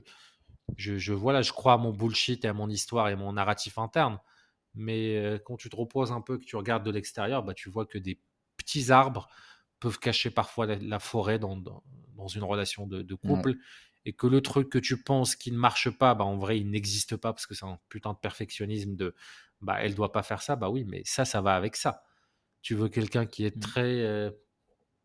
je, 0.76 0.97
je, 0.97 1.13
voilà, 1.13 1.43
je 1.43 1.52
crois 1.52 1.73
à 1.73 1.78
mon 1.78 1.91
bullshit 1.91 2.43
et 2.45 2.47
à 2.47 2.54
mon 2.54 2.69
histoire 2.69 3.10
et 3.10 3.13
à 3.13 3.15
mon 3.15 3.34
narratif 3.34 3.78
interne. 3.78 4.19
Mais 4.73 5.39
quand 5.45 5.58
tu 5.58 5.69
te 5.69 5.76
reposes 5.76 6.12
un 6.12 6.21
peu, 6.21 6.39
que 6.39 6.45
tu 6.45 6.56
regardes 6.56 6.84
de 6.84 6.91
l'extérieur, 6.91 7.43
bah, 7.43 7.54
tu 7.54 7.69
vois 7.69 7.86
que 7.86 7.97
des 7.97 8.19
petits 8.67 8.91
arbres 8.91 9.30
peuvent 9.80 9.99
cacher 9.99 10.30
parfois 10.30 10.65
la, 10.65 10.99
forêt 10.99 11.39
dans, 11.39 11.56
dans, 11.56 12.27
une 12.27 12.43
relation 12.43 12.86
de, 12.86 13.15
couple 13.15 13.56
et 14.06 14.13
que 14.13 14.27
le 14.27 14.41
truc 14.41 14.69
que 14.69 14.77
tu 14.77 15.01
penses 15.01 15.36
qui 15.36 15.51
ne 15.51 15.58
marche 15.58 15.89
pas, 15.89 16.13
bah, 16.15 16.25
en 16.25 16.38
vrai, 16.38 16.60
il 16.60 16.69
n'existe 16.69 17.15
pas 17.15 17.34
parce 17.34 17.45
que 17.45 17.56
c'est 17.56 17.65
un 17.65 17.80
putain 17.89 18.13
de 18.13 18.17
perfectionnisme 18.17 18.95
de 18.95 19.15
bah, 19.62 19.77
elle 19.82 19.95
doit 19.95 20.12
pas 20.12 20.23
faire 20.23 20.41
ça, 20.41 20.56
bah 20.56 20.69
oui, 20.69 20.86
mais 20.86 21.01
ça, 21.06 21.25
ça 21.25 21.41
va 21.41 21.56
avec 21.56 21.75
ça. 21.75 22.03
Tu 22.62 22.75
veux 22.75 22.89
quelqu'un 22.89 23.25
qui 23.25 23.45
est 23.45 23.56
mmh. 23.56 23.60
très 23.60 24.01
euh, 24.01 24.32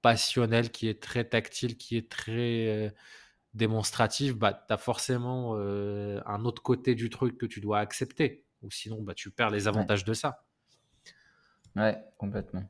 passionnel, 0.02 0.70
qui 0.70 0.88
est 0.88 1.02
très 1.02 1.24
tactile, 1.24 1.76
qui 1.76 1.96
est 1.96 2.10
très 2.10 2.68
euh, 2.68 2.90
démonstratif, 3.54 4.36
bah, 4.36 4.52
tu 4.66 4.72
as 4.72 4.78
forcément 4.78 5.54
euh, 5.56 6.20
un 6.26 6.44
autre 6.44 6.62
côté 6.62 6.94
du 6.94 7.10
truc 7.10 7.38
que 7.38 7.46
tu 7.46 7.60
dois 7.60 7.78
accepter. 7.78 8.44
Ou 8.62 8.70
sinon, 8.70 9.02
bah, 9.02 9.14
tu 9.14 9.30
perds 9.30 9.50
les 9.50 9.68
avantages 9.68 10.04
de 10.04 10.14
ça. 10.14 10.44
Ouais, 11.76 11.98
complètement 12.18 12.64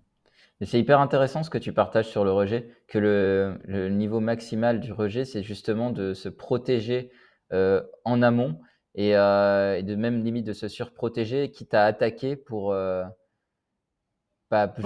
c'est 0.66 0.78
hyper 0.78 1.00
intéressant 1.00 1.42
ce 1.42 1.50
que 1.50 1.58
tu 1.58 1.72
partages 1.72 2.08
sur 2.08 2.24
le 2.24 2.32
rejet, 2.32 2.68
que 2.86 2.98
le, 2.98 3.88
niveau 3.88 4.20
maximal 4.20 4.80
du 4.80 4.92
rejet, 4.92 5.24
c'est 5.24 5.42
justement 5.42 5.90
de 5.90 6.14
se 6.14 6.28
protéger 6.28 7.10
euh, 7.52 7.82
en 8.04 8.22
amont 8.22 8.60
euh, 8.98 9.74
et, 9.74 9.82
de 9.82 9.94
même 9.94 10.22
limite 10.22 10.46
de 10.46 10.52
se 10.52 10.68
surprotéger, 10.68 11.50
qui 11.50 11.66
t'a 11.66 11.84
attaqué 11.84 12.36
pour. 12.36 12.72
Euh, 12.72 13.04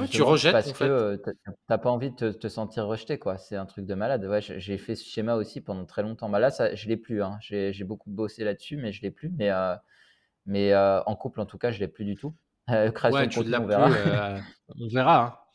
tu 0.09 0.23
rejettes 0.23 0.53
parce 0.53 0.73
que 0.73 1.17
tu 1.17 1.51
n'as 1.69 1.79
pas 1.79 1.91
envie 1.91 2.13
de 2.13 2.31
te, 2.31 2.49
sentir 2.49 2.87
rejeté, 2.87 3.19
quoi. 3.19 3.37
C'est 3.37 3.57
un 3.57 3.67
truc 3.67 3.85
de 3.85 3.95
malade. 3.95 4.25
Ouais, 4.25 4.41
j'ai 4.41 4.79
fait 4.79 4.95
ce 4.95 5.05
schéma 5.05 5.35
aussi 5.35 5.61
pendant 5.61 5.85
très 5.85 6.03
longtemps. 6.03 6.29
Bah 6.29 6.39
là, 6.39 6.51
ça, 6.51 6.75
je 6.77 6.89
l'ai 6.89 6.97
plus. 6.97 7.23
Hein. 7.23 7.39
J'ai 7.41 7.85
beaucoup 7.85 8.11
bossé 8.11 8.45
là-dessus, 8.45 8.77
mais 8.77 8.93
je 8.93 9.03
l'ai 9.03 9.11
plus. 9.11 9.31
Mais, 9.37 9.51
mais 10.47 10.75
en 10.77 11.17
couple, 11.17 11.41
en 11.41 11.47
tout 11.47 11.59
cas, 11.59 11.73
je 11.73 11.81
l'ai 11.81 11.89
plus 11.89 12.05
du 12.05 12.15
tout. 12.15 12.35
création 12.95 13.43
de 13.43 13.57
on 13.57 13.67
verra. 13.67 14.39
on 14.79 14.89
verra. 14.89 15.46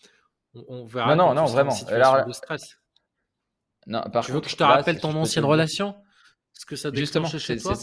On, 0.53 0.85
verra. 0.85 1.15
Non, 1.15 1.27
non, 1.27 1.33
non, 1.33 1.45
vraiment. 1.45 1.75
Alors, 1.87 2.25
de 2.25 2.33
stress. 2.33 2.77
Non, 3.87 4.01
par 4.11 4.25
tu 4.25 4.31
veux 4.31 4.41
que 4.41 4.49
je 4.49 4.55
te 4.55 4.63
rappelle 4.63 4.99
ton 4.99 5.15
ancienne 5.15 5.45
relation? 5.45 5.95
Ce 6.53 6.65
que 6.65 6.75
ça 6.75 6.91
justement 6.93 7.27
chez 7.27 7.57
toi? 7.57 7.75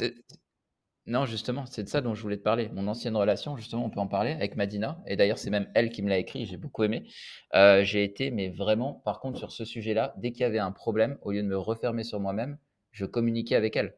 Non, 1.07 1.25
justement, 1.25 1.65
c'est 1.65 1.85
de 1.85 1.89
ça 1.89 2.03
dont 2.03 2.15
je 2.15 2.21
voulais 2.21 2.37
te 2.37 2.43
parler. 2.43 2.69
Mon 2.75 2.87
ancienne 2.87 3.17
relation, 3.17 3.57
justement, 3.57 3.87
on 3.87 3.89
peut 3.89 3.99
en 3.99 4.07
parler 4.07 4.33
avec 4.33 4.57
Madina. 4.57 5.03
Et 5.07 5.17
d'ailleurs, 5.17 5.39
c'est 5.39 5.49
même 5.49 5.71
elle 5.75 5.89
qui 5.89 6.03
me 6.03 6.11
l'a 6.11 6.19
écrit. 6.19 6.45
J'ai 6.45 6.59
beaucoup 6.59 6.85
aimé. 6.85 7.09
Euh, 7.55 7.83
j'ai 7.83 8.05
été, 8.05 8.31
mais 8.31 8.51
vraiment, 8.51 8.93
par 9.07 9.19
contre, 9.19 9.39
sur 9.39 9.51
ce 9.51 9.65
sujet-là, 9.65 10.13
dès 10.19 10.33
qu'il 10.33 10.43
y 10.43 10.45
avait 10.45 10.59
un 10.59 10.71
problème, 10.71 11.17
au 11.23 11.33
lieu 11.33 11.43
de 11.43 11.49
me 11.49 11.57
refermer 11.57 12.05
sur 12.05 12.21
moi-même, 12.21 12.59
je 12.91 13.07
communiquais 13.07 13.55
avec 13.55 13.75
elle 13.77 13.97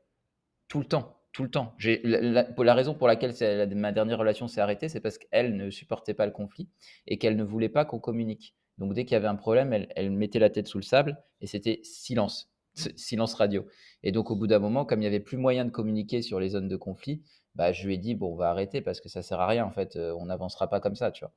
tout 0.68 0.78
le 0.78 0.84
temps 0.84 1.20
tout 1.32 1.42
le 1.42 1.50
temps. 1.50 1.76
La, 2.02 2.44
la, 2.56 2.74
raison 2.74 2.94
pour 2.94 3.06
laquelle 3.06 3.34
ma 3.74 3.92
dernière 3.92 4.18
relation 4.18 4.48
s'est 4.48 4.60
arrêtée, 4.60 4.88
c'est 4.88 5.00
parce 5.00 5.18
qu'elle 5.18 5.56
ne 5.56 5.70
supportait 5.70 6.14
pas 6.14 6.26
le 6.26 6.32
conflit 6.32 6.68
et 7.06 7.18
qu'elle 7.18 7.36
ne 7.36 7.44
voulait 7.44 7.68
pas 7.68 7.84
qu'on 7.84 8.00
communique. 8.00 8.56
Donc 8.80 8.94
dès 8.94 9.04
qu'il 9.04 9.12
y 9.12 9.16
avait 9.16 9.28
un 9.28 9.36
problème, 9.36 9.72
elle, 9.94 10.10
mettait 10.10 10.38
la 10.38 10.50
tête 10.50 10.66
sous 10.66 10.78
le 10.78 10.82
sable 10.82 11.22
et 11.40 11.46
c'était 11.46 11.80
silence, 11.84 12.50
silence 12.96 13.34
radio. 13.34 13.66
Et 14.02 14.10
donc 14.10 14.30
au 14.30 14.36
bout 14.36 14.46
d'un 14.46 14.58
moment, 14.58 14.84
comme 14.84 15.00
il 15.00 15.02
n'y 15.02 15.06
avait 15.06 15.20
plus 15.20 15.36
moyen 15.36 15.64
de 15.64 15.70
communiquer 15.70 16.22
sur 16.22 16.40
les 16.40 16.48
zones 16.50 16.68
de 16.68 16.76
conflit, 16.76 17.22
bah, 17.54 17.72
je 17.72 17.86
lui 17.86 17.94
ai 17.94 17.98
dit, 17.98 18.14
bon, 18.14 18.32
on 18.32 18.36
va 18.36 18.50
arrêter 18.50 18.80
parce 18.80 19.00
que 19.00 19.08
ça 19.08 19.22
sert 19.22 19.40
à 19.40 19.46
rien, 19.46 19.64
en 19.64 19.70
fait, 19.70 19.96
euh, 19.96 20.14
on 20.18 20.26
n'avancera 20.26 20.68
pas 20.68 20.80
comme 20.80 20.94
ça, 20.96 21.10
tu 21.12 21.24
vois. 21.24 21.32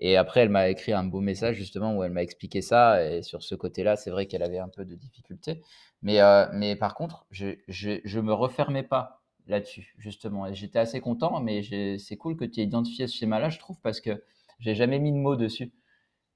Et 0.00 0.16
après, 0.16 0.40
elle 0.40 0.48
m'a 0.48 0.68
écrit 0.68 0.92
un 0.92 1.04
beau 1.04 1.20
message 1.20 1.56
justement 1.56 1.96
où 1.96 2.02
elle 2.02 2.12
m'a 2.12 2.22
expliqué 2.22 2.62
ça. 2.62 3.04
Et 3.04 3.22
sur 3.22 3.42
ce 3.42 3.54
côté-là, 3.54 3.96
c'est 3.96 4.10
vrai 4.10 4.26
qu'elle 4.26 4.42
avait 4.42 4.58
un 4.58 4.68
peu 4.68 4.84
de 4.84 4.96
difficulté. 4.96 5.62
Mais, 6.02 6.20
euh, 6.20 6.46
mais 6.52 6.74
par 6.76 6.94
contre, 6.94 7.26
je 7.30 7.46
ne 7.46 8.20
me 8.22 8.32
refermais 8.32 8.82
pas 8.82 9.22
là-dessus, 9.46 9.94
justement. 9.98 10.46
Et 10.46 10.54
j'étais 10.54 10.78
assez 10.78 11.00
content, 11.00 11.40
mais 11.40 11.62
c'est 11.98 12.16
cool 12.16 12.36
que 12.36 12.44
tu 12.44 12.60
aies 12.60 12.64
identifié 12.64 13.06
ce 13.06 13.16
schéma-là, 13.16 13.50
je 13.50 13.58
trouve, 13.58 13.78
parce 13.82 14.00
que 14.00 14.22
J'ai 14.60 14.74
jamais 14.76 15.00
mis 15.00 15.12
de 15.12 15.16
mots 15.16 15.36
dessus. 15.36 15.72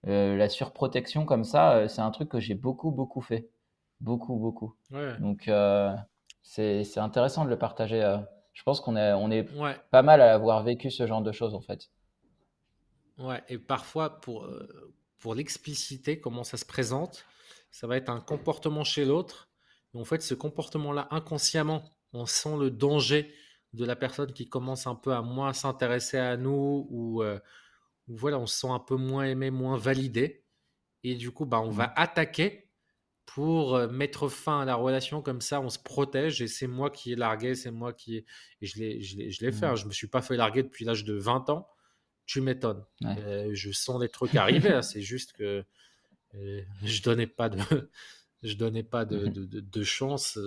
La 0.06 0.48
surprotection 0.48 1.24
comme 1.24 1.44
ça, 1.44 1.88
c'est 1.88 2.00
un 2.00 2.10
truc 2.10 2.28
que 2.28 2.40
j'ai 2.40 2.54
beaucoup, 2.54 2.90
beaucoup 2.90 3.20
fait. 3.20 3.50
Beaucoup, 4.00 4.36
beaucoup. 4.36 4.76
Donc, 5.20 5.50
c'est 6.42 6.98
intéressant 6.98 7.44
de 7.44 7.50
le 7.50 7.58
partager. 7.58 8.18
Je 8.52 8.62
pense 8.62 8.80
qu'on 8.80 8.96
est, 8.96 9.12
on 9.12 9.30
est 9.30 9.48
pas 9.90 10.02
mal 10.02 10.20
à 10.22 10.32
avoir 10.32 10.62
vécu 10.62 10.90
ce 10.90 11.06
genre 11.06 11.22
de 11.22 11.32
choses, 11.32 11.54
en 11.54 11.60
fait. 11.60 11.90
Ouais, 13.18 13.42
et 13.48 13.58
parfois, 13.58 14.20
pour, 14.20 14.48
pour 15.18 15.34
l'expliciter, 15.34 16.20
comment 16.20 16.44
ça 16.44 16.56
se 16.56 16.64
présente, 16.64 17.24
ça 17.70 17.86
va 17.86 17.96
être 17.96 18.08
un 18.08 18.20
comportement 18.20 18.84
chez 18.84 19.04
l'autre. 19.04 19.50
En 19.94 20.04
fait, 20.04 20.22
ce 20.22 20.34
comportement-là, 20.34 21.08
inconsciemment, 21.10 21.82
on 22.12 22.26
sent 22.26 22.56
le 22.58 22.70
danger 22.70 23.32
de 23.72 23.84
la 23.84 23.96
personne 23.96 24.32
qui 24.32 24.48
commence 24.48 24.86
un 24.86 24.94
peu 24.94 25.12
à 25.12 25.22
moins 25.22 25.52
s'intéresser 25.52 26.18
à 26.18 26.36
nous 26.36 26.86
ou, 26.90 27.22
voilà, 28.08 28.38
on 28.38 28.46
se 28.46 28.58
sent 28.60 28.68
un 28.70 28.78
peu 28.78 28.96
moins 28.96 29.24
aimé, 29.24 29.50
moins 29.50 29.76
validé. 29.76 30.44
Et 31.02 31.14
du 31.14 31.30
coup, 31.30 31.46
bah, 31.46 31.60
on 31.60 31.70
va 31.70 31.88
mmh. 31.88 31.92
attaquer 31.96 32.70
pour 33.26 33.78
mettre 33.88 34.28
fin 34.28 34.60
à 34.60 34.64
la 34.64 34.76
relation 34.76 35.20
comme 35.20 35.40
ça, 35.40 35.60
on 35.60 35.68
se 35.68 35.80
protège 35.80 36.40
et 36.40 36.46
c'est 36.46 36.68
moi 36.68 36.90
qui 36.90 37.12
ai 37.12 37.16
largué, 37.16 37.56
c'est 37.56 37.72
moi 37.72 37.92
qui 37.92 38.18
ai... 38.18 38.24
Et 38.62 38.66
je 38.66 38.78
l'ai, 38.78 39.02
je 39.02 39.18
l'ai, 39.18 39.30
je 39.30 39.44
l'ai 39.44 39.52
fait, 39.52 39.66
hein. 39.66 39.72
mmh. 39.72 39.76
je 39.76 39.86
me 39.86 39.92
suis 39.92 40.06
pas 40.06 40.22
fait 40.22 40.36
larguer 40.36 40.62
depuis 40.62 40.84
l'âge 40.84 41.04
de 41.04 41.14
20 41.14 41.50
ans, 41.50 41.68
tu 42.24 42.40
m'étonnes. 42.40 42.84
je 43.00 43.72
sens 43.72 44.00
les 44.00 44.08
trucs 44.08 44.34
arriver, 44.36 44.70
hein. 44.70 44.82
c'est 44.82 45.02
juste 45.02 45.32
que 45.32 45.64
je 46.32 47.02
donnais 47.02 47.26
pas 47.26 47.48
de, 47.48 47.58
je 48.42 48.54
donnais 48.54 48.84
pas 48.84 49.04
de, 49.04 49.26
mmh 49.26 49.60
de, 49.60 49.82
chance 49.82 50.38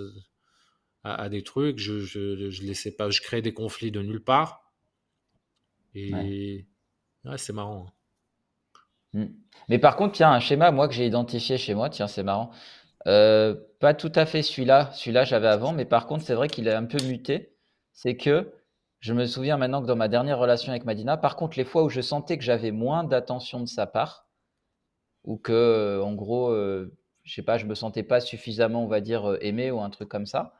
à, 1.04 1.28
des 1.28 1.42
trucs, 1.42 1.78
je, 1.78 2.00
je, 2.00 2.50
je, 2.50 2.62
laissais 2.62 2.92
pas, 2.92 3.10
je 3.10 3.20
créais 3.20 3.42
des 3.42 3.54
conflits 3.54 3.90
de 3.90 4.00
nulle 4.00 4.22
part. 4.22 4.72
Et 5.94 6.14
ouais. 6.14 6.66
C'est 7.36 7.52
marrant. 7.52 7.86
Hein. 7.86 7.92
Mmh. 9.12 9.26
Mais 9.68 9.78
par 9.78 9.96
contre, 9.96 10.18
il 10.20 10.22
a 10.22 10.32
un 10.32 10.40
schéma, 10.40 10.70
moi, 10.70 10.88
que 10.88 10.94
j'ai 10.94 11.06
identifié 11.06 11.58
chez 11.58 11.74
moi. 11.74 11.90
Tiens, 11.90 12.08
c'est 12.08 12.22
marrant. 12.22 12.50
Euh, 13.06 13.54
pas 13.80 13.94
tout 13.94 14.12
à 14.14 14.26
fait 14.26 14.42
celui-là. 14.42 14.90
Celui-là, 14.92 15.24
j'avais 15.24 15.48
avant. 15.48 15.72
Mais 15.72 15.84
par 15.84 16.06
contre, 16.06 16.24
c'est 16.24 16.34
vrai 16.34 16.48
qu'il 16.48 16.68
est 16.68 16.74
un 16.74 16.86
peu 16.86 17.02
muté. 17.04 17.56
C'est 17.92 18.16
que 18.16 18.52
je 19.00 19.12
me 19.14 19.26
souviens 19.26 19.56
maintenant 19.56 19.82
que 19.82 19.86
dans 19.86 19.96
ma 19.96 20.08
dernière 20.08 20.38
relation 20.38 20.70
avec 20.70 20.84
Madina, 20.84 21.16
par 21.16 21.36
contre, 21.36 21.58
les 21.58 21.64
fois 21.64 21.82
où 21.84 21.88
je 21.88 22.00
sentais 22.00 22.38
que 22.38 22.44
j'avais 22.44 22.70
moins 22.70 23.04
d'attention 23.04 23.60
de 23.60 23.66
sa 23.66 23.86
part, 23.86 24.26
ou 25.24 25.36
que, 25.36 25.52
euh, 25.52 26.02
en 26.02 26.14
gros, 26.14 26.50
euh, 26.50 26.96
je 27.24 27.34
sais 27.34 27.42
pas, 27.42 27.58
je 27.58 27.66
me 27.66 27.74
sentais 27.74 28.02
pas 28.02 28.20
suffisamment, 28.20 28.84
on 28.84 28.88
va 28.88 29.00
dire, 29.00 29.36
aimé 29.40 29.70
ou 29.70 29.80
un 29.80 29.90
truc 29.90 30.08
comme 30.08 30.26
ça, 30.26 30.54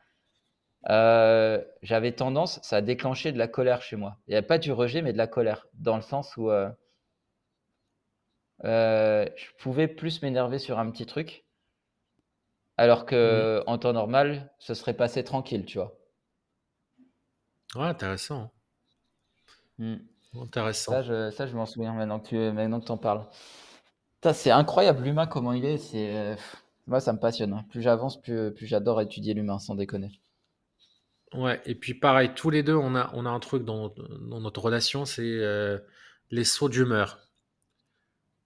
j'avais 0.85 2.11
tendance, 2.13 2.59
ça 2.63 2.77
a 2.77 2.81
déclenché 2.81 3.31
de 3.31 3.37
la 3.37 3.47
colère 3.47 3.81
chez 3.81 3.95
moi. 3.95 4.17
Il 4.27 4.31
n'y 4.31 4.37
a 4.37 4.41
pas 4.41 4.57
du 4.57 4.71
rejet, 4.71 5.01
mais 5.01 5.13
de 5.13 5.17
la 5.17 5.27
colère, 5.27 5.67
dans 5.73 5.95
le 5.95 6.01
sens 6.01 6.35
où 6.37 6.49
euh, 6.49 6.69
je 8.63 9.45
pouvais 9.59 9.87
plus 9.87 10.21
m'énerver 10.21 10.59
sur 10.59 10.79
un 10.79 10.89
petit 10.91 11.05
truc, 11.05 11.45
alors 12.77 13.05
que 13.05 13.63
en 13.67 13.77
temps 13.77 13.93
normal, 13.93 14.51
ce 14.59 14.73
serait 14.73 14.93
passé 14.93 15.23
tranquille, 15.23 15.65
tu 15.65 15.77
vois. 15.77 15.97
Ouais, 17.75 17.85
intéressant. 17.85 18.51
Hmm. 19.77 19.97
Intéressant. 20.35 20.91
Ça, 20.91 21.01
je, 21.03 21.31
ça, 21.31 21.47
je 21.47 21.55
m'en 21.55 21.65
souviens 21.65 21.93
maintenant 21.93 22.19
que 22.19 22.27
tu 22.27 22.35
maintenant 22.35 22.79
que 22.79 22.91
en 22.91 22.97
parles. 22.97 23.25
C'est 24.33 24.51
incroyable 24.51 25.03
l'humain, 25.03 25.25
comment 25.25 25.51
il 25.53 25.65
est. 25.65 25.77
C'est 25.77 26.15
euh, 26.15 26.35
Moi, 26.87 26.99
ça 26.99 27.13
me 27.13 27.19
passionne. 27.19 27.53
Hein. 27.53 27.65
Plus 27.69 27.81
j'avance, 27.81 28.21
plus, 28.21 28.53
plus 28.53 28.67
j'adore 28.67 29.01
étudier 29.01 29.33
l'humain, 29.33 29.59
sans 29.59 29.75
déconner. 29.75 30.11
Ouais, 31.33 31.61
et 31.65 31.75
puis 31.75 31.93
pareil, 31.93 32.31
tous 32.35 32.49
les 32.49 32.61
deux, 32.61 32.75
on 32.75 32.93
a, 32.95 33.09
on 33.13 33.25
a 33.25 33.29
un 33.29 33.39
truc 33.39 33.63
dans, 33.63 33.89
dans 33.89 34.41
notre 34.41 34.61
relation, 34.61 35.05
c'est 35.05 35.21
euh, 35.23 35.77
les 36.29 36.43
sauts 36.43 36.67
d'humeur. 36.69 37.19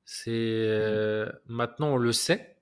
C'est 0.05 0.31
mmh. 0.31 0.33
euh, 0.33 1.31
maintenant 1.47 1.93
on 1.93 1.97
le 1.97 2.11
sait, 2.11 2.57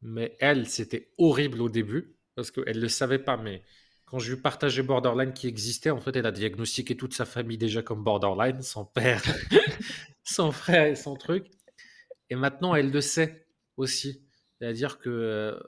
mais 0.00 0.36
elle 0.40 0.68
c'était 0.68 1.10
horrible 1.18 1.60
au 1.60 1.68
début 1.68 2.16
parce 2.36 2.50
qu'elle 2.52 2.80
le 2.80 2.88
savait 2.88 3.18
pas. 3.18 3.36
Mais 3.36 3.62
quand 4.06 4.20
je 4.20 4.32
lui 4.32 4.40
partageais 4.40 4.82
Borderline 4.84 5.32
qui 5.32 5.48
existait, 5.48 5.90
en 5.90 6.00
fait, 6.00 6.14
elle 6.16 6.26
a 6.26 6.32
diagnostiqué 6.32 6.96
toute 6.96 7.14
sa 7.14 7.24
famille 7.24 7.58
déjà 7.58 7.82
comme 7.82 8.04
Borderline, 8.04 8.62
son 8.62 8.84
père, 8.84 9.22
son 10.24 10.52
frère 10.52 10.86
et 10.86 10.94
son 10.96 11.16
truc. 11.16 11.46
Et 12.30 12.36
maintenant 12.36 12.74
elle 12.76 12.90
le 12.92 13.00
sait 13.00 13.46
aussi, 13.76 14.22
c'est-à-dire 14.58 14.98
que, 14.98 15.10
euh, 15.10 15.60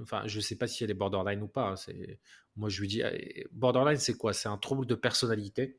enfin, 0.00 0.22
je 0.26 0.40
sais 0.40 0.56
pas 0.56 0.66
si 0.66 0.84
elle 0.84 0.90
est 0.90 0.94
Borderline 0.94 1.42
ou 1.42 1.48
pas. 1.48 1.70
Hein, 1.70 1.76
c'est 1.76 2.20
moi 2.56 2.68
je 2.68 2.80
lui 2.80 2.88
dis 2.88 3.02
Borderline 3.52 3.98
c'est 3.98 4.16
quoi? 4.16 4.32
C'est 4.32 4.48
un 4.48 4.58
trouble 4.58 4.86
de 4.86 4.94
personnalité 4.94 5.78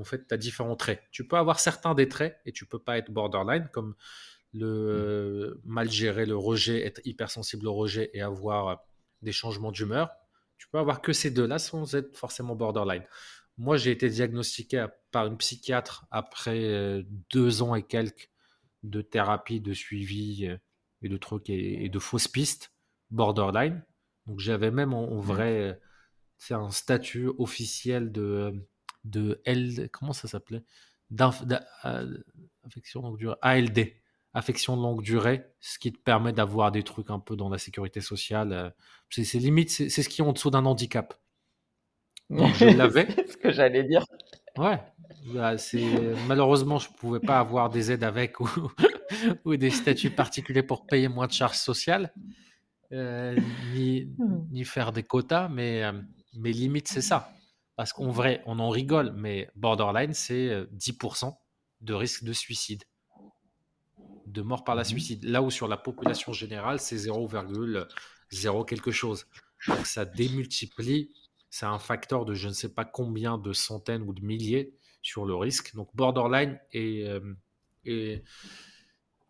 en 0.00 0.04
fait, 0.04 0.26
tu 0.26 0.34
as 0.34 0.36
différents 0.36 0.76
traits. 0.76 1.02
Tu 1.10 1.26
peux 1.26 1.36
avoir 1.36 1.60
certains 1.60 1.94
des 1.94 2.08
traits 2.08 2.38
et 2.46 2.52
tu 2.52 2.66
peux 2.66 2.78
pas 2.78 2.98
être 2.98 3.10
borderline, 3.10 3.68
comme 3.72 3.94
le 4.54 5.60
mmh. 5.64 5.68
mal 5.70 5.90
gérer 5.90 6.26
le 6.26 6.36
rejet, 6.36 6.84
être 6.84 7.00
hypersensible 7.04 7.66
au 7.66 7.74
rejet 7.74 8.10
et 8.14 8.22
avoir 8.22 8.84
des 9.22 9.32
changements 9.32 9.72
d'humeur. 9.72 10.10
Tu 10.58 10.68
peux 10.68 10.78
avoir 10.78 11.02
que 11.02 11.12
ces 11.12 11.30
deux-là 11.30 11.58
sans 11.58 11.94
être 11.94 12.16
forcément 12.16 12.54
borderline. 12.54 13.04
Moi, 13.58 13.76
j'ai 13.76 13.90
été 13.90 14.08
diagnostiqué 14.08 14.86
par 15.10 15.26
une 15.26 15.36
psychiatre 15.36 16.06
après 16.10 16.64
euh, 16.64 17.02
deux 17.32 17.62
ans 17.62 17.74
et 17.74 17.82
quelques 17.82 18.30
de 18.82 19.02
thérapie, 19.02 19.60
de 19.60 19.74
suivi 19.74 20.46
euh, 20.46 20.56
et 21.02 21.08
de 21.08 21.16
trucs 21.16 21.50
et, 21.50 21.88
de 21.88 21.98
fausses 21.98 22.28
pistes 22.28 22.71
borderline. 23.12 23.84
Donc, 24.26 24.40
j'avais 24.40 24.70
même 24.70 24.92
en, 24.94 25.14
mmh. 25.14 25.20
vrai, 25.20 25.80
c'est 26.38 26.54
un 26.54 26.70
statut 26.70 27.28
officiel 27.38 28.12
de 28.12 28.54
de 29.04 29.40
L, 29.44 29.88
comment 29.92 30.12
ça 30.12 30.28
s'appelait? 30.28 30.62
Euh, 31.20 32.18
Affection 32.64 33.02
longue 33.02 33.18
durée, 33.18 33.36
ALD, 33.42 33.92
affection 34.34 34.76
de 34.76 34.82
longue 34.82 35.02
durée, 35.02 35.44
ce 35.60 35.78
qui 35.78 35.92
te 35.92 35.98
permet 35.98 36.32
d'avoir 36.32 36.70
des 36.70 36.84
trucs 36.84 37.10
un 37.10 37.18
peu 37.18 37.36
dans 37.36 37.48
la 37.48 37.58
sécurité 37.58 38.00
sociale. 38.00 38.52
Euh, 38.52 38.70
c'est 39.10 39.38
limite, 39.38 39.70
c'est 39.70 39.90
ce 39.90 40.08
qui 40.08 40.22
est 40.22 40.24
en 40.24 40.32
dessous 40.32 40.50
d'un 40.50 40.64
handicap. 40.64 41.14
je 42.30 42.64
l'avais. 42.76 43.08
ce 43.28 43.36
que 43.36 43.50
j'allais 43.50 43.84
dire. 43.84 44.06
Ouais. 44.56 44.80
Bah, 45.26 45.54
malheureusement, 46.28 46.78
je 46.78 46.88
pouvais 46.88 47.20
pas 47.20 47.38
avoir 47.38 47.68
des 47.68 47.92
aides 47.92 48.04
avec 48.04 48.40
ou, 48.40 48.48
ou 49.44 49.56
des 49.56 49.70
statuts 49.70 50.10
particuliers 50.10 50.62
pour 50.62 50.86
payer 50.86 51.08
moins 51.08 51.26
de 51.26 51.32
charges 51.32 51.58
sociales, 51.58 52.12
euh, 52.92 53.36
ni, 53.72 54.04
hmm. 54.18 54.46
ni, 54.50 54.64
faire 54.64 54.92
des 54.92 55.02
quotas, 55.02 55.48
mais, 55.48 55.82
mais 56.34 56.52
limite, 56.52 56.88
c'est 56.88 57.02
ça. 57.02 57.32
Parce 57.76 57.92
qu'en 57.92 58.10
vrai, 58.10 58.42
on 58.46 58.58
en 58.58 58.68
rigole, 58.68 59.12
mais 59.16 59.48
borderline, 59.56 60.12
c'est 60.12 60.64
10% 60.74 61.26
euh, 61.26 61.30
de 61.80 61.94
risque 61.94 62.24
de 62.24 62.32
suicide, 62.32 62.84
de 64.26 64.42
mort 64.42 64.64
par 64.64 64.74
la 64.74 64.82
mmh 64.82 64.86
suicide. 64.86 65.24
Là 65.24 65.42
où 65.42 65.50
sur 65.50 65.68
la 65.68 65.76
population 65.76 66.32
générale, 66.32 66.78
c'est 66.78 66.96
0,0 66.96 68.64
quelque 68.66 68.90
chose. 68.90 69.26
Donc 69.66 69.86
ça 69.86 70.04
démultiplie, 70.04 71.12
c'est 71.50 71.66
un 71.66 71.78
facteur 71.78 72.24
de 72.24 72.34
je 72.34 72.48
ne 72.48 72.52
sais 72.52 72.72
pas 72.72 72.84
combien 72.84 73.38
de 73.38 73.52
centaines 73.52 74.02
ou 74.02 74.12
de 74.12 74.22
milliers 74.22 74.74
sur 75.02 75.24
le 75.24 75.34
risque. 75.34 75.74
Donc 75.74 75.88
borderline 75.94 76.58
et, 76.72 77.08
euh, 77.08 78.16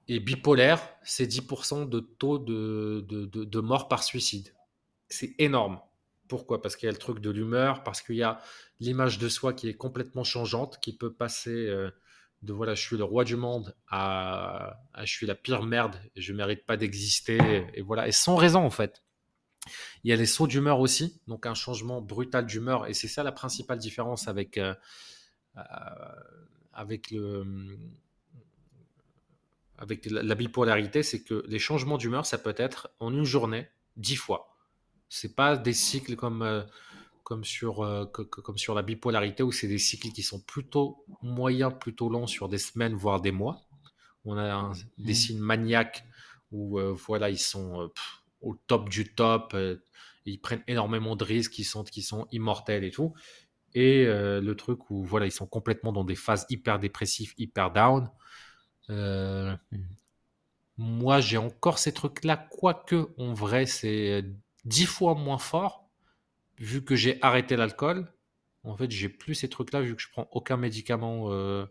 et, 0.08 0.20
bipolaire, 0.20 0.80
c'est 1.02 1.26
10% 1.26 1.88
de 1.88 2.00
taux 2.00 2.38
de, 2.38 3.04
de, 3.08 3.26
de 3.26 3.60
mort 3.60 3.88
par 3.88 4.02
suicide. 4.02 4.54
C'est 5.08 5.34
énorme. 5.38 5.80
Pourquoi? 6.28 6.62
Parce 6.62 6.76
qu'il 6.76 6.86
y 6.86 6.88
a 6.88 6.92
le 6.92 6.98
truc 6.98 7.20
de 7.20 7.30
l'humeur, 7.30 7.82
parce 7.82 8.00
qu'il 8.00 8.16
y 8.16 8.22
a 8.22 8.40
l'image 8.80 9.18
de 9.18 9.28
soi 9.28 9.52
qui 9.52 9.68
est 9.68 9.74
complètement 9.74 10.24
changeante, 10.24 10.78
qui 10.80 10.96
peut 10.96 11.12
passer 11.12 11.66
euh, 11.68 11.90
de 12.42 12.52
voilà, 12.52 12.74
je 12.74 12.82
suis 12.82 12.96
le 12.96 13.04
roi 13.04 13.24
du 13.24 13.36
monde 13.36 13.74
à, 13.88 14.80
je 14.98 15.12
suis 15.12 15.26
la 15.26 15.34
pire 15.34 15.62
merde, 15.62 15.96
je 16.16 16.32
mérite 16.32 16.66
pas 16.66 16.76
d'exister, 16.76 17.66
et, 17.74 17.82
voilà, 17.82 18.08
et 18.08 18.12
sans 18.12 18.36
raison 18.36 18.64
en 18.64 18.70
fait. 18.70 19.04
Il 20.02 20.10
y 20.10 20.12
a 20.12 20.16
les 20.16 20.26
sauts 20.26 20.48
d'humeur 20.48 20.80
aussi, 20.80 21.20
donc 21.28 21.46
un 21.46 21.54
changement 21.54 22.00
brutal 22.00 22.46
d'humeur, 22.46 22.88
et 22.88 22.94
c'est 22.94 23.08
ça 23.08 23.22
la 23.22 23.30
principale 23.30 23.78
différence 23.78 24.26
avec, 24.26 24.58
euh, 24.58 24.74
euh, 25.56 25.60
avec, 26.72 27.12
le, 27.12 27.78
avec 29.78 30.06
la 30.06 30.34
bipolarité, 30.34 31.02
c'est 31.02 31.22
que 31.22 31.44
les 31.48 31.58
changements 31.58 31.98
d'humeur, 31.98 32.26
ça 32.26 32.38
peut 32.38 32.54
être 32.56 32.90
en 33.00 33.12
une 33.12 33.24
journée, 33.24 33.68
dix 33.96 34.16
fois. 34.16 34.56
C'est 35.08 35.34
pas 35.34 35.56
des 35.56 35.72
cycles 35.72 36.16
comme, 36.16 36.42
euh, 36.42 36.62
comme, 37.24 37.44
sur, 37.44 37.82
euh, 37.82 38.06
comme 38.06 38.58
sur 38.58 38.74
la 38.74 38.82
bipolarité 38.82 39.42
où 39.42 39.52
c'est 39.52 39.68
des 39.68 39.78
cycles 39.78 40.10
qui 40.10 40.22
sont 40.22 40.40
plutôt 40.40 41.04
moyens, 41.22 41.72
plutôt 41.78 42.08
longs 42.08 42.26
sur 42.26 42.48
des 42.48 42.58
semaines, 42.58 42.94
voire 42.94 43.20
des 43.20 43.32
mois. 43.32 43.62
On 44.24 44.38
a 44.38 44.72
des 44.98 45.12
mmh. 45.12 45.16
signes 45.16 45.40
maniaques 45.40 46.04
où 46.52 46.78
euh, 46.78 46.92
voilà, 46.92 47.28
ils 47.28 47.38
sont 47.38 47.90
au 48.40 48.54
top 48.54 48.88
du 48.88 49.12
top, 49.14 49.56
ils 50.26 50.40
prennent 50.40 50.62
énormément 50.68 51.16
de 51.16 51.24
risques, 51.24 51.58
ils 51.58 51.64
sentent 51.64 51.90
qu'ils 51.90 52.04
sont 52.04 52.26
immortels 52.30 52.84
et 52.84 52.90
tout. 52.90 53.14
Et 53.74 54.04
le 54.04 54.52
truc 54.52 54.90
où 54.90 55.02
voilà, 55.02 55.26
ils 55.26 55.32
sont 55.32 55.46
complètement 55.46 55.92
dans 55.92 56.04
des 56.04 56.14
phases 56.14 56.46
hyper 56.50 56.78
dépressives, 56.78 57.32
hyper 57.38 57.72
down. 57.72 58.10
Mmh. 58.88 59.56
Moi, 60.78 61.20
j'ai 61.20 61.36
encore 61.36 61.78
ces 61.78 61.92
trucs-là, 61.92 62.36
quoique 62.36 63.08
en 63.18 63.34
vrai, 63.34 63.66
c'est 63.66 64.24
dix 64.64 64.86
fois 64.86 65.14
moins 65.14 65.38
fort, 65.38 65.88
vu 66.58 66.84
que 66.84 66.96
j'ai 66.96 67.18
arrêté 67.22 67.56
l'alcool. 67.56 68.12
En 68.64 68.76
fait, 68.76 68.90
j'ai 68.90 69.08
plus 69.08 69.34
ces 69.34 69.48
trucs-là, 69.48 69.82
vu 69.82 69.96
que 69.96 70.02
je 70.02 70.08
prends 70.10 70.28
aucun 70.32 70.56
médicament 70.56 71.32
euh, 71.32 71.66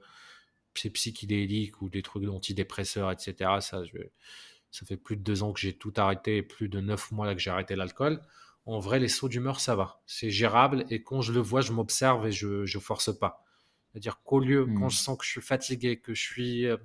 psychédélique 0.74 1.82
ou 1.82 1.90
des 1.90 2.02
trucs 2.02 2.28
antidépresseurs, 2.28 3.12
etc. 3.12 3.50
Ça, 3.62 3.84
je, 3.86 3.98
ça 4.72 4.86
fait 4.86 4.98
plus 4.98 5.18
de 5.18 5.22
deux 5.22 5.44
ans 5.44 5.52
que 5.54 5.60
j'ai 5.60 5.74
tout 5.74 5.94
arrêté 5.98 6.38
et 6.38 6.44
plus 6.44 6.70
de 6.70 6.80
neuf 6.80 7.12
mois 7.12 7.26
là 7.26 7.34
que 7.36 7.42
j'ai 7.42 7.50
arrêté 7.50 7.76
l'alcool. 7.76 8.22
En 8.66 8.80
vrai, 8.80 9.00
les 9.00 9.08
sauts 9.08 9.30
d'humeur, 9.30 9.60
ça 9.60 9.76
va. 9.76 10.02
C'est 10.06 10.30
gérable 10.30 10.86
et 10.90 11.02
quand 11.02 11.22
je 11.22 11.34
le 11.34 11.40
vois, 11.40 11.62
je 11.62 11.72
m'observe 11.72 12.28
et 12.28 12.32
je 12.32 12.62
ne 12.62 12.82
force 12.82 13.18
pas. 13.18 13.44
C'est-à-dire 13.92 14.22
qu'au 14.24 14.40
lieu, 14.40 14.66
quand 14.66 14.86
hmm. 14.86 14.92
je 14.92 14.98
sens 14.98 15.18
que 15.18 15.26
je 15.26 15.32
suis 15.32 15.42
fatigué, 15.42 15.98
que 15.98 16.14
je 16.14 16.22
suis 16.22 16.66
euh, 16.66 16.78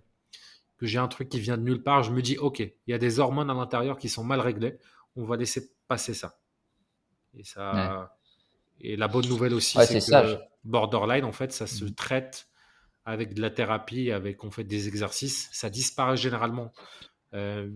que 0.79 0.87
j'ai 0.87 0.99
un 0.99 1.09
truc 1.09 1.29
qui 1.29 1.41
vient 1.41 1.57
de 1.57 1.63
nulle 1.63 1.83
part, 1.83 2.03
je 2.03 2.13
me 2.13 2.23
dis 2.23 2.39
ok, 2.39 2.61
il 2.61 2.73
y 2.87 2.95
a 2.95 2.99
des 2.99 3.19
hormones 3.19 3.51
à 3.51 3.55
l'intérieur 3.55 3.99
qui 3.99 4.09
sont 4.09 4.25
mal 4.25 4.41
réglées, 4.41 4.79
on 5.17 5.25
va 5.25 5.37
laisser 5.37 5.73
passer 5.89 6.15
ça. 6.15 6.39
Et 7.35 7.45
ça, 7.45 8.17
et 8.81 8.97
la 8.97 9.09
bonne 9.09 9.29
nouvelle 9.29 9.55
aussi, 9.55 9.79
c'est 9.87 10.01
que 10.01 10.39
borderline, 10.65 11.25
en 11.25 11.33
fait, 11.33 11.53
ça 11.53 11.67
se 11.67 11.85
hmm. 11.85 11.95
traite 11.95 12.49
avec 13.05 13.35
de 13.35 13.41
la 13.41 13.51
thérapie, 13.51 14.11
avec 14.11 14.43
on 14.45 14.51
fait 14.51 14.65
des 14.65 14.89
exercices, 14.89 15.49
ça 15.53 15.71
disparaît 15.71 16.17
généralement. 16.17 16.73
Euh, 17.35 17.71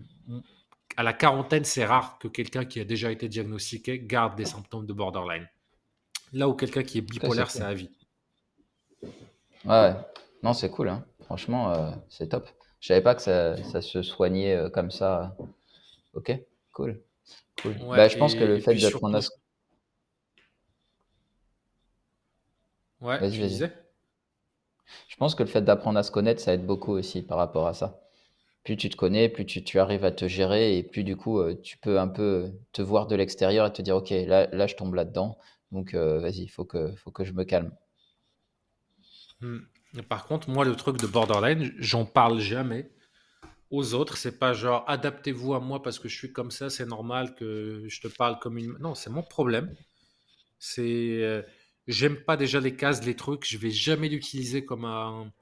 à 0.97 1.03
la 1.03 1.13
quarantaine, 1.13 1.65
c'est 1.65 1.85
rare 1.85 2.19
que 2.19 2.29
quelqu'un 2.29 2.65
qui 2.65 2.81
a 2.81 2.85
déjà 2.85 3.13
été 3.13 3.29
diagnostiqué 3.29 4.01
garde 4.01 4.37
des 4.37 4.45
symptômes 4.45 4.87
de 4.87 4.93
borderline. 4.93 5.49
Là 6.33 6.49
où 6.49 6.55
quelqu'un 6.55 6.83
qui 6.83 6.99
est 6.99 7.03
bipolaire, 7.03 7.51
c'est 7.51 7.63
à 7.63 7.75
vie. 7.75 7.91
Ouais, 9.65 9.95
non, 10.43 10.53
c'est 10.53 10.71
cool. 10.71 10.89
Hein. 10.89 11.05
Franchement, 11.23 11.73
euh, 11.73 11.91
c'est 12.09 12.29
top. 12.29 12.49
Je 12.81 12.89
savais 12.89 13.03
pas 13.03 13.15
que 13.15 13.23
ça, 13.23 13.83
se 13.83 14.03
soignait 14.03 14.57
euh, 14.57 14.71
comme 14.71 14.91
ça. 14.91 15.37
Ok, 16.15 16.33
cool. 16.73 17.01
cool. 17.63 17.75
bah, 17.89 18.09
je 18.09 18.17
pense 18.17 18.35
que 18.35 18.45
le 18.45 18.59
fait 18.59 18.75
d'apprendre 18.75 19.19
à 19.19 19.21
Ouais, 23.01 23.19
vas-y, 23.19 23.39
vas-y. 23.39 23.71
Je 25.09 25.17
pense 25.17 25.35
que 25.35 25.43
le 25.43 25.49
fait 25.49 25.63
d'apprendre 25.63 25.99
à 25.99 26.03
se 26.03 26.11
connaître, 26.11 26.41
ça 26.41 26.53
aide 26.53 26.67
beaucoup 26.67 26.93
aussi 26.93 27.23
par 27.23 27.39
rapport 27.39 27.67
à 27.67 27.75
ça 27.75 28.01
plus 28.65 28.77
tu 28.77 28.89
te 28.91 28.97
connais, 28.97 29.29
plus 29.29 29.47
tu, 29.47 29.79
arrives 29.79 30.05
à 30.05 30.13
te 30.13 30.29
gérer 30.29 30.77
et 30.77 30.83
plus 30.83 31.05
du 31.05 31.17
coup, 31.17 31.41
euh, 31.41 31.59
tu 31.63 31.79
peux 31.79 31.99
un 31.99 32.09
peu 32.09 32.53
te 32.73 32.83
voir 32.83 33.07
de 33.07 33.17
l'extérieur 33.17 33.67
et 33.67 33.73
te 33.73 33.83
dire, 33.83 33.97
OK, 33.97 34.11
là, 34.11 34.49
là 34.53 34.67
je 34.67 34.77
tombe 34.77 34.95
là-dedans. 34.95 35.39
Donc, 35.73 35.95
euh, 35.95 36.19
vas-y, 36.21 36.43
il 36.43 36.49
faut 36.49 36.65
que, 36.65 36.95
faut 36.97 37.11
que 37.11 37.25
je 37.25 37.33
me 37.33 37.45
calme. 37.45 37.73
Hmm. 39.41 39.61
Par 40.09 40.27
contre, 40.27 40.51
moi, 40.51 40.65
le 40.65 40.77
truc 40.77 40.99
de 40.99 41.07
borderline, 41.07 41.73
j'en 41.79 42.05
parle 42.05 42.41
jamais 42.41 42.91
aux 43.71 43.95
autres. 43.95 44.17
C'est 44.17 44.39
pas 44.39 44.53
genre, 44.53 44.85
adaptez-vous 44.87 45.55
à 45.55 45.61
moi 45.61 45.83
parce 45.83 45.99
que 45.99 46.09
je 46.09 46.17
suis 46.17 46.33
comme 46.33 46.51
ça, 46.51 46.71
c'est 46.71 46.87
normal 46.87 47.35
que 47.35 47.85
je 47.89 48.01
te 48.01 48.09
parle 48.09 48.39
comme 48.39 48.59
une. 48.59 48.77
Non, 48.79 48.95
c'est 48.95 49.11
mon 49.11 49.23
problème. 49.23 49.75
C'est. 50.59 51.23
Euh, 51.23 51.43
j'aime 51.89 52.17
pas 52.17 52.37
déjà 52.37 52.61
les 52.61 52.77
cases, 52.77 53.05
les 53.05 53.17
trucs. 53.17 53.47
Je 53.47 53.59
vais 53.59 53.71
jamais 53.71 54.09
l'utiliser 54.09 54.65
comme 54.65 54.85
un 54.85 55.33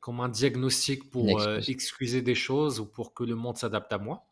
comme 0.00 0.20
un 0.20 0.28
diagnostic 0.28 1.08
pour 1.10 1.40
euh, 1.40 1.60
excuser 1.68 2.22
des 2.22 2.34
choses 2.34 2.80
ou 2.80 2.86
pour 2.86 3.14
que 3.14 3.22
le 3.22 3.36
monde 3.36 3.56
s'adapte 3.56 3.92
à 3.92 3.98
moi. 3.98 4.26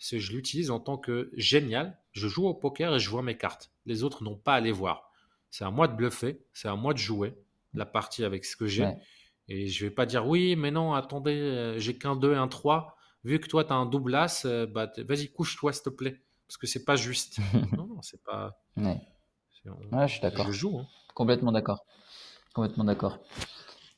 C'est 0.00 0.18
je 0.18 0.32
l'utilise 0.32 0.72
en 0.72 0.80
tant 0.80 0.98
que 0.98 1.30
génial. 1.34 1.96
Je 2.10 2.26
joue 2.26 2.46
au 2.46 2.54
poker 2.54 2.96
et 2.96 2.98
je 2.98 3.08
vois 3.08 3.22
mes 3.22 3.36
cartes. 3.36 3.70
Les 3.86 4.02
autres 4.02 4.24
n'ont 4.24 4.36
pas 4.36 4.54
à 4.54 4.60
les 4.60 4.72
voir. 4.72 5.12
C'est 5.50 5.64
à 5.64 5.70
moi 5.70 5.86
de 5.86 5.94
bluffer, 5.94 6.40
c'est 6.52 6.66
à 6.66 6.74
moi 6.74 6.92
de 6.92 6.98
jouer 6.98 7.32
la 7.74 7.86
partie 7.86 8.24
avec 8.24 8.44
ce 8.44 8.56
que 8.56 8.66
j'ai. 8.66 8.88
Et 9.48 9.68
je 9.68 9.84
vais 9.84 9.90
pas 9.90 10.06
dire 10.06 10.26
oui, 10.26 10.56
mais 10.56 10.70
non, 10.70 10.94
attendez, 10.94 11.38
euh, 11.38 11.78
j'ai 11.78 11.96
qu'un 11.96 12.16
2 12.16 12.32
et 12.32 12.36
un 12.36 12.48
3. 12.48 12.96
Vu 13.24 13.40
que 13.40 13.48
toi, 13.48 13.64
tu 13.64 13.72
as 13.72 13.76
un 13.76 13.86
double 13.86 14.14
as, 14.14 14.44
euh, 14.44 14.66
bah, 14.66 14.90
vas-y, 15.06 15.28
couche-toi, 15.28 15.72
s'il 15.72 15.82
te 15.82 15.90
plaît. 15.90 16.22
Parce 16.46 16.56
que 16.56 16.66
c'est 16.66 16.84
pas 16.84 16.96
juste. 16.96 17.38
non, 17.76 17.86
non, 17.86 18.02
c'est 18.02 18.22
pas. 18.22 18.58
Ouais. 18.76 19.00
je 19.64 20.06
suis 20.06 20.20
d'accord. 20.20 20.46
Je 20.46 20.52
joue. 20.52 20.78
Hein. 20.78 20.86
Complètement 21.14 21.52
d'accord. 21.52 21.84
Complètement 22.54 22.84
d'accord. 22.84 23.18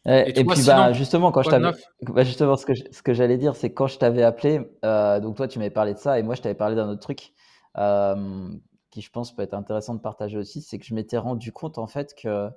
Et, 0.09 0.33
puis 0.33 0.63
bah, 0.65 0.93
justement 0.93 1.33
quand 1.33 1.43
je 1.43 1.51
t'avais 1.51 1.73
bah, 2.03 2.23
justement 2.23 2.55
ce 2.57 2.65
que 2.65 2.75
ce 2.77 3.03
que 3.03 3.13
j'allais 3.13 3.39
dire 3.39 3.57
c'est 3.57 3.73
quand 3.73 3.89
je 3.89 3.99
t'avais 3.99 4.23
appelé 4.23 4.61
euh, 4.85 5.19
donc 5.19 5.37
toi 5.37 5.49
tu 5.49 5.59
m'avais 5.59 5.71
parlé 5.71 5.95
de 5.95 5.99
ça 5.99 6.17
et 6.17 6.23
moi 6.23 6.37
je 6.37 6.43
t'avais 6.43 6.55
parlé 6.55 6.77
d'un 6.77 6.89
autre 6.89 7.01
truc 7.01 7.33
euh, 7.77 8.49
qui 8.93 9.01
je 9.01 9.11
pense 9.11 9.35
peut 9.35 9.43
être 9.43 9.55
intéressant 9.55 9.97
de 9.97 10.01
partager 10.01 10.39
aussi 10.39 10.63
c'est 10.63 10.79
que 10.79 10.85
je 10.85 10.95
m'étais 10.95 11.19
rendu 11.19 11.51
compte 11.51 11.77
en 11.79 11.89
fait 11.89 12.15
que 12.15 12.49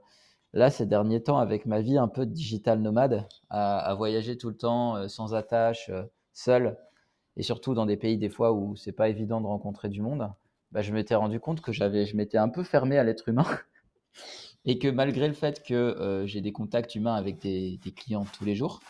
là 0.53 0.69
ces 0.69 0.85
derniers 0.85 1.21
temps 1.23 1.37
avec 1.37 1.65
ma 1.65 1.81
vie 1.81 1.97
un 1.97 2.07
peu 2.07 2.25
digital 2.25 2.79
nomade 2.81 3.27
à, 3.49 3.93
voyager 3.95 4.37
tout 4.37 4.49
le 4.49 4.57
temps 4.57 4.95
euh, 4.95 5.07
sans 5.07 5.33
attache 5.33 5.91
seul 6.33 6.77
et 7.37 7.43
surtout 7.43 7.73
dans 7.73 7.85
des 7.85 7.97
pays 7.97 8.17
des 8.17 8.29
fois 8.29 8.51
où 8.53 8.75
c'est 8.75 8.91
pas 8.91 9.09
évident 9.09 9.41
de 9.41 9.47
rencontrer 9.47 9.89
du 9.89 10.01
monde 10.01 10.31
bah, 10.71 10.81
je 10.81 10.93
m'étais 10.93 11.15
rendu 11.15 11.39
compte 11.39 11.61
que 11.61 11.71
j'avais 11.71 12.05
je 12.05 12.15
m'étais 12.15 12.37
un 12.37 12.49
peu 12.49 12.63
fermé 12.63 12.97
à 12.97 13.03
l'être 13.03 13.29
humain 13.29 13.45
et 14.65 14.79
que 14.79 14.87
malgré 14.87 15.27
le 15.27 15.33
fait 15.33 15.63
que 15.63 15.73
euh, 15.73 16.25
j'ai 16.25 16.41
des 16.41 16.51
contacts 16.51 16.95
humains 16.95 17.15
avec 17.15 17.39
des, 17.39 17.79
clients 17.95 18.25
tous 18.37 18.45
les 18.45 18.55
jours, 18.55 18.81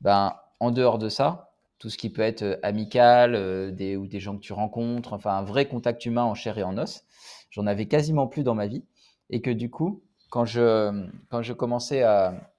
ben, 0.00 0.36
en 0.60 0.70
dehors 0.70 0.98
de 0.98 1.08
ça, 1.08 1.52
tout 1.78 1.90
ce 1.90 1.98
qui 1.98 2.10
peut 2.10 2.22
être 2.22 2.42
euh, 2.42 2.56
amical 2.62 3.34
euh, 3.34 3.70
des, 3.70 3.96
ou 3.96 4.06
des 4.06 4.20
gens 4.20 4.36
que 4.36 4.42
tu 4.42 4.52
rencontres, 4.52 5.12
enfin 5.12 5.32
un 5.36 5.42
vrai 5.42 5.66
contact 5.66 6.04
humain 6.06 6.24
en 6.24 6.34
chair 6.34 6.58
et 6.58 6.62
en 6.62 6.76
os, 6.78 7.04
j'en 7.50 7.66
avais 7.66 7.86
quasiment 7.86 8.26
plus 8.26 8.42
dans 8.42 8.54
ma 8.54 8.66
vie. 8.66 8.84
Et 9.30 9.42
que 9.42 9.50
du 9.50 9.70
coup, 9.70 10.02
quand 10.30 10.44
je, 10.44 11.08
quand 11.30 11.42
je 11.42 11.52
commençais 11.52 12.02
à, 12.02 12.52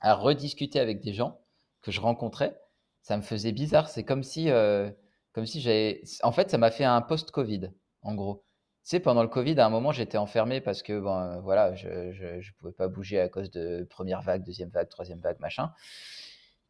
à 0.00 0.14
rediscuter 0.14 0.80
avec 0.80 1.00
des 1.00 1.12
gens 1.12 1.40
que 1.82 1.90
je 1.90 2.00
rencontrais, 2.00 2.58
ça 3.02 3.16
me 3.16 3.22
faisait 3.22 3.52
bizarre. 3.52 3.88
C'est 3.88 4.04
comme 4.04 4.22
si, 4.22 4.48
comme 5.32 5.46
si 5.46 5.60
j'avais. 5.60 6.02
En 6.22 6.32
fait, 6.32 6.50
ça 6.50 6.58
m'a 6.58 6.70
fait 6.70 6.84
un 6.84 7.00
post-Covid, 7.02 7.70
en 8.02 8.14
gros 8.14 8.44
sais, 8.84 9.00
pendant 9.00 9.22
le 9.22 9.28
Covid, 9.28 9.58
à 9.58 9.66
un 9.66 9.70
moment, 9.70 9.92
j'étais 9.92 10.18
enfermé 10.18 10.60
parce 10.60 10.82
que 10.82 11.00
bon, 11.00 11.40
voilà, 11.40 11.74
je 11.74 11.88
ne 11.88 12.52
pouvais 12.58 12.72
pas 12.72 12.86
bouger 12.86 13.18
à 13.18 13.28
cause 13.28 13.50
de 13.50 13.86
première 13.90 14.22
vague, 14.22 14.44
deuxième 14.44 14.68
vague, 14.68 14.88
troisième 14.88 15.20
vague, 15.20 15.40
machin. 15.40 15.72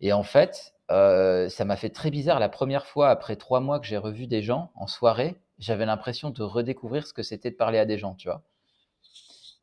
Et 0.00 0.12
en 0.12 0.22
fait, 0.22 0.74
euh, 0.90 1.48
ça 1.48 1.64
m'a 1.64 1.76
fait 1.76 1.90
très 1.90 2.10
bizarre. 2.10 2.38
La 2.38 2.48
première 2.48 2.86
fois, 2.86 3.10
après 3.10 3.36
trois 3.36 3.60
mois 3.60 3.80
que 3.80 3.86
j'ai 3.86 3.96
revu 3.96 4.26
des 4.26 4.42
gens 4.42 4.70
en 4.76 4.86
soirée, 4.86 5.36
j'avais 5.58 5.86
l'impression 5.86 6.30
de 6.30 6.42
redécouvrir 6.42 7.06
ce 7.06 7.12
que 7.12 7.22
c'était 7.22 7.50
de 7.50 7.56
parler 7.56 7.78
à 7.78 7.84
des 7.84 7.98
gens, 7.98 8.14
tu 8.14 8.28
vois. 8.28 8.42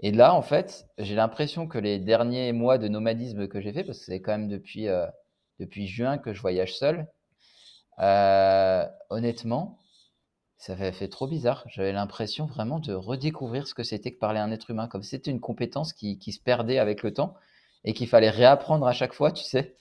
Et 0.01 0.11
là, 0.11 0.33
en 0.33 0.41
fait, 0.41 0.87
j'ai 0.97 1.15
l'impression 1.15 1.67
que 1.67 1.77
les 1.77 1.99
derniers 1.99 2.51
mois 2.53 2.77
de 2.77 2.87
nomadisme 2.87 3.47
que 3.47 3.61
j'ai 3.61 3.71
fait, 3.71 3.83
parce 3.83 3.99
que 3.99 4.05
c'est 4.05 4.21
quand 4.21 4.31
même 4.31 4.47
depuis, 4.47 4.87
euh, 4.87 5.05
depuis 5.59 5.87
juin 5.87 6.17
que 6.17 6.33
je 6.33 6.41
voyage 6.41 6.75
seul, 6.75 7.07
euh, 7.99 8.85
honnêtement, 9.11 9.77
ça 10.57 10.73
avait 10.73 10.91
fait 10.91 11.07
trop 11.07 11.27
bizarre. 11.27 11.63
J'avais 11.67 11.91
l'impression 11.91 12.45
vraiment 12.47 12.79
de 12.79 12.93
redécouvrir 12.93 13.67
ce 13.67 13.75
que 13.75 13.83
c'était 13.83 14.11
que 14.11 14.19
parler 14.19 14.39
à 14.39 14.43
un 14.43 14.51
être 14.51 14.71
humain, 14.71 14.87
comme 14.87 15.03
c'était 15.03 15.31
une 15.31 15.39
compétence 15.39 15.93
qui, 15.93 16.19
se 16.31 16.39
perdait 16.39 16.79
avec 16.79 17.03
le 17.03 17.13
temps 17.13 17.35
et 17.83 17.93
qu'il 17.93 18.07
fallait 18.07 18.29
réapprendre 18.29 18.87
à 18.87 18.93
chaque 18.93 19.13
fois, 19.13 19.31
tu 19.31 19.43
sais. 19.43 19.75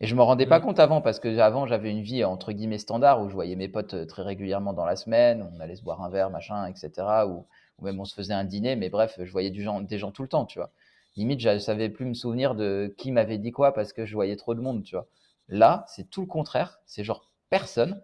Et 0.00 0.06
je 0.06 0.14
me 0.14 0.22
rendais 0.22 0.46
pas 0.46 0.60
mmh. 0.60 0.62
compte 0.62 0.78
avant 0.78 1.00
parce 1.00 1.18
que 1.18 1.38
avant 1.38 1.66
j'avais 1.66 1.90
une 1.90 2.02
vie 2.02 2.22
entre 2.22 2.52
guillemets 2.52 2.78
standard 2.78 3.20
où 3.20 3.28
je 3.28 3.34
voyais 3.34 3.56
mes 3.56 3.66
potes 3.66 3.94
euh, 3.94 4.06
très 4.06 4.22
régulièrement 4.22 4.72
dans 4.72 4.84
la 4.84 4.94
semaine, 4.94 5.48
on 5.52 5.58
allait 5.58 5.74
se 5.74 5.82
boire 5.82 6.00
un 6.02 6.08
verre, 6.08 6.30
machin, 6.30 6.66
etc. 6.66 6.92
Ou, 7.26 7.46
même 7.80 8.00
on 8.00 8.04
se 8.04 8.14
faisait 8.14 8.34
un 8.34 8.44
dîner, 8.44 8.76
mais 8.76 8.90
bref, 8.90 9.18
je 9.22 9.30
voyais 9.30 9.50
du 9.50 9.66
des 9.82 9.98
gens 9.98 10.12
tout 10.12 10.22
le 10.22 10.28
temps, 10.28 10.46
tu 10.46 10.58
vois. 10.58 10.72
Limite, 11.16 11.40
je 11.40 11.58
savais 11.58 11.88
plus 11.88 12.04
me 12.06 12.14
souvenir 12.14 12.54
de 12.54 12.94
qui 12.96 13.10
m'avait 13.10 13.38
dit 13.38 13.50
quoi 13.50 13.72
parce 13.72 13.92
que 13.92 14.06
je 14.06 14.14
voyais 14.14 14.36
trop 14.36 14.54
de 14.54 14.60
monde, 14.60 14.84
tu 14.84 14.94
vois. 14.94 15.08
Là, 15.48 15.84
c'est 15.88 16.10
tout 16.10 16.20
le 16.20 16.26
contraire. 16.26 16.78
C'est 16.86 17.04
genre 17.04 17.32
personne. 17.50 18.02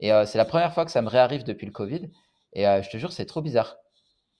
Et 0.00 0.12
euh, 0.12 0.26
c'est 0.26 0.38
la 0.38 0.44
première 0.44 0.72
fois 0.72 0.84
que 0.84 0.90
ça 0.90 1.02
me 1.02 1.08
réarrive 1.08 1.44
depuis 1.44 1.66
le 1.66 1.72
Covid. 1.72 2.10
Et 2.52 2.68
euh, 2.68 2.82
je 2.82 2.90
te 2.90 2.96
jure, 2.96 3.12
c'est 3.12 3.26
trop 3.26 3.42
bizarre. 3.42 3.76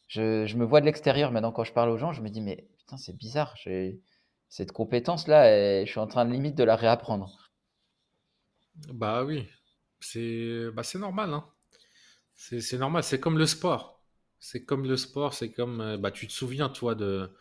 Je, 0.09 0.47
je 0.47 0.57
me 0.57 0.65
vois 0.65 0.81
de 0.81 0.87
l'extérieur 0.87 1.33
maintenant 1.33 1.53
quand 1.53 1.65
je 1.65 1.73
parle 1.73 1.91
aux 1.91 1.97
gens, 1.99 2.13
je 2.13 2.23
me 2.23 2.29
dis, 2.29 2.41
mais 2.41 2.69
putain, 2.79 2.97
c'est 2.99 3.17
bizarre. 3.17 3.55
J'ai 3.57 4.01
cette 4.49 4.73
compétence-là 4.73 5.51
et 5.51 5.87
je 5.87 5.91
suis 5.91 6.01
en 6.01 6.07
train 6.07 6.25
de 6.25 6.33
limite 6.33 6.55
de 6.55 6.65
la 6.65 6.77
réapprendre. 6.77 7.51
Bah 8.93 9.25
oui, 9.25 9.49
c'est 10.01 10.71
bah, 10.73 10.83
normal. 10.97 11.33
Hein. 11.33 11.45
C'est 12.35 12.79
normal, 12.79 13.03
c'est 13.03 13.21
comme 13.21 13.39
le 13.39 13.47
sport. 13.47 13.94
C'est 14.45 14.63
comme 14.63 14.87
le 14.87 14.99
sport, 14.99 15.33
c'est 15.33 15.51
comme. 15.51 15.81
Euh, 15.81 15.97
bah, 15.97 16.11
tu 16.11 16.27
te 16.27 16.33
souviens, 16.33 16.69
toi, 16.69 16.95
de 16.95 17.35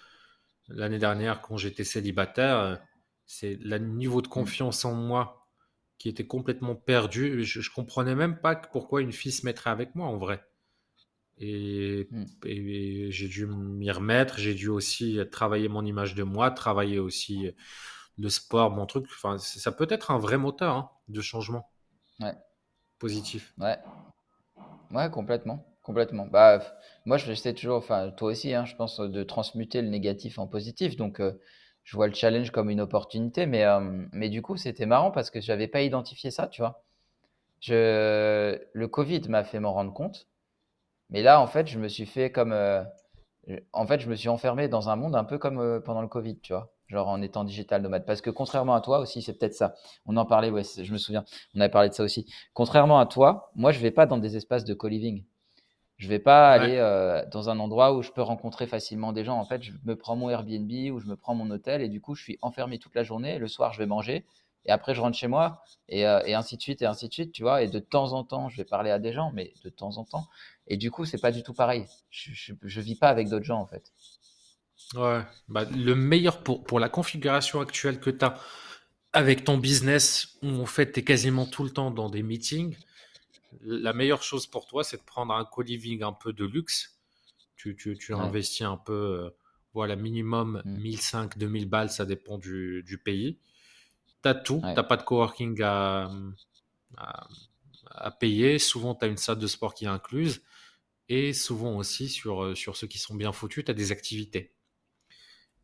l'année 0.69 0.99
dernière 0.99 1.41
quand 1.41 1.57
j'étais 1.57 1.83
célibataire, 1.83 2.81
c'est 3.25 3.55
le 3.61 3.77
niveau 3.77 4.21
de 4.21 4.29
confiance 4.29 4.85
en 4.85 4.93
moi 4.93 5.49
qui 5.97 6.07
était 6.07 6.25
complètement 6.25 6.75
perdu. 6.75 7.43
Je, 7.43 7.59
ne 7.59 7.75
comprenais 7.75 8.15
même 8.15 8.39
pas 8.39 8.55
pourquoi 8.55 9.01
une 9.01 9.11
fille 9.11 9.33
se 9.33 9.45
mettrait 9.45 9.69
avec 9.69 9.95
moi 9.95 10.07
en 10.07 10.17
vrai. 10.17 10.45
Et, 11.39 12.07
hmm. 12.09 12.25
j'ai 13.09 13.27
dû 13.27 13.47
m'y 13.47 13.91
remettre. 13.91 14.39
J'ai 14.39 14.53
dû 14.53 14.69
aussi 14.69 15.19
travailler 15.29 15.67
mon 15.67 15.85
image 15.85 16.15
de 16.15 16.23
moi, 16.23 16.51
travailler 16.51 16.99
aussi 16.99 17.51
le 18.17 18.29
sport, 18.29 18.71
mon 18.71 18.85
truc. 18.85 19.07
Enfin, 19.11 19.37
ça 19.39 19.73
peut 19.73 19.87
être 19.89 20.09
un 20.11 20.19
vrai 20.19 20.37
moteur 20.37 20.75
hein, 20.77 20.89
de 21.09 21.19
changement. 21.19 21.69
Ouais. 22.21 22.33
Positif. 22.97 23.53
Ouais. 23.57 23.77
Ouais, 24.91 25.11
complètement. 25.11 25.72
Complètement. 25.83 26.27
Bah, 26.27 26.61
moi, 27.05 27.17
je 27.17 27.25
j'essaie 27.25 27.53
toujours, 27.53 27.77
enfin, 27.77 28.09
toi 28.11 28.31
aussi, 28.31 28.53
hein, 28.53 28.65
je 28.65 28.75
pense, 28.75 28.99
de 28.99 29.23
transmuter 29.23 29.81
le 29.81 29.89
négatif 29.89 30.39
en 30.39 30.47
positif. 30.47 30.95
Donc, 30.95 31.19
euh, 31.19 31.33
je 31.83 31.95
vois 31.97 32.07
le 32.07 32.13
challenge 32.13 32.51
comme 32.51 32.69
une 32.69 32.79
opportunité, 32.81 33.45
mais, 33.45 33.65
euh, 33.65 33.81
mais 34.13 34.29
du 34.29 34.41
coup, 34.41 34.55
c'était 34.55 34.85
marrant 34.85 35.11
parce 35.11 35.29
que 35.29 35.41
je 35.41 35.51
n'avais 35.51 35.67
pas 35.67 35.81
identifié 35.81 36.31
ça, 36.31 36.47
tu 36.47 36.61
vois. 36.61 36.83
Je, 37.61 38.59
le 38.73 38.87
Covid 38.89 39.21
m'a 39.29 39.43
fait 39.45 39.59
m'en 39.59 39.73
rendre 39.73 39.93
compte, 39.93 40.27
mais 41.09 41.23
là, 41.23 41.41
en 41.41 41.47
fait, 41.47 41.67
je 41.67 41.79
me 41.79 41.87
suis 41.89 42.05
fait 42.07 42.31
comme. 42.31 42.53
Euh, 42.53 42.83
en 43.73 43.87
fait, 43.87 43.99
je 44.01 44.09
me 44.09 44.15
suis 44.15 44.29
enfermé 44.29 44.67
dans 44.69 44.89
un 44.89 44.95
monde 44.95 45.15
un 45.15 45.23
peu 45.25 45.37
comme 45.37 45.81
pendant 45.83 46.01
le 46.01 46.07
Covid, 46.07 46.39
tu 46.41 46.53
vois. 46.53 46.73
genre 46.87 47.07
en 47.09 47.21
étant 47.21 47.43
digital 47.43 47.81
nomade. 47.81 48.05
Parce 48.05 48.21
que 48.21 48.29
contrairement 48.29 48.75
à 48.75 48.81
toi 48.81 48.99
aussi, 48.99 49.21
c'est 49.21 49.33
peut-être 49.37 49.53
ça. 49.55 49.75
On 50.05 50.17
en 50.17 50.25
parlait, 50.25 50.49
ouais, 50.51 50.63
je 50.63 50.91
me 50.93 50.97
souviens, 50.97 51.25
on 51.55 51.59
avait 51.61 51.69
parlé 51.69 51.89
de 51.89 51.93
ça 51.93 52.03
aussi. 52.03 52.25
Contrairement 52.53 52.99
à 52.99 53.05
toi, 53.05 53.51
moi, 53.55 53.71
je 53.71 53.79
vais 53.79 53.91
pas 53.91 54.05
dans 54.05 54.17
des 54.17 54.37
espaces 54.37 54.65
de 54.65 54.73
co-living. 54.73 55.25
Je 56.03 56.09
vais 56.09 56.19
pas 56.19 56.51
aller 56.51 56.75
euh, 56.79 57.25
dans 57.31 57.49
un 57.49 57.59
endroit 57.59 57.93
où 57.93 58.01
je 58.01 58.11
peux 58.11 58.21
rencontrer 58.21 58.67
facilement 58.67 59.13
des 59.13 59.23
gens. 59.23 59.39
En 59.39 59.45
fait, 59.45 59.63
je 59.63 59.71
me 59.85 59.95
prends 59.95 60.17
mon 60.17 60.29
Airbnb 60.29 60.69
ou 60.91 60.99
je 60.99 61.05
me 61.05 61.15
prends 61.15 61.33
mon 61.33 61.49
hôtel 61.49 61.81
et 61.81 61.87
du 61.87 62.01
coup, 62.01 62.13
je 62.13 62.23
suis 62.23 62.37
enfermé 62.41 62.77
toute 62.77 62.93
la 62.93 63.03
journée. 63.03 63.39
Le 63.39 63.47
soir, 63.47 63.71
je 63.71 63.79
vais 63.79 63.85
manger 63.85 64.25
et 64.65 64.71
après, 64.71 64.93
je 64.93 64.99
rentre 64.99 65.17
chez 65.17 65.27
moi 65.27 65.63
et, 65.87 66.05
euh, 66.05 66.19
et 66.25 66.33
ainsi 66.33 66.57
de 66.57 66.61
suite 66.61 66.81
et 66.81 66.85
ainsi 66.85 67.07
de 67.07 67.13
suite, 67.13 67.31
tu 67.31 67.43
vois. 67.43 67.63
Et 67.63 67.69
de 67.69 67.79
temps 67.79 68.11
en 68.11 68.25
temps, 68.25 68.49
je 68.49 68.57
vais 68.57 68.65
parler 68.65 68.89
à 68.91 68.99
des 68.99 69.13
gens, 69.13 69.31
mais 69.33 69.53
de 69.63 69.69
temps 69.69 69.95
en 69.95 70.03
temps. 70.03 70.27
Et 70.67 70.75
du 70.75 70.91
coup, 70.91 71.05
c'est 71.05 71.21
pas 71.21 71.31
du 71.31 71.41
tout 71.41 71.53
pareil. 71.53 71.85
Je, 72.09 72.53
je, 72.61 72.81
vis 72.81 72.95
pas 72.95 73.07
avec 73.07 73.29
d'autres 73.29 73.45
gens 73.45 73.61
en 73.61 73.65
fait. 73.65 73.93
Ouais, 74.95 75.21
bah, 75.47 75.63
le 75.73 75.95
meilleur 75.95 76.43
pour, 76.43 76.65
pour 76.65 76.81
la 76.81 76.89
configuration 76.89 77.61
actuelle 77.61 78.01
que 78.01 78.09
tu 78.09 78.25
as 78.25 78.37
avec 79.13 79.45
ton 79.45 79.57
business, 79.57 80.37
où 80.43 80.61
en 80.61 80.65
fait, 80.65 80.91
tu 80.91 80.99
es 80.99 81.03
quasiment 81.03 81.45
tout 81.45 81.63
le 81.63 81.69
temps 81.69 81.91
dans 81.91 82.09
des 82.09 82.23
meetings, 82.23 82.75
la 83.61 83.93
meilleure 83.93 84.23
chose 84.23 84.47
pour 84.47 84.67
toi, 84.67 84.83
c'est 84.83 84.97
de 84.97 85.03
prendre 85.03 85.33
un 85.33 85.45
co-living 85.45 86.03
un 86.03 86.13
peu 86.13 86.33
de 86.33 86.45
luxe. 86.45 86.99
Tu, 87.55 87.75
tu, 87.75 87.97
tu 87.97 88.13
investis 88.13 88.65
un 88.65 88.77
peu, 88.77 88.93
euh, 88.93 89.29
voilà, 89.73 89.95
minimum 89.95 90.61
1500, 90.65 91.23
mm. 91.23 91.29
2000 91.37 91.69
balles, 91.69 91.89
ça 91.89 92.05
dépend 92.05 92.37
du, 92.37 92.83
du 92.83 92.97
pays. 92.97 93.39
Tu 94.21 94.29
as 94.29 94.35
tout, 94.35 94.61
tu 94.61 94.73
n'as 94.73 94.83
pas 94.83 94.97
de 94.97 95.03
coworking 95.03 95.61
à, 95.61 96.11
à, 96.97 97.27
à 97.91 98.11
payer. 98.11 98.59
Souvent, 98.59 98.95
tu 98.95 99.05
as 99.05 99.07
une 99.07 99.17
salle 99.17 99.39
de 99.39 99.47
sport 99.47 99.73
qui 99.73 99.85
est 99.85 99.89
incluse. 99.89 100.41
Et 101.09 101.33
souvent 101.33 101.77
aussi, 101.77 102.09
sur, 102.09 102.43
euh, 102.43 102.55
sur 102.55 102.75
ceux 102.75 102.87
qui 102.87 102.97
sont 102.97 103.15
bien 103.15 103.31
foutus, 103.31 103.65
tu 103.65 103.71
as 103.71 103.73
des 103.73 103.91
activités. 103.91 104.53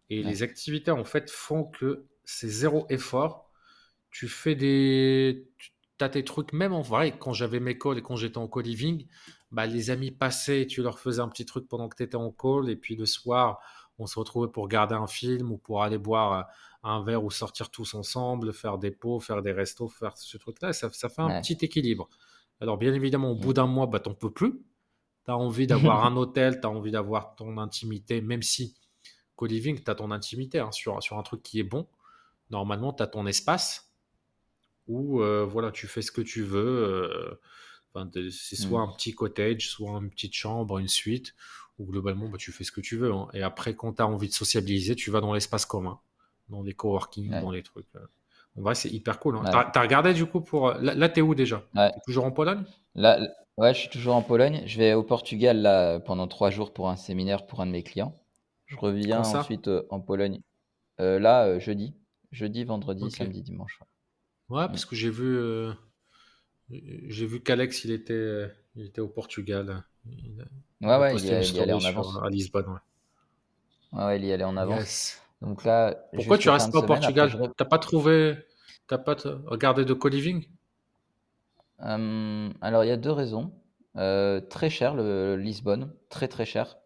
Et 0.10 0.24
les 0.24 0.42
activités, 0.42 0.92
en 0.92 1.06
fait, 1.06 1.30
font 1.30 1.66
que 1.66 2.08
c'est 2.24 2.50
zéro 2.50 2.88
effort. 2.90 3.52
Tu 4.10 4.28
fais 4.28 4.56
des. 4.56 5.48
Tu 5.58 5.72
as 6.04 6.10
tes 6.10 6.24
trucs, 6.24 6.54
même 6.54 6.74
en 6.74 6.82
vrai, 6.82 7.18
quand 7.18 7.34
j'avais 7.34 7.60
mes 7.60 7.78
calls 7.78 7.98
et 7.98 8.02
quand 8.02 8.16
j'étais 8.16 8.38
en 8.38 8.48
co-living, 8.48 9.06
bah, 9.52 9.66
les 9.66 9.90
amis 9.90 10.12
passaient 10.12 10.62
et 10.62 10.68
tu 10.68 10.82
leur 10.82 11.00
faisais 11.00 11.22
un 11.22 11.28
petit 11.28 11.46
truc 11.46 11.68
pendant 11.68 11.90
que 11.90 11.96
tu 11.96 12.04
étais 12.04 12.16
en 12.16 12.32
call. 12.32 12.70
Et 12.70 12.76
puis 12.76 12.96
le 12.96 13.06
soir, 13.06 13.60
on 13.98 14.06
se 14.06 14.18
retrouvait 14.18 14.48
pour 14.48 14.64
regarder 14.64 14.96
un 14.96 15.08
film 15.08 15.52
ou 15.52 15.58
pour 15.58 15.84
aller 15.84 15.98
boire 15.98 16.34
euh, 16.34 16.44
un 16.84 17.04
verre 17.04 17.24
ou 17.24 17.32
sortir 17.32 17.70
tous 17.70 17.94
ensemble, 17.94 18.54
faire 18.54 18.78
des 18.78 18.92
pots, 18.92 19.20
faire 19.20 19.42
des 19.42 19.52
restos, 19.52 19.90
faire 19.90 20.18
ce 20.18 20.38
truc-là. 20.38 20.74
Ça, 20.74 20.90
ça 20.92 21.10
fait 21.10 21.22
un 21.22 21.42
petit 21.42 21.58
équilibre. 21.62 22.10
Alors, 22.62 22.78
bien 22.78 22.94
évidemment, 22.94 23.32
au 23.32 23.36
bout 23.36 23.52
mmh. 23.52 23.54
d'un 23.54 23.68
mois, 23.68 23.88
bah, 23.88 24.02
n'en 24.06 24.14
peux 24.14 24.32
plus. 24.32 24.62
Tu 25.26 25.32
as 25.32 25.38
envie 25.38 25.68
d'avoir 25.68 26.06
un 26.06 26.16
hôtel, 26.16 26.60
tu 26.62 26.68
as 26.68 26.70
envie 26.70 26.92
d'avoir 26.92 27.36
ton 27.36 27.58
intimité, 27.58 28.22
même 28.22 28.42
si 28.42 28.76
co-living, 29.36 29.82
tu 29.84 29.90
as 29.90 29.96
ton 29.96 30.12
intimité 30.12 30.60
hein, 30.60 30.72
sur, 30.72 31.02
sur 31.04 31.18
un 31.18 31.24
truc 31.24 31.44
qui 31.44 31.60
est 31.60 31.64
bon. 31.64 31.88
Normalement, 32.50 32.94
tu 32.94 33.04
as 33.04 33.08
ton 33.08 33.26
espace 33.26 33.89
où 34.90 35.22
voilà, 35.48 35.72
tu 35.72 35.88
fais 35.88 36.02
ce 36.02 36.12
que 36.12 36.22
tu 36.22 36.44
veux. 36.44 37.40
C'est 38.32 38.58
soit 38.58 38.86
mmh. 38.86 38.90
un 38.90 38.94
petit 38.94 39.14
cottage, 39.14 39.70
soit 39.70 39.92
une 39.92 40.10
petite 40.10 40.34
chambre, 40.34 40.80
une 40.80 40.88
suite, 40.88 41.34
ou 41.80 41.86
globalement, 41.86 42.28
bah, 42.28 42.38
tu 42.38 42.52
fais 42.52 42.64
ce 42.64 42.72
que 42.72 42.82
tu 42.82 42.98
veux. 42.98 43.14
Hein. 43.14 43.28
Et 43.34 43.42
après, 43.42 43.74
quand 43.76 43.94
tu 43.94 44.02
as 44.02 44.08
envie 44.08 44.28
de 44.28 44.34
sociabiliser, 44.34 44.96
tu 44.96 45.12
vas 45.12 45.22
dans 45.22 45.34
l'espace 45.34 45.66
commun, 45.66 46.00
dans 46.50 46.62
les 46.62 46.74
coworking, 46.74 47.32
dans 47.40 47.52
les 47.52 47.64
trucs. 47.64 47.88
En 48.58 48.62
vrai, 48.62 48.76
c'est 48.76 48.90
hyper 48.90 49.20
cool. 49.20 49.38
Hein. 49.38 49.44
T'as 49.46 49.72
as 49.74 49.82
regardé 49.82 50.14
du 50.14 50.26
coup 50.26 50.42
pour. 50.42 50.74
Là, 50.74 51.10
t'es 51.10 51.22
où 51.22 51.36
déjà? 51.36 51.64
Toujours 52.06 52.26
en 52.26 52.32
Pologne? 52.32 52.64
Là, 52.96 53.20
ouais, 53.58 53.74
je 53.74 53.80
suis 53.80 53.90
toujours 53.90 54.16
en 54.16 54.22
Pologne. 54.22 54.64
Je 54.66 54.78
vais 54.78 54.94
au 54.94 55.04
Portugal 55.04 55.62
là 55.62 56.00
pendant 56.00 56.28
trois 56.28 56.50
jours 56.50 56.74
pour 56.74 56.90
un 56.90 56.96
séminaire 56.96 57.46
pour 57.46 57.62
un 57.62 57.66
de 57.66 57.72
mes 57.72 57.84
clients. 57.84 58.16
Je 58.66 58.78
reviens 58.78 59.22
ensuite 59.22 59.68
euh, 59.68 59.84
en 59.90 60.00
Pologne. 60.00 60.42
Euh, 61.00 61.20
là, 61.20 61.46
euh, 61.46 61.60
jeudi. 61.60 61.96
Jeudi, 62.32 62.64
vendredi, 62.64 63.10
samedi, 63.10 63.42
dimanche. 63.42 63.80
Ouais, 64.50 64.68
parce 64.68 64.86
que 64.86 64.96
j'ai 64.96 65.10
vu, 65.10 65.38
j'ai 66.70 67.26
vu 67.26 67.42
qu'Alex, 67.42 67.86
il 67.86 67.92
était, 67.92 68.48
il 68.76 68.86
était 68.86 69.02
au 69.02 69.08
Portugal. 69.08 69.84
ouais, 70.82 70.98
ouais, 70.98 71.16
il, 71.16 71.26
y 71.26 71.60
allait 71.60 71.74
en 71.74 71.84
avance. 71.84 72.18
À 72.24 72.30
Lisbonne, 72.30 72.68
ouais. 72.68 72.80
Ouais, 73.92 74.20
il 74.20 74.26
y 74.26 74.32
allait 74.32 74.44
en 74.44 74.58
avance. 74.58 75.22
Donc 75.42 75.64
là, 75.64 75.96
Pourquoi 76.14 76.38
tu 76.38 76.50
restes 76.50 76.72
pas 76.72 76.80
au 76.80 76.84
Portugal? 76.84 77.32
Tu 77.32 77.52
T'as 77.58 77.66
pas 77.66 77.80
trouvé, 77.80 78.38
t'as 78.88 78.98
pas 78.98 79.16
regardé 79.46 79.86
de 79.86 79.94
co-living? 79.94 80.46
Alors, 81.80 82.84
il 82.84 82.88
y 82.88 82.92
a 82.92 82.98
deux 82.98 83.12
raisons. 83.12 83.54
très 83.96 84.70
cher, 84.70 84.96
le 84.96 85.36
Lisbonne, 85.38 85.94
très 86.10 86.28
très 86.28 86.46
cher. 86.46 86.78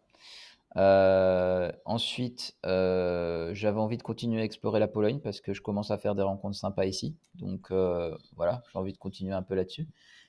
Euh, 0.76 1.70
ensuite, 1.84 2.56
euh, 2.66 3.50
j'avais 3.54 3.78
envie 3.78 3.96
de 3.96 4.02
continuer 4.02 4.40
à 4.40 4.44
explorer 4.44 4.80
la 4.80 4.88
Pologne 4.88 5.20
parce 5.20 5.40
que 5.40 5.52
je 5.52 5.62
commence 5.62 5.90
à 5.90 5.98
faire 5.98 6.14
des 6.14 6.22
rencontres 6.22 6.56
sympas 6.56 6.86
ici. 6.86 7.14
Donc 7.34 7.70
euh, 7.70 8.16
voilà, 8.36 8.62
j'ai 8.72 8.78
envie 8.78 8.92
de 8.92 8.98
continuer 8.98 9.32
un 9.32 9.42
peu 9.42 9.54
là-dessus. 9.54 9.86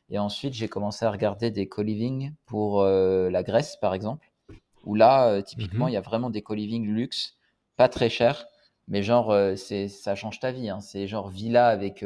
Et 0.09 0.19
ensuite, 0.19 0.53
j'ai 0.53 0.67
commencé 0.67 1.03
à 1.03 1.11
regarder 1.11 1.49
des 1.49 1.67
co-living 1.67 2.33
pour 2.45 2.83
la 2.83 3.41
Grèce, 3.41 3.75
par 3.77 3.95
exemple, 3.95 4.31
où 4.83 4.93
là, 4.93 5.41
typiquement, 5.41 5.87
mmh 5.87 5.89
il 5.89 5.93
y 5.93 5.97
a 5.97 6.01
vraiment 6.01 6.29
des 6.29 6.43
co-living 6.43 6.85
luxe, 6.85 7.37
pas 7.75 7.89
très 7.89 8.07
cher, 8.07 8.45
mais 8.87 9.01
genre, 9.01 9.35
c'est, 9.57 9.87
ça 9.87 10.13
change 10.13 10.39
ta 10.39 10.51
vie. 10.51 10.69
Hein. 10.69 10.79
C'est 10.79 11.07
genre 11.07 11.29
villa 11.29 11.69
avec, 11.69 12.05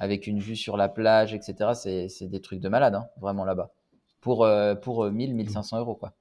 avec 0.00 0.26
une 0.26 0.40
vue 0.40 0.56
sur 0.56 0.76
la 0.76 0.88
plage, 0.88 1.34
etc. 1.34 1.70
C'est, 1.74 2.08
c'est 2.08 2.26
des 2.26 2.40
trucs 2.40 2.58
de 2.58 2.68
malade, 2.68 2.96
hein, 2.96 3.06
vraiment 3.20 3.44
là-bas. 3.44 3.70
Pour, 4.20 4.44
pour 4.82 5.04
1000, 5.08 5.32
1500 5.36 5.78
euros, 5.78 5.94
quoi. 5.94 6.14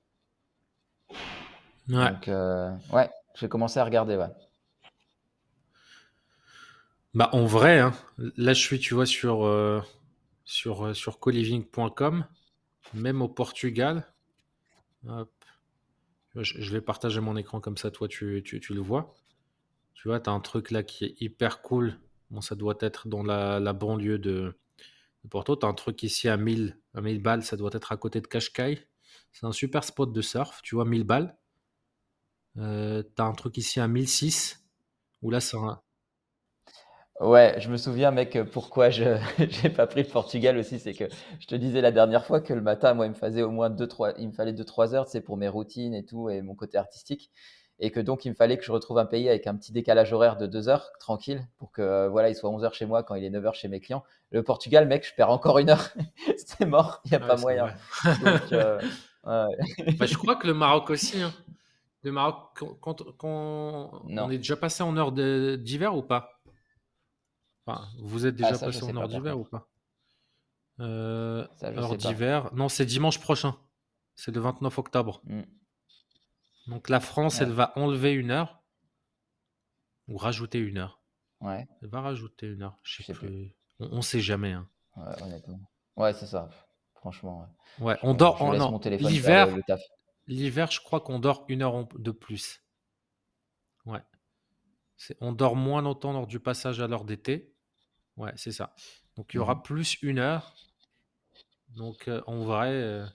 Ouais. 1.89 2.11
Donc, 2.11 2.27
euh, 2.27 2.71
ouais, 2.91 3.09
j'ai 3.35 3.47
commencé 3.47 3.79
à 3.79 3.85
regarder, 3.85 4.15
ouais. 4.15 4.29
Bah, 7.13 7.29
en 7.31 7.45
vrai, 7.45 7.79
hein, 7.79 7.93
là, 8.37 8.53
je 8.53 8.61
suis, 8.61 8.79
tu 8.79 8.93
vois, 8.93 9.05
sur, 9.05 9.45
euh, 9.45 9.81
sur, 10.43 10.87
euh, 10.87 10.93
sur 10.93 11.19
coliving.com, 11.19 12.25
même 12.93 13.21
au 13.21 13.29
Portugal. 13.29 14.05
Je, 16.35 16.71
vais 16.73 16.81
partager 16.81 17.21
mon 17.21 17.37
écran 17.37 17.61
comme 17.61 17.77
ça, 17.77 17.91
toi, 17.91 18.07
tu, 18.07 18.41
tu, 18.43 18.59
tu 18.59 18.73
le 18.73 18.81
vois. 18.81 19.13
Tu 19.93 20.09
vois, 20.09 20.19
tu 20.19 20.29
as 20.29 20.33
un 20.33 20.41
truc 20.41 20.71
là 20.71 20.83
qui 20.83 21.05
est 21.05 21.21
hyper 21.21 21.61
cool. 21.61 21.97
Bon, 22.31 22.41
ça 22.41 22.55
doit 22.55 22.75
être 22.81 23.07
dans 23.07 23.23
la, 23.23 23.59
la 23.61 23.71
banlieue 23.71 24.19
de, 24.19 24.57
de 25.23 25.29
Porto. 25.29 25.55
Tu 25.55 25.65
as 25.65 25.69
un 25.69 25.73
truc 25.73 26.03
ici 26.03 26.27
à 26.27 26.35
1000, 26.35 26.77
à 26.93 27.01
1000 27.01 27.21
balles, 27.21 27.43
ça 27.43 27.55
doit 27.55 27.71
être 27.73 27.91
à 27.91 27.97
côté 27.97 28.19
de 28.19 28.27
Cascais. 28.27 28.89
C'est 29.31 29.45
un 29.45 29.51
super 29.53 29.83
spot 29.83 30.11
de 30.11 30.21
surf, 30.21 30.61
tu 30.63 30.75
vois, 30.75 30.85
1000 30.85 31.05
balles. 31.05 31.37
Euh, 32.57 33.03
tu 33.15 33.21
as 33.21 33.25
un 33.25 33.33
truc 33.33 33.57
ici 33.57 33.79
à 33.79 33.87
1006, 33.87 34.63
où 35.21 35.29
là, 35.29 35.39
c'est 35.39 35.57
un... 35.57 35.81
Ouais, 37.21 37.55
je 37.59 37.69
me 37.69 37.77
souviens, 37.77 38.11
mec, 38.11 38.37
pourquoi 38.51 38.89
je 38.89 39.03
n'ai 39.63 39.69
pas 39.69 39.87
pris 39.87 40.03
le 40.03 40.09
Portugal 40.09 40.57
aussi, 40.57 40.79
c'est 40.79 40.93
que 40.93 41.05
je 41.39 41.47
te 41.47 41.55
disais 41.55 41.79
la 41.79 41.91
dernière 41.91 42.25
fois 42.25 42.41
que 42.41 42.53
le 42.53 42.61
matin, 42.61 42.93
moi, 42.93 43.05
il 43.05 43.09
me 43.09 43.15
faisait 43.15 43.41
au 43.41 43.51
moins 43.51 43.69
2-3, 43.69 44.15
il 44.17 44.27
me 44.27 44.33
fallait 44.33 44.51
2-3 44.51 44.93
heures, 44.95 45.07
c'est 45.07 45.21
pour 45.21 45.37
mes 45.37 45.47
routines 45.47 45.93
et 45.93 46.03
tout, 46.03 46.29
et 46.29 46.41
mon 46.41 46.55
côté 46.55 46.77
artistique. 46.77 47.31
Et 47.79 47.91
que 47.91 47.99
donc, 47.99 48.23
il 48.25 48.29
me 48.29 48.35
fallait 48.35 48.57
que 48.57 48.63
je 48.63 48.71
retrouve 48.71 48.97
un 48.97 49.05
pays 49.05 49.27
avec 49.29 49.47
un 49.47 49.55
petit 49.55 49.73
décalage 49.73 50.13
horaire 50.13 50.37
de 50.37 50.45
2 50.45 50.69
heures, 50.69 50.91
tranquille, 50.99 51.45
pour 51.57 51.71
que, 51.71 52.07
voilà, 52.07 52.29
il 52.29 52.35
soit 52.35 52.49
11 52.49 52.63
heures 52.65 52.73
chez 52.73 52.85
moi 52.85 53.03
quand 53.03 53.15
il 53.15 53.23
est 53.23 53.29
9 53.29 53.45
heures 53.45 53.55
chez 53.55 53.67
mes 53.69 53.79
clients. 53.79 54.03
Le 54.31 54.43
Portugal, 54.43 54.87
mec, 54.87 55.05
je 55.07 55.13
perds 55.13 55.29
encore 55.29 55.57
une 55.59 55.69
heure. 55.69 55.89
c'est 56.37 56.65
mort, 56.65 57.01
il 57.05 57.11
n'y 57.11 57.17
a 57.17 57.19
pas 57.21 57.37
moyen. 57.37 57.67
Donc, 58.05 58.51
euh, 58.51 58.79
ouais. 59.25 59.93
bah, 59.97 60.05
je 60.05 60.17
crois 60.17 60.35
que 60.35 60.47
le 60.47 60.53
Maroc 60.53 60.89
aussi, 60.89 61.21
hein. 61.21 61.33
Le 62.05 62.11
Maroc, 62.11 62.63
quand, 62.81 63.01
on 63.23 64.29
est 64.29 64.37
déjà 64.37 64.55
passé 64.55 64.83
en 64.83 64.95
heure 64.95 65.11
d'hiver 65.11 65.95
ou 65.97 66.03
pas? 66.03 66.39
Enfin, 67.65 67.87
Vous 67.97 68.27
êtes 68.27 68.35
déjà 68.35 68.53
ah, 68.53 68.65
passé 68.65 68.83
en 68.83 68.95
heure 68.95 69.07
d'hiver 69.07 69.39
ou 69.39 69.43
pas? 69.43 69.67
Euh, 70.79 71.47
Heure 71.63 71.97
d'hiver. 71.97 72.53
Non, 72.53 72.69
c'est 72.69 72.85
dimanche 72.85 73.19
prochain. 73.19 73.55
C'est 74.13 74.31
le 74.35 74.39
29 74.39 74.77
octobre. 74.77 75.23
Mm. 75.23 75.41
Donc 76.67 76.89
la 76.89 76.99
France, 76.99 77.41
elle 77.41 77.51
va 77.51 77.73
enlever 77.75 78.11
une 78.11 78.29
heure 78.29 78.61
ou 80.07 80.17
rajouter 80.17 80.59
une 80.59 80.77
heure. 80.77 81.01
Ouais. 81.41 81.67
Elle 81.81 81.89
va 81.89 82.01
rajouter 82.01 82.45
une 82.45 82.61
heure. 82.61 82.77
Je 82.83 83.01
sais, 83.01 83.13
plus. 83.13 83.55
On, 83.79 83.95
ne 83.95 84.01
sait 84.01 84.19
jamais. 84.19 84.51
Hein. 84.51 84.69
Ouais, 84.95 85.23
honnêtement. 85.23 85.59
Ouais, 85.95 86.13
c'est 86.13 86.27
ça. 86.27 86.49
Franchement. 86.93 87.47
Ouais, 87.79 87.97
on 88.03 88.13
dort. 88.13 88.43
en 88.43 88.79
L'hiver, 88.89 89.57
L'hiver, 90.27 90.71
je 90.71 90.81
crois 90.81 91.01
qu'on 91.01 91.19
dort 91.19 91.45
une 91.49 91.61
heure 91.61 91.87
de 91.97 92.11
plus. 92.11 92.63
Ouais. 93.85 94.01
On 95.19 95.31
dort 95.31 95.55
moins 95.55 95.81
longtemps 95.81 96.13
lors 96.13 96.27
du 96.27 96.39
passage 96.39 96.79
à 96.79 96.87
l'heure 96.87 97.05
d'été. 97.05 97.53
Ouais, 98.17 98.31
c'est 98.35 98.51
ça. 98.51 98.73
Donc 99.15 99.33
il 99.33 99.37
y 99.37 99.39
aura 99.39 99.55
mmh 99.55 99.63
plus 99.63 99.97
une 100.01 100.19
heure. 100.19 100.55
Donc 101.69 102.07
euh, 102.07 102.21
en 102.27 102.43
vrai, 102.43 102.71
euh, 102.71 103.05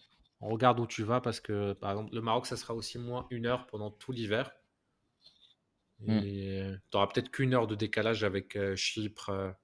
on 0.41 0.49
regarde 0.49 0.79
où 0.79 0.87
tu 0.87 1.03
vas 1.03 1.21
parce 1.21 1.41
que 1.41 1.73
par 1.73 1.91
exemple, 1.91 2.15
le 2.15 2.21
Maroc, 2.21 2.47
ça 2.47 2.57
sera 2.57 2.75
aussi 2.75 2.99
moins 2.99 3.27
une 3.31 3.47
heure 3.47 3.67
pendant 3.67 3.91
tout 3.91 4.13
l'hiver. 4.13 4.53
Mmh. 6.01 6.11
Et 6.25 6.61
euh, 6.61 6.77
tu 6.91 6.97
auras 6.97 7.07
peut-être 7.09 7.31
qu'une 7.31 7.55
heure 7.55 7.67
de 7.67 7.75
décalage 7.75 8.25
avec 8.25 8.59
Chypre, 8.77 9.55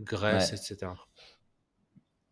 Grèce, 0.00 0.52
etc. 0.52 0.92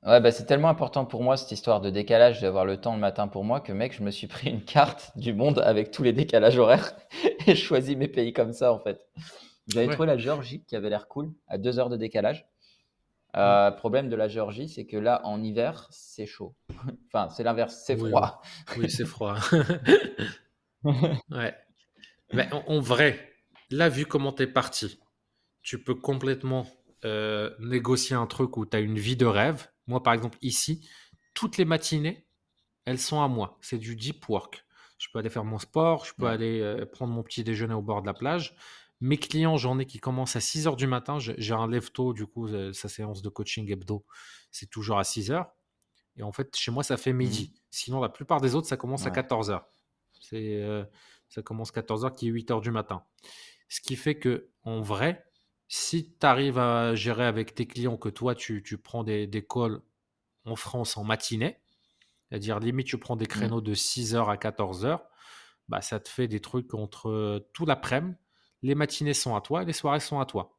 Ouais, 0.05 0.21
bah, 0.21 0.33
c'est 0.33 0.47
tellement 0.47 0.69
important 0.69 1.05
pour 1.05 1.23
moi 1.23 1.37
cette 1.37 1.53
histoire 1.53 1.81
de 1.81 1.89
décalage, 1.89 2.41
d'avoir 2.41 2.65
le 2.65 2.81
temps 2.81 2.95
le 2.95 3.01
matin 3.01 3.29
pour 3.29 3.45
moi, 3.45 3.61
que 3.61 3.73
mec, 3.73 3.95
je 3.95 4.03
me 4.03 4.11
suis 4.11 4.27
pris 4.27 4.51
une 4.51 4.65
carte 4.65 5.13
du 5.17 5.33
monde 5.33 5.61
avec 5.61 5.93
tous 5.93 6.03
les 6.03 6.13
décalages 6.13 6.59
horaires 6.59 6.97
et 7.47 7.55
je 7.55 7.63
choisis 7.63 7.97
mes 7.97 8.09
pays 8.09 8.33
comme 8.33 8.53
ça 8.53 8.73
en 8.73 8.81
fait. 8.81 9.01
J'avais 9.69 9.89
trouvé 9.89 10.07
la 10.07 10.19
Géorgie 10.19 10.65
qui 10.65 10.75
avait 10.75 10.91
l'air 10.91 11.07
cool, 11.07 11.33
à 11.47 11.57
deux 11.57 11.79
heures 11.79 11.89
de 11.89 11.97
décalage. 11.97 12.47
Euh, 13.37 13.71
problème 13.71 14.09
de 14.09 14.17
la 14.17 14.29
Géorgie, 14.29 14.69
c'est 14.69 14.85
que 14.85 14.97
là, 14.97 15.21
en 15.25 15.43
hiver, 15.43 15.87
c'est 15.91 16.27
chaud. 16.27 16.55
enfin, 17.07 17.29
c'est 17.31 17.45
l'inverse, 17.45 17.83
c'est 17.87 17.97
froid. 17.97 18.43
Oui, 18.77 18.91
c'est 18.91 19.07
froid. 19.07 19.37
ouais. 20.85 21.55
Mais 22.33 22.49
en, 22.53 22.81
vrai, 22.81 23.19
là, 23.71 23.89
vu 23.89 24.05
comment 24.05 24.33
tu 24.33 24.43
es 24.43 24.47
parti, 24.47 24.99
tu 25.63 25.83
peux 25.83 25.95
complètement 25.95 26.67
euh, 27.05 27.51
négocier 27.61 28.17
un 28.17 28.27
truc 28.27 28.57
où 28.57 28.67
tu 28.67 28.77
as 28.77 28.81
une 28.81 28.99
vie 28.99 29.17
de 29.17 29.27
rêve. 29.27 29.69
Moi, 29.87 30.03
par 30.03 30.15
exemple, 30.15 30.39
ici, 30.43 30.89
toutes 31.35 31.57
les 31.57 31.65
matinées, 31.65 32.27
elles 32.85 32.99
sont 32.99 33.21
à 33.21 33.29
moi. 33.29 33.59
C'est 33.61 33.79
du 33.79 33.97
deep 33.97 34.29
work. 34.29 34.65
Je 34.99 35.09
peux 35.13 35.19
aller 35.19 35.31
faire 35.31 35.45
mon 35.45 35.59
sport, 35.59 36.05
je 36.05 36.15
peux 36.15 36.27
aller 36.27 36.61
euh, 36.61 36.87
prendre 36.87 37.13
mon 37.13 37.25
petit 37.25 37.43
déjeuner 37.43 37.75
au 37.75 37.83
bord 37.83 38.03
de 38.03 38.07
la 38.07 38.15
plage. 38.15 38.55
Mes 39.01 39.17
clients, 39.17 39.57
j'en 39.57 39.81
ai 39.81 39.87
qui 39.87 39.99
commencent 39.99 40.37
à 40.37 40.41
6 40.41 40.69
heures 40.69 40.77
du 40.77 40.87
matin. 40.87 41.19
J'ai 41.19 41.55
un 41.55 41.67
lève 41.67 41.91
tôt, 41.91 42.13
du 42.13 42.25
coup, 42.25 42.47
euh, 42.47 42.73
sa 42.73 42.89
séance 42.89 43.21
de 43.21 43.29
coaching 43.29 43.69
hebdo, 43.69 44.05
c'est 44.53 44.71
toujours 44.71 44.99
à 44.99 45.05
6 45.05 45.33
heures. 45.33 45.51
Et 46.17 46.23
en 46.23 46.31
fait, 46.31 46.55
chez 46.57 46.71
moi, 46.71 46.85
ça 46.85 46.97
fait 46.97 47.13
midi. 47.13 47.53
Mmh. 47.53 47.59
Sinon, 47.71 48.01
la 48.01 48.09
plupart 48.09 48.41
des 48.41 48.55
autres, 48.55 48.69
ça 48.69 48.77
commence 48.77 49.05
à 49.07 49.11
14 49.11 49.51
heures. 49.51 49.67
C'est, 50.21 50.63
euh, 50.63 50.85
ça 51.29 51.43
commence 51.43 51.73
14 51.73 52.05
heures, 52.05 52.15
qui 52.15 52.29
est 52.29 52.31
8 52.31 52.53
heures 52.53 52.61
du 52.61 52.71
matin. 52.71 53.03
Ce 53.69 53.81
qui 53.81 53.97
fait 53.97 54.15
que, 54.15 54.51
en 54.63 54.83
vrai, 54.83 55.25
si 55.75 56.13
tu 56.19 56.27
arrives 56.27 56.59
à 56.59 56.95
gérer 56.95 57.25
avec 57.25 57.55
tes 57.55 57.67
clients 57.67 57.97
que 57.97 58.09
toi, 58.09 58.35
tu, 58.35 58.63
tu 58.63 58.77
prends 58.77 59.05
des, 59.05 59.27
des 59.27 59.43
calls 59.43 59.81
en 60.45 60.57
France 60.57 60.97
en 60.97 61.05
matinée, 61.05 61.59
c'est-à-dire 62.29 62.59
limite, 62.61 62.87
tu 62.87 62.99
prends 62.99 63.17
des 63.17 63.25
mmh. 63.25 63.29
créneaux 63.29 63.61
de 63.61 63.75
6 63.75 64.15
heures 64.15 64.29
à 64.29 64.37
14 64.37 64.85
heures, 64.85 65.05
bah, 65.69 65.81
ça 65.81 66.01
te 66.01 66.09
fait 66.09 66.29
des 66.29 66.41
trucs 66.41 66.75
entre 66.75 67.09
euh, 67.09 67.49
tout 67.53 67.65
l'après-midi 67.65 68.17
les 68.63 68.75
matinées 68.75 69.15
sont 69.15 69.35
à 69.35 69.41
toi, 69.41 69.65
les 69.65 69.73
soirées 69.73 70.01
sont 70.01 70.21
à 70.21 70.27
toi. 70.27 70.57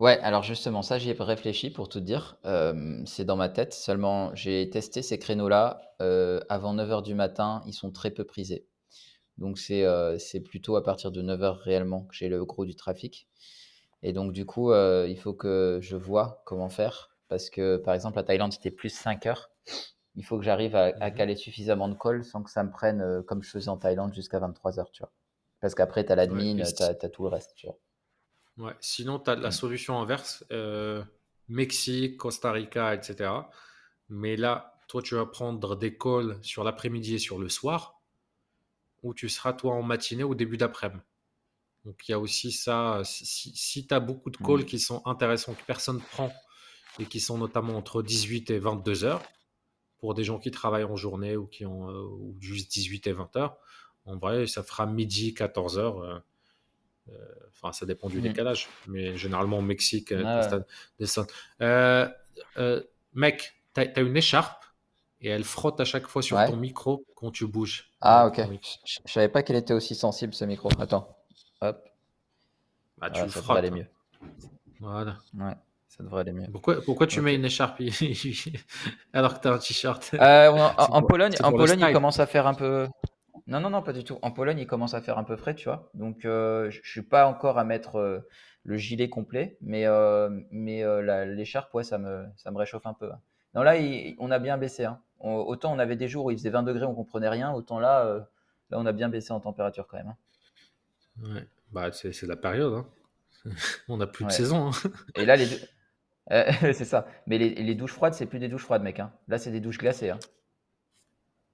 Ouais, 0.00 0.18
alors 0.20 0.42
justement, 0.42 0.82
ça, 0.82 0.98
j'y 0.98 1.10
ai 1.10 1.16
réfléchi 1.18 1.70
pour 1.70 1.88
tout 1.88 2.00
dire. 2.00 2.36
Euh, 2.44 3.02
c'est 3.04 3.24
dans 3.24 3.36
ma 3.36 3.48
tête. 3.48 3.74
Seulement, 3.74 4.34
j'ai 4.34 4.68
testé 4.70 5.02
ces 5.02 5.18
créneaux-là. 5.18 5.80
Euh, 6.00 6.40
avant 6.48 6.74
9h 6.74 7.02
du 7.02 7.14
matin, 7.14 7.62
ils 7.66 7.72
sont 7.72 7.90
très 7.90 8.10
peu 8.10 8.24
prisés. 8.24 8.66
Donc, 9.38 9.58
euh, 9.70 10.18
c'est 10.18 10.40
plutôt 10.40 10.76
à 10.76 10.82
partir 10.82 11.10
de 11.10 11.22
9h 11.22 11.52
réellement 11.62 12.04
que 12.04 12.14
j'ai 12.14 12.28
le 12.28 12.44
gros 12.44 12.64
du 12.64 12.74
trafic. 12.74 13.28
Et 14.02 14.12
donc, 14.12 14.32
du 14.32 14.46
coup, 14.46 14.72
il 14.72 15.18
faut 15.18 15.32
que 15.32 15.78
je 15.80 15.96
vois 15.96 16.42
comment 16.44 16.68
faire. 16.68 17.10
Parce 17.28 17.50
que, 17.50 17.76
par 17.76 17.94
exemple, 17.94 18.18
à 18.18 18.22
Thaïlande, 18.22 18.52
c'était 18.52 18.70
plus 18.70 18.90
5 18.90 19.26
heures. 19.26 19.50
Il 20.14 20.24
faut 20.24 20.38
que 20.38 20.44
j'arrive 20.44 20.74
à, 20.76 20.92
à, 21.00 21.10
mmh 21.10 21.14
caler 21.14 21.36
suffisamment 21.36 21.88
de 21.88 21.94
calls 21.94 22.24
sans 22.24 22.42
que 22.42 22.50
ça 22.50 22.62
me 22.62 22.70
prenne, 22.70 23.22
comme 23.24 23.42
je 23.42 23.50
faisais 23.50 23.68
en 23.68 23.76
Thaïlande, 23.76 24.14
jusqu'à 24.14 24.38
23 24.38 24.78
heures, 24.78 24.90
tu 24.92 25.02
vois. 25.02 25.12
Parce 25.60 25.74
qu'après, 25.74 26.04
tu 26.04 26.12
as 26.12 26.16
l'admin, 26.16 26.56
tu 26.62 26.82
as, 26.82 26.94
tout 27.08 27.22
le 27.22 27.28
reste. 27.28 27.52
Tu 27.56 27.66
vois. 27.66 27.78
Ouais. 28.58 28.74
Sinon, 28.80 29.18
tu 29.18 29.30
as 29.30 29.36
la 29.36 29.48
mm. 29.48 29.52
solution 29.52 30.00
inverse 30.00 30.44
euh, 30.52 31.02
Mexique, 31.48 32.16
Costa 32.16 32.52
Rica, 32.52 32.94
etc. 32.94 33.30
Mais 34.08 34.36
là, 34.36 34.74
toi, 34.88 35.02
tu 35.02 35.14
vas 35.14 35.26
prendre 35.26 35.76
des 35.76 35.96
calls 35.96 36.38
sur 36.42 36.64
l'après-midi 36.64 37.14
et 37.14 37.18
sur 37.18 37.38
le 37.38 37.48
soir, 37.48 37.97
ou 39.02 39.14
tu 39.14 39.28
seras 39.28 39.52
toi 39.52 39.74
en 39.74 39.82
matinée 39.82 40.24
ou 40.24 40.34
début 40.34 40.56
d'après-midi. 40.56 41.02
Donc 41.84 42.08
il 42.08 42.12
y 42.12 42.14
a 42.14 42.18
aussi 42.18 42.52
ça. 42.52 43.02
Si, 43.04 43.86
tu 43.86 43.94
as 43.94 44.00
beaucoup 44.00 44.30
de 44.30 44.36
calls 44.36 44.62
mm. 44.62 44.64
qui 44.64 44.78
sont 44.78 45.02
intéressants, 45.06 45.54
que 45.54 45.64
personne 45.66 46.00
prend, 46.00 46.32
et 46.98 47.06
qui 47.06 47.20
sont 47.20 47.38
notamment 47.38 47.76
entre 47.76 48.02
18 48.02 48.50
et 48.50 48.58
22 48.58 49.04
heures, 49.04 49.22
pour 49.98 50.14
des 50.14 50.24
gens 50.24 50.38
qui 50.38 50.50
travaillent 50.50 50.84
en 50.84 50.96
journée 50.96 51.36
ou 51.36 51.46
qui 51.46 51.64
ont 51.64 51.88
euh, 51.88 52.02
ou 52.02 52.36
juste 52.40 52.72
18 52.72 53.06
et 53.06 53.12
20 53.12 53.36
heures, 53.36 53.58
en 54.08 54.16
vrai, 54.16 54.46
ça 54.46 54.62
fera 54.62 54.86
midi, 54.86 55.34
14 55.34 55.78
heures. 55.78 56.00
Euh, 56.00 56.18
euh, 57.10 57.14
enfin, 57.50 57.72
ça 57.72 57.86
dépend 57.86 58.08
du 58.08 58.18
mm. 58.18 58.22
décalage. 58.22 58.68
Mais 58.86 59.16
généralement, 59.16 59.58
au 59.58 59.62
Mexique, 59.62 60.12
euh, 61.60 62.08
mec, 63.12 63.54
tu 63.74 63.80
as, 63.80 64.00
une 64.00 64.16
écharpe 64.16 64.64
et 65.20 65.28
elle 65.28 65.44
frotte 65.44 65.80
à 65.80 65.84
chaque 65.84 66.06
fois 66.06 66.22
sur 66.22 66.42
ton 66.44 66.56
micro 66.56 67.04
quand 67.14 67.30
tu 67.30 67.46
bouges. 67.46 67.90
Ah, 68.00 68.26
ok. 68.26 68.36
Je, 68.84 69.00
ne 69.04 69.08
savais 69.08 69.28
pas 69.28 69.42
qu'elle 69.42 69.56
était 69.56 69.74
aussi 69.74 69.94
sensible, 69.94 70.34
ce 70.34 70.44
micro. 70.44 70.68
Attends. 70.78 71.16
Hop. 71.60 71.84
Bah, 72.98 73.10
tu 73.10 73.20
ça 73.28 73.40
devrait 73.40 73.58
aller 73.58 73.70
mieux. 73.70 73.86
Voilà. 74.80 75.16
Ouais, 75.34 75.54
ça 75.88 76.02
devrait 76.02 76.20
aller 76.20 76.32
mieux. 76.32 76.46
Pourquoi, 76.50 76.80
pourquoi 76.82 77.06
tu 77.06 77.20
mets 77.20 77.34
une 77.34 77.44
écharpe? 77.44 77.80
Alors 79.12 79.34
que 79.34 79.40
tu 79.42 79.48
as 79.48 79.52
un 79.52 79.58
t-shirt 79.58 80.14
en, 80.18 81.02
Pologne, 81.02 81.34
en 81.42 81.52
Pologne 81.52 81.84
il 81.86 81.92
commence 81.92 82.20
à 82.20 82.26
faire 82.26 82.46
un 82.46 82.54
peu. 82.54 82.88
Non, 83.48 83.60
non, 83.60 83.70
non, 83.70 83.82
pas 83.82 83.94
du 83.94 84.04
tout. 84.04 84.18
En 84.20 84.30
Pologne, 84.30 84.58
il 84.58 84.66
commence 84.66 84.92
à 84.92 85.00
faire 85.00 85.16
un 85.16 85.24
peu 85.24 85.36
frais, 85.36 85.54
tu 85.54 85.68
vois. 85.68 85.90
Donc, 85.94 86.26
euh, 86.26 86.70
je 86.70 86.80
suis 86.84 87.02
pas 87.02 87.26
encore 87.26 87.58
à 87.58 87.64
mettre 87.64 87.96
euh, 87.96 88.20
le 88.62 88.76
gilet 88.76 89.08
complet, 89.08 89.56
mais, 89.62 89.86
euh, 89.86 90.28
mais 90.50 90.84
l'écharpe, 91.24 91.72
ouais, 91.74 91.82
ça 91.82 91.96
me, 91.96 92.26
ça 92.36 92.50
me 92.50 92.58
réchauffe 92.58 92.86
un 92.86 92.92
peu. 92.92 93.10
Hein. 93.10 93.20
Non, 93.54 93.62
là, 93.62 93.74
on 94.18 94.30
a 94.30 94.38
bien 94.38 94.58
baissé. 94.58 94.84
Hein. 94.84 95.00
Autant 95.20 95.72
on 95.74 95.78
avait 95.78 95.96
des 95.96 96.08
jours 96.08 96.26
où 96.26 96.30
il 96.30 96.36
faisait 96.36 96.50
20 96.50 96.62
degrés, 96.62 96.84
on 96.84 96.94
comprenait 96.94 97.28
rien, 97.28 97.52
autant 97.52 97.78
là, 97.78 98.26
là, 98.70 98.78
on 98.78 98.86
a 98.86 98.92
bien 98.92 99.08
baissé 99.08 99.32
en 99.32 99.40
température 99.40 99.86
quand 99.86 99.96
même. 99.96 100.14
Hein. 100.14 101.34
Ouais, 101.34 101.46
bah, 101.72 101.92
c'est 101.92 102.22
la 102.22 102.36
période. 102.36 102.84
on 103.88 103.96
n'a 103.96 104.06
plus 104.06 104.24
de 104.24 104.30
saison. 104.30 104.70
Et 105.14 105.24
là, 105.24 105.36
les 105.36 105.46
c'est 106.60 106.84
ça. 106.84 107.06
Mais 107.26 107.38
les, 107.38 107.54
les 107.54 107.74
douches 107.74 107.92
froides, 107.92 108.14
c'est 108.14 108.26
plus 108.26 108.38
des 108.38 108.48
douches 108.48 108.64
froides, 108.64 108.82
mec. 108.82 109.00
Là, 109.28 109.38
c'est 109.38 109.50
des 109.50 109.60
douches 109.60 109.78
glacées. 109.78 110.12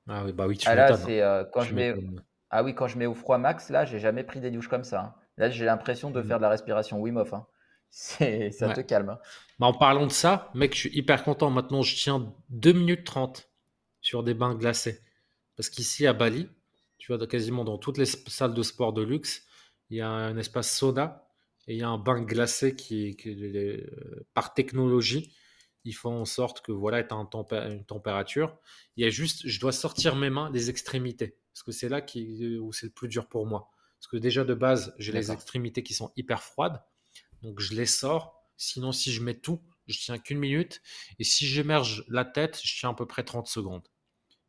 Ah 0.08 0.22
oui, 0.24 0.32
bah 0.32 0.46
oui, 0.46 0.58
tu 0.58 0.68
Ah 0.68 0.74
là, 0.74 0.96
c'est 0.96 1.22
euh, 1.22 1.44
quand 1.44 1.62
je 1.62 1.74
mets. 1.74 1.94
Ah 2.50 2.62
oui, 2.62 2.74
quand 2.74 2.86
je 2.86 2.98
mets 2.98 3.06
au 3.06 3.14
froid 3.14 3.38
max, 3.38 3.70
là, 3.70 3.84
j'ai 3.84 3.98
jamais 3.98 4.22
pris 4.22 4.40
des 4.40 4.50
douches 4.50 4.68
comme 4.68 4.84
ça. 4.84 5.00
Hein. 5.00 5.14
Là, 5.38 5.50
j'ai 5.50 5.64
l'impression 5.64 6.10
de 6.10 6.20
mmh. 6.20 6.24
faire 6.24 6.36
de 6.38 6.42
la 6.42 6.48
respiration 6.48 7.00
Wim 7.00 7.16
Hof. 7.16 7.32
Hein. 7.34 7.46
C'est, 7.90 8.50
ça 8.50 8.72
te 8.72 8.80
calme. 8.80 9.10
Hein. 9.10 9.18
Bah, 9.58 9.66
en 9.66 9.72
parlant 9.72 10.06
de 10.06 10.12
ça, 10.12 10.50
mec, 10.54 10.74
je 10.74 10.80
suis 10.80 10.98
hyper 10.98 11.22
content. 11.24 11.50
Maintenant, 11.50 11.82
je 11.82 11.94
tiens 11.94 12.32
2 12.50 12.72
minutes 12.72 13.04
30 13.04 13.48
sur 14.04 14.22
des 14.22 14.34
bains 14.34 14.54
glacés. 14.54 15.00
Parce 15.56 15.70
qu'ici, 15.70 16.06
à 16.06 16.12
Bali, 16.12 16.46
tu 16.98 17.12
vois, 17.12 17.26
quasiment 17.26 17.64
dans 17.64 17.78
toutes 17.78 17.98
les 17.98 18.04
salles 18.06 18.54
de 18.54 18.62
sport 18.62 18.92
de 18.92 19.02
luxe, 19.02 19.46
il 19.90 19.96
y 19.96 20.00
a 20.00 20.08
un 20.08 20.36
espace 20.36 20.76
soda 20.76 21.28
et 21.66 21.74
il 21.74 21.78
y 21.78 21.82
a 21.82 21.88
un 21.88 21.98
bain 21.98 22.20
glacé 22.22 22.76
qui, 22.76 23.16
qui 23.16 23.30
euh, 23.30 24.26
par 24.34 24.52
technologie, 24.52 25.34
ils 25.84 25.94
font 25.94 26.20
en 26.20 26.24
sorte 26.26 26.60
que 26.60 26.70
voilà, 26.70 27.02
tu 27.02 27.14
as 27.14 27.66
une 27.66 27.84
température. 27.84 28.56
Il 28.96 29.04
y 29.04 29.06
a 29.06 29.10
juste, 29.10 29.46
je 29.46 29.58
dois 29.58 29.72
sortir 29.72 30.16
mes 30.16 30.30
mains 30.30 30.50
des 30.50 30.68
extrémités, 30.68 31.38
parce 31.52 31.62
que 31.62 31.72
c'est 31.72 31.88
là 31.88 32.02
qui, 32.02 32.58
où 32.58 32.72
c'est 32.72 32.86
le 32.86 32.92
plus 32.92 33.08
dur 33.08 33.26
pour 33.26 33.46
moi. 33.46 33.70
Parce 33.98 34.08
que 34.08 34.16
déjà 34.18 34.44
de 34.44 34.54
base, 34.54 34.94
j'ai 34.98 35.12
les 35.12 35.32
extrémités 35.32 35.82
qui 35.82 35.94
sont 35.94 36.12
hyper 36.16 36.42
froides, 36.42 36.82
donc 37.42 37.60
je 37.60 37.74
les 37.74 37.86
sors. 37.86 38.42
Sinon, 38.56 38.92
si 38.92 39.12
je 39.12 39.22
mets 39.22 39.34
tout, 39.34 39.62
je 39.86 39.98
tiens 39.98 40.18
qu'une 40.18 40.38
minute. 40.38 40.82
Et 41.18 41.24
si 41.24 41.46
j'émerge 41.46 42.04
la 42.08 42.24
tête, 42.24 42.60
je 42.62 42.78
tiens 42.78 42.90
à 42.90 42.94
peu 42.94 43.06
près 43.06 43.24
30 43.24 43.46
secondes. 43.46 43.88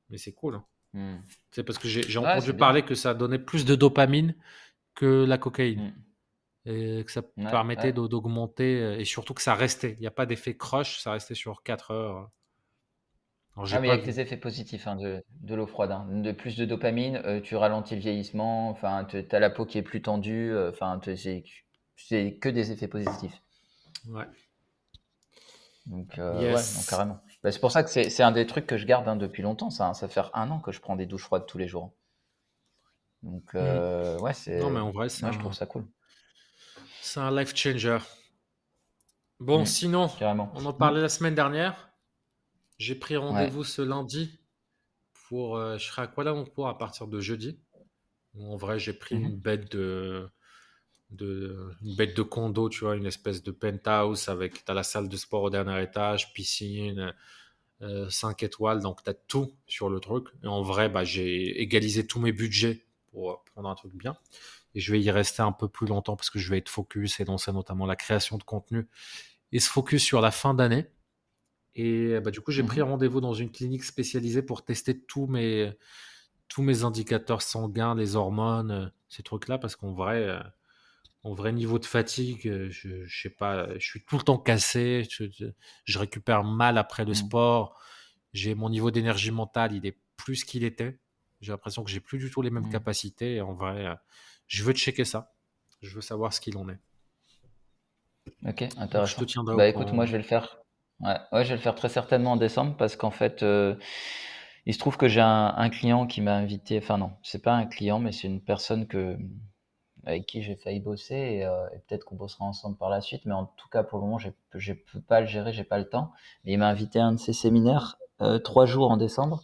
Mais 0.10 0.18
c'est 0.18 0.34
cool. 0.34 0.56
Hein. 0.56 0.66
Hmm. 0.94 1.18
C'est 1.52 1.64
parce 1.64 1.78
que 1.78 1.88
j'ai 1.88 2.18
entendu 2.18 2.54
parler 2.54 2.84
que 2.84 2.96
ça 2.96 3.14
donnait 3.14 3.40
plus 3.40 3.66
de 3.66 3.76
dopamine 3.76 4.36
que 4.94 5.26
la 5.26 5.38
cocaïne. 5.38 5.88
Hmm 5.88 6.06
et 6.66 7.04
que 7.06 7.12
ça 7.12 7.22
permettait 7.22 7.94
d'augmenter 7.94 8.82
euh, 8.82 9.00
et 9.00 9.06
surtout 9.06 9.34
que 9.34 9.42
ça 9.42 9.54
restait. 9.54 9.94
Il 9.94 10.02
n'y 10.02 10.08
a 10.08 10.12
pas 10.12 10.26
d'effet 10.26 10.56
crush, 10.56 11.00
ça 11.00 11.12
restait 11.12 11.36
sur 11.36 11.64
4 11.64 11.92
heures. 11.92 12.30
Alors, 13.56 13.70
ah, 13.72 13.80
mais 13.80 13.90
avec 13.90 14.04
des 14.04 14.20
effets 14.20 14.36
positifs 14.36 14.86
hein, 14.88 14.98
de, 14.98 15.24
de 15.42 15.56
l'eau 15.56 15.68
froide. 15.68 15.92
Hein. 15.92 16.08
De 16.10 16.32
plus 16.32 16.58
de 16.58 16.66
dopamine, 16.66 17.22
euh, 17.24 17.40
tu 17.40 17.56
ralentis 17.56 17.96
le 17.96 18.02
vieillissement, 18.02 18.70
enfin, 18.70 19.06
tu 19.06 19.24
as 19.32 19.40
la 19.40 19.50
peau 19.50 19.66
qui 19.66 19.78
est 19.78 19.84
plus 19.84 20.02
tendue, 20.02 20.52
euh, 20.52 20.72
enfin, 20.72 21.00
c'est 21.96 22.38
que 22.40 22.50
des 22.50 22.72
effets 22.72 22.90
positifs. 22.90 23.42
Ouais. 24.10 24.26
Donc, 25.86 26.14
ouais, 26.18 26.56
carrément. 26.90 27.22
Bah, 27.46 27.52
c'est 27.52 27.60
pour 27.60 27.72
ça 27.72 27.84
que 27.84 27.92
c'est 27.92 28.24
un 28.24 28.32
des 28.32 28.48
trucs 28.48 28.66
que 28.66 28.76
je 28.76 28.88
garde 28.88 29.08
hein, 29.08 29.16
depuis 29.16 29.44
longtemps. 29.44 29.70
Ça, 29.70 29.94
ça 29.94 30.08
fait 30.08 30.24
un 30.34 30.50
an 30.50 30.60
que 30.60 30.72
je 30.72 30.80
prends 30.82 30.96
des 30.96 31.06
douches 31.06 31.26
froides 31.26 31.46
tous 31.46 31.60
les 31.60 31.68
jours. 31.68 31.94
Donc, 33.22 33.54
mmh. 33.54 34.18
ouais, 34.20 34.34
c'est. 34.34 34.58
Non, 34.58 34.72
mais 34.72 34.80
en 34.80 34.90
vrai, 34.90 35.10
je 35.10 35.38
trouve 35.38 35.54
ça 35.54 35.68
cool. 35.68 35.86
C'est 37.02 37.20
un 37.20 37.30
life 37.30 37.56
changer. 37.56 38.00
Bon, 39.40 39.62
mm, 39.62 39.66
sinon, 39.68 40.10
on 40.56 40.66
en 40.66 40.74
parlait 40.74 41.02
la 41.02 41.08
semaine 41.08 41.36
dernière. 41.36 41.92
J'ai 42.80 42.96
pris 42.96 43.16
rendez-vous 43.16 43.64
ce 43.64 43.84
lundi 43.84 44.40
pour. 45.28 45.56
Euh, 45.58 45.78
je 45.78 45.86
serai 45.86 46.02
à 46.02 46.08
Kuala 46.08 46.32
Lumpur 46.32 46.66
à 46.66 46.80
partir 46.80 47.06
de 47.06 47.20
jeudi. 47.20 47.60
En 48.40 48.56
vrai, 48.56 48.80
j'ai 48.80 48.94
pris 48.94 49.18
une 49.18 49.34
mhm. 49.34 49.40
bête 49.40 49.72
de, 49.72 50.32
de, 51.16 51.72
une 51.84 51.96
bête 51.96 52.16
de 52.16 52.22
condo, 52.22 52.70
tu 52.70 52.82
vois, 52.86 52.96
une 52.96 53.06
espèce 53.06 53.44
de 53.44 53.52
penthouse 53.52 54.30
avec. 54.30 54.64
As 54.68 54.74
la 54.74 54.84
salle 54.84 55.10
de 55.10 55.18
sport 55.18 55.44
au 55.44 55.50
dernier 55.50 55.82
étage, 55.84 56.34
piscine, 56.34 57.14
5 58.10 58.44
euh, 58.44 58.46
étoiles, 58.46 58.82
donc 58.82 59.04
tu 59.04 59.10
as 59.10 59.14
tout 59.14 59.54
sur 59.68 59.90
le 59.90 60.00
truc. 60.00 60.28
Et 60.44 60.48
en 60.48 60.62
vrai, 60.62 60.90
bah, 60.90 61.04
j'ai 61.04 61.62
égalisé 61.62 62.08
tous 62.08 62.20
mes 62.20 62.32
budgets 62.32 62.86
pour 63.12 63.44
prendre 63.46 63.70
un 63.70 63.76
truc 63.76 63.94
bien 63.96 64.18
et 64.76 64.80
je 64.82 64.92
vais 64.92 65.02
y 65.02 65.12
rester 65.12 65.42
un 65.42 65.54
peu 65.54 65.68
plus 65.70 65.88
longtemps 65.88 66.16
parce 66.18 66.30
que 66.30 66.40
je 66.40 66.50
vais 66.50 66.58
être 66.60 66.70
focus 66.70 67.20
et 67.20 67.26
lancer 67.26 67.52
notamment 67.54 67.86
la 67.86 67.96
création 67.96 68.38
de 68.38 68.44
contenu 68.44 68.88
et 69.52 69.60
se 69.60 69.70
focus 69.70 70.04
sur 70.04 70.22
la 70.22 70.32
fin 70.32 70.54
d'année. 70.54 70.88
Et 71.76 72.20
bah, 72.22 72.32
du 72.32 72.42
coup, 72.42 72.52
j'ai 72.52 72.64
Mhm. 72.64 72.68
pris 72.70 72.82
rendez-vous 72.82 73.22
dans 73.22 73.34
une 73.34 73.52
clinique 73.52 73.84
spécialisée 73.84 74.42
pour 74.42 74.64
tester 74.66 75.00
tous 75.00 75.28
mes, 75.28 75.74
tous 76.48 76.62
mes 76.64 76.84
indicateurs 76.84 77.42
sanguins, 77.42 77.96
les 77.96 78.16
hormones, 78.16 78.72
euh, 78.72 78.88
ces 79.10 79.24
trucs-là, 79.24 79.58
parce 79.58 79.76
qu'en 79.76 79.94
vrai, 79.94 80.40
euh, 81.26 81.30
en 81.30 81.34
vrai 81.34 81.52
niveau 81.54 81.80
de 81.80 81.86
fatigue, 81.86 82.48
euh, 82.48 82.70
je, 82.70 83.06
je 83.06 83.22
sais 83.22 83.30
pas, 83.30 83.68
je 83.80 83.86
suis 83.86 84.04
tout 84.06 84.18
le 84.18 84.24
temps 84.24 84.38
cassé, 84.38 85.08
je, 85.10 86.00
récupère 86.00 86.44
mal 86.44 86.78
après 86.78 87.06
le 87.06 87.14
Mhm. 87.14 87.16
sport, 87.16 87.80
j'ai 88.34 88.56
mon 88.56 88.70
niveau 88.70 88.92
d'énergie 88.92 89.32
mentale, 89.32 89.74
il 89.74 89.86
est 89.86 89.98
plus 90.18 90.44
qu'il 90.44 90.64
était. 90.64 91.00
J'ai 91.42 91.52
l'impression 91.52 91.84
que 91.84 91.92
j'ai 91.92 92.00
plus 92.00 92.18
du 92.18 92.30
tout 92.32 92.42
les 92.42 92.50
mêmes 92.50 92.66
Mhm. 92.66 92.72
capacités. 92.72 93.36
Et 93.36 93.42
en 93.42 93.54
vrai, 93.54 93.86
euh, 93.86 93.96
je 94.48 94.64
veux 94.64 94.74
checker 94.74 95.06
ça. 95.06 95.34
Je 95.82 95.96
veux 95.96 96.02
savoir 96.02 96.34
ce 96.34 96.42
qu'il 96.42 96.58
en 96.58 96.70
est. 96.70 96.80
Ok, 98.46 98.62
Donc 98.64 99.06
je 99.06 99.16
te 99.16 99.24
intéressant. 99.24 99.26
tiendrai 99.26 99.56
Bah 99.56 99.68
écoute, 99.68 99.94
moi 99.94 100.06
je 100.06 100.12
vais 100.12 100.18
le 100.18 100.24
faire. 100.24 100.58
Ouais, 101.02 101.18
ouais, 101.32 101.44
je 101.44 101.50
vais 101.50 101.56
le 101.56 101.62
faire 101.62 101.76
très 101.76 101.90
certainement 101.90 102.34
en 102.34 102.38
décembre 102.38 102.76
parce 102.78 102.96
qu'en 102.96 103.12
fait, 103.12 103.44
euh, 103.44 103.76
il 104.66 104.74
se 104.74 104.80
trouve 104.80 104.98
que 104.98 105.08
j'ai 105.08 105.22
un, 105.22 105.54
un 105.56 105.70
client 105.70 106.08
qui 106.08 106.22
m'a 106.22 106.36
invité. 106.36 106.78
Enfin 106.80 106.98
non, 106.98 107.12
c'est 107.24 107.42
pas 107.44 107.54
un 107.54 107.66
client, 107.66 108.00
mais 108.00 108.12
c'est 108.12 108.28
une 108.28 108.42
personne 108.44 108.88
que 108.88 109.18
avec 110.06 110.26
qui 110.26 110.42
j'ai 110.44 110.56
failli 110.56 110.80
bosser 110.80 111.16
et, 111.16 111.46
euh, 111.46 111.68
et 111.74 111.80
peut-être 111.80 112.06
qu'on 112.06 112.16
bossera 112.16 112.46
ensemble 112.46 112.78
par 112.78 112.90
la 112.90 113.02
suite. 113.02 113.26
Mais 113.26 113.34
en 113.34 113.46
tout 113.46 113.68
cas, 113.70 113.84
pour 113.84 114.00
le 114.00 114.06
moment, 114.06 114.20
je 114.20 114.74
peux 114.74 115.02
pas 115.02 115.20
le 115.20 115.26
gérer, 115.26 115.52
j'ai 115.52 115.64
pas 115.64 115.80
le 115.80 115.90
temps. 115.90 116.12
Mais 116.44 116.54
il 116.54 116.58
m'a 116.58 116.68
invité 116.68 117.00
à 117.00 117.06
un 117.06 117.14
de 117.14 117.20
ses 117.20 117.34
séminaires 117.34 117.98
euh, 118.22 118.40
trois 118.40 118.66
jours 118.66 118.92
en 118.92 118.98
décembre 118.98 119.44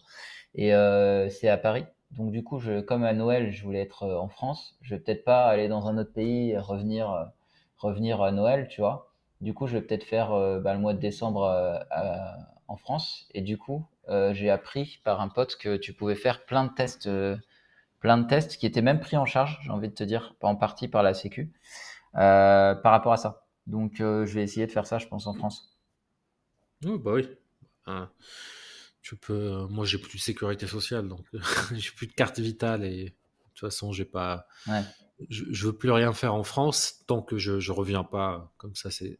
et 0.56 0.74
euh, 0.74 1.30
c'est 1.30 1.50
à 1.50 1.58
Paris. 1.58 1.86
Donc 2.12 2.32
du 2.32 2.44
coup, 2.44 2.62
comme 2.88 3.04
à 3.04 3.14
Noël, 3.14 3.52
je 3.52 3.64
voulais 3.64 3.82
être 3.82 4.06
en 4.06 4.28
France. 4.28 4.76
Je 4.82 4.96
vais 4.96 5.02
peut-être 5.02 5.24
pas 5.24 5.46
aller 5.46 5.68
dans 5.68 5.88
un 5.88 5.98
autre 5.98 6.12
pays, 6.12 6.52
et 6.52 6.58
revenir, 6.58 7.32
revenir 7.78 8.22
à 8.22 8.34
Noël, 8.34 8.68
tu 8.68 8.82
vois. 8.82 9.14
Du 9.40 9.54
coup, 9.54 9.66
je 9.66 9.78
vais 9.78 9.82
peut-être 9.82 10.04
faire 10.04 10.32
bah, 10.60 10.74
le 10.74 10.80
mois 10.80 10.94
de 10.94 11.00
décembre 11.00 11.80
en 12.68 12.76
France. 12.76 13.30
Et 13.34 13.40
du 13.40 13.58
coup, 13.58 13.86
j'ai 14.10 14.50
appris 14.50 15.00
par 15.06 15.22
un 15.22 15.30
pote 15.30 15.56
que 15.56 15.78
tu 15.78 15.94
pouvais 15.94 16.16
faire 16.16 16.44
plein 16.44 16.66
de 16.66 16.74
tests, 16.74 17.10
plein 18.02 18.18
de 18.18 18.28
tests 18.28 18.58
qui 18.58 18.66
étaient 18.66 18.82
même 18.82 19.00
pris 19.00 19.16
en 19.16 19.26
charge, 19.26 19.60
j'ai 19.64 19.70
envie 19.70 19.88
de 19.88 19.94
te 19.94 20.04
dire, 20.04 20.36
en 20.42 20.56
partie 20.56 20.90
par 20.90 21.04
la 21.04 21.14
Sécu, 21.14 21.54
euh, 22.16 22.76
par 22.76 22.92
rapport 22.92 23.14
à 23.14 23.18
ça. 23.18 23.46
Donc, 23.68 24.02
euh, 24.02 24.26
je 24.26 24.34
vais 24.34 24.44
essayer 24.44 24.68
de 24.68 24.72
faire 24.72 24.88
ça, 24.88 24.98
je 24.98 25.08
pense, 25.08 25.28
en 25.28 25.34
France. 25.34 25.78
Oui, 26.84 26.98
bah 26.98 27.14
oui. 27.14 27.30
Hein, 27.86 28.10
tu 29.02 29.16
peux. 29.16 29.68
Moi, 29.70 29.86
j'ai 29.86 30.00
plus 30.00 30.18
de 30.18 30.22
sécurité 30.22 30.68
sociale, 30.68 31.08
donc 31.08 31.26
j'ai 31.74 31.92
plus 31.92 32.08
de 32.08 32.14
carte 32.14 32.40
vitale 32.40 32.84
et 32.84 33.06
de 33.06 33.10
toute 33.54 33.60
façon, 33.70 33.92
j'ai 33.92 34.06
pas. 34.06 34.48
Ouais. 34.68 34.82
Je, 35.30 35.46
je 35.52 35.68
veux 35.68 35.78
plus 35.78 35.92
rien 35.92 36.14
faire 36.14 36.34
en 36.34 36.44
France 36.44 37.04
tant 37.06 37.22
que 37.22 37.38
je, 37.38 37.60
je 37.60 37.72
reviens 37.72 38.04
pas. 38.04 38.52
Comme 38.58 38.76
ça, 38.76 38.90
c'est 38.90 39.20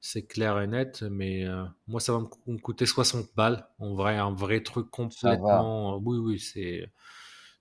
c'est 0.00 0.24
clair 0.24 0.58
et 0.60 0.66
net. 0.66 1.02
Mais 1.02 1.46
euh, 1.46 1.64
moi, 1.86 2.00
ça 2.00 2.12
va 2.12 2.20
me 2.46 2.58
coûter 2.58 2.86
60 2.86 3.26
balles. 3.36 3.68
En 3.78 3.94
vrai, 3.94 4.16
un 4.16 4.32
vrai 4.32 4.62
truc 4.62 4.90
complètement. 4.90 5.98
Oui, 5.98 6.18
oui, 6.18 6.38
c'est. 6.38 6.90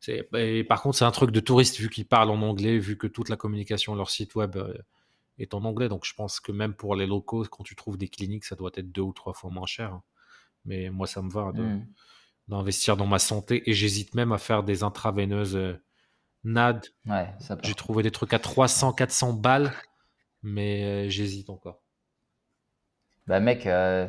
Et 0.08 0.64
par 0.64 0.82
contre, 0.82 0.98
c'est 0.98 1.06
un 1.06 1.12
truc 1.12 1.32
de 1.32 1.40
touriste 1.40 1.78
vu 1.80 1.90
qu'ils 1.90 2.08
parlent 2.08 2.30
en 2.32 2.42
anglais, 2.42 2.78
vu 2.80 2.98
que 2.98 3.08
toute 3.08 3.30
la 3.30 3.36
communication, 3.38 3.96
leur 3.96 4.10
site 4.10 4.36
web 4.36 4.56
euh, 4.58 4.74
est 5.40 5.54
en 5.54 5.64
anglais. 5.66 5.90
Donc, 5.90 6.06
je 6.06 6.14
pense 6.14 6.40
que 6.40 6.52
même 6.52 6.74
pour 6.76 6.96
les 6.96 7.08
locaux, 7.08 7.46
quand 7.46 7.64
tu 7.64 7.76
trouves 7.76 7.98
des 7.98 8.10
cliniques, 8.10 8.46
ça 8.46 8.56
doit 8.56 8.72
être 8.76 8.92
deux 8.92 9.02
ou 9.02 9.14
trois 9.14 9.34
fois 9.34 9.52
moins 9.52 9.66
cher. 9.68 10.00
Mais 10.66 10.90
moi, 10.90 11.08
ça 11.08 11.22
me 11.22 11.32
va 11.32 11.54
Hmm. 11.54 11.80
d'investir 12.48 12.98
dans 12.98 13.08
ma 13.08 13.20
santé 13.20 13.70
et 13.70 13.74
j'hésite 13.74 14.16
même 14.16 14.32
à 14.32 14.38
faire 14.38 14.64
des 14.64 14.84
intraveineuses 14.84 15.56
euh, 15.56 15.82
NAD. 16.44 16.88
Ouais, 17.06 17.34
J'ai 17.64 17.76
trouvé 17.76 18.04
des 18.04 18.12
trucs 18.12 18.34
à 18.34 18.40
300, 18.40 18.94
400 18.94 19.34
balles, 19.34 19.74
mais 20.44 21.08
euh, 21.08 21.10
j'hésite 21.10 21.50
encore. 21.50 21.84
Bah 23.28 23.40
mec, 23.40 23.66
euh, 23.66 24.08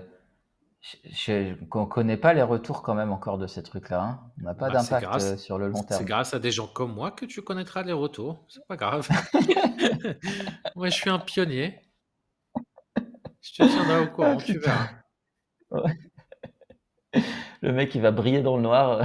qu'on 1.69 1.87
connaît 1.87 2.17
pas 2.17 2.33
les 2.33 2.43
retours 2.43 2.83
quand 2.83 2.95
même 2.95 3.13
encore 3.13 3.37
de 3.39 3.47
ces 3.47 3.63
trucs-là. 3.63 4.03
hein. 4.03 4.21
On 4.41 4.45
n'a 4.45 4.55
pas 4.55 4.71
Bah, 4.71 4.81
c'est 4.81 4.91
d'impact 4.95 5.05
euh, 5.05 5.09
grâce, 5.09 5.37
sur 5.43 5.59
le 5.59 5.69
long 5.69 5.81
c'est 5.83 5.87
terme. 5.89 6.05
grâce 6.05 6.35
à 6.35 6.39
des 6.39 6.51
gens 6.51 6.67
comme 6.67 6.95
moi 6.95 7.11
que 7.11 7.27
tu 7.27 7.43
connaîtras 7.43 7.83
les 7.83 7.93
retours. 7.93 8.47
C'est 8.49 8.67
pas 8.67 8.77
grave. 8.77 9.07
moi, 10.77 10.89
je 10.89 10.95
suis 10.95 11.11
un 11.11 11.19
pionnier. 11.19 11.81
Je 13.43 13.53
te 13.63 13.69
tiendrai 13.69 14.01
au 14.01 14.05
Ah 14.05 14.07
courant, 14.09 14.37
tu 14.37 14.59
verras. 14.59 14.89
Ouais. 15.71 15.99
Le 17.63 17.73
mec, 17.73 17.95
il 17.95 18.01
va 18.01 18.11
briller 18.11 18.43
dans 18.43 18.57
le 18.57 18.63
noir. 18.63 19.05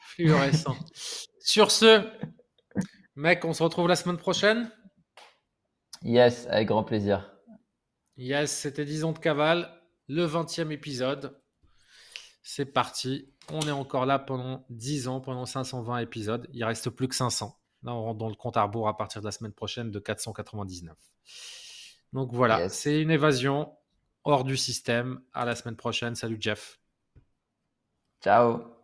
Fluorescent. 0.00 0.76
Sur 1.40 1.70
ce, 1.70 2.06
mec, 3.16 3.44
on 3.44 3.52
se 3.52 3.62
retrouve 3.62 3.88
la 3.88 3.96
semaine 3.96 4.16
prochaine. 4.16 4.70
Yes, 6.02 6.46
avec 6.50 6.68
grand 6.68 6.84
plaisir. 6.84 7.34
Yes, 8.18 8.50
c'était 8.50 8.84
10 8.84 9.04
ans 9.04 9.12
de 9.12 9.18
cavale, 9.18 9.70
le 10.08 10.26
20e 10.26 10.70
épisode. 10.72 11.40
C'est 12.42 12.66
parti. 12.66 13.32
On 13.50 13.60
est 13.60 13.70
encore 13.70 14.06
là 14.06 14.18
pendant 14.18 14.66
10 14.70 15.08
ans, 15.08 15.20
pendant 15.20 15.46
520 15.46 15.98
épisodes. 15.98 16.48
Il 16.52 16.64
reste 16.64 16.90
plus 16.90 17.08
que 17.08 17.14
500. 17.14 17.58
Là, 17.84 17.94
on 17.94 18.02
rentre 18.02 18.18
dans 18.18 18.28
le 18.28 18.34
compte 18.34 18.56
à 18.56 18.62
rebours 18.64 18.88
à 18.88 18.96
partir 18.96 19.20
de 19.20 19.26
la 19.26 19.32
semaine 19.32 19.52
prochaine 19.52 19.90
de 19.90 19.98
499. 20.00 20.96
Donc 22.12 22.32
voilà, 22.32 22.60
Yes. 22.62 22.72
c'est 22.74 23.00
une 23.00 23.10
évasion 23.10 23.72
hors 24.24 24.44
du 24.44 24.56
système. 24.56 25.20
À 25.32 25.44
la 25.44 25.54
semaine 25.54 25.76
prochaine. 25.76 26.14
Salut 26.14 26.38
Jeff. 26.40 26.80
Ciao. 28.22 28.77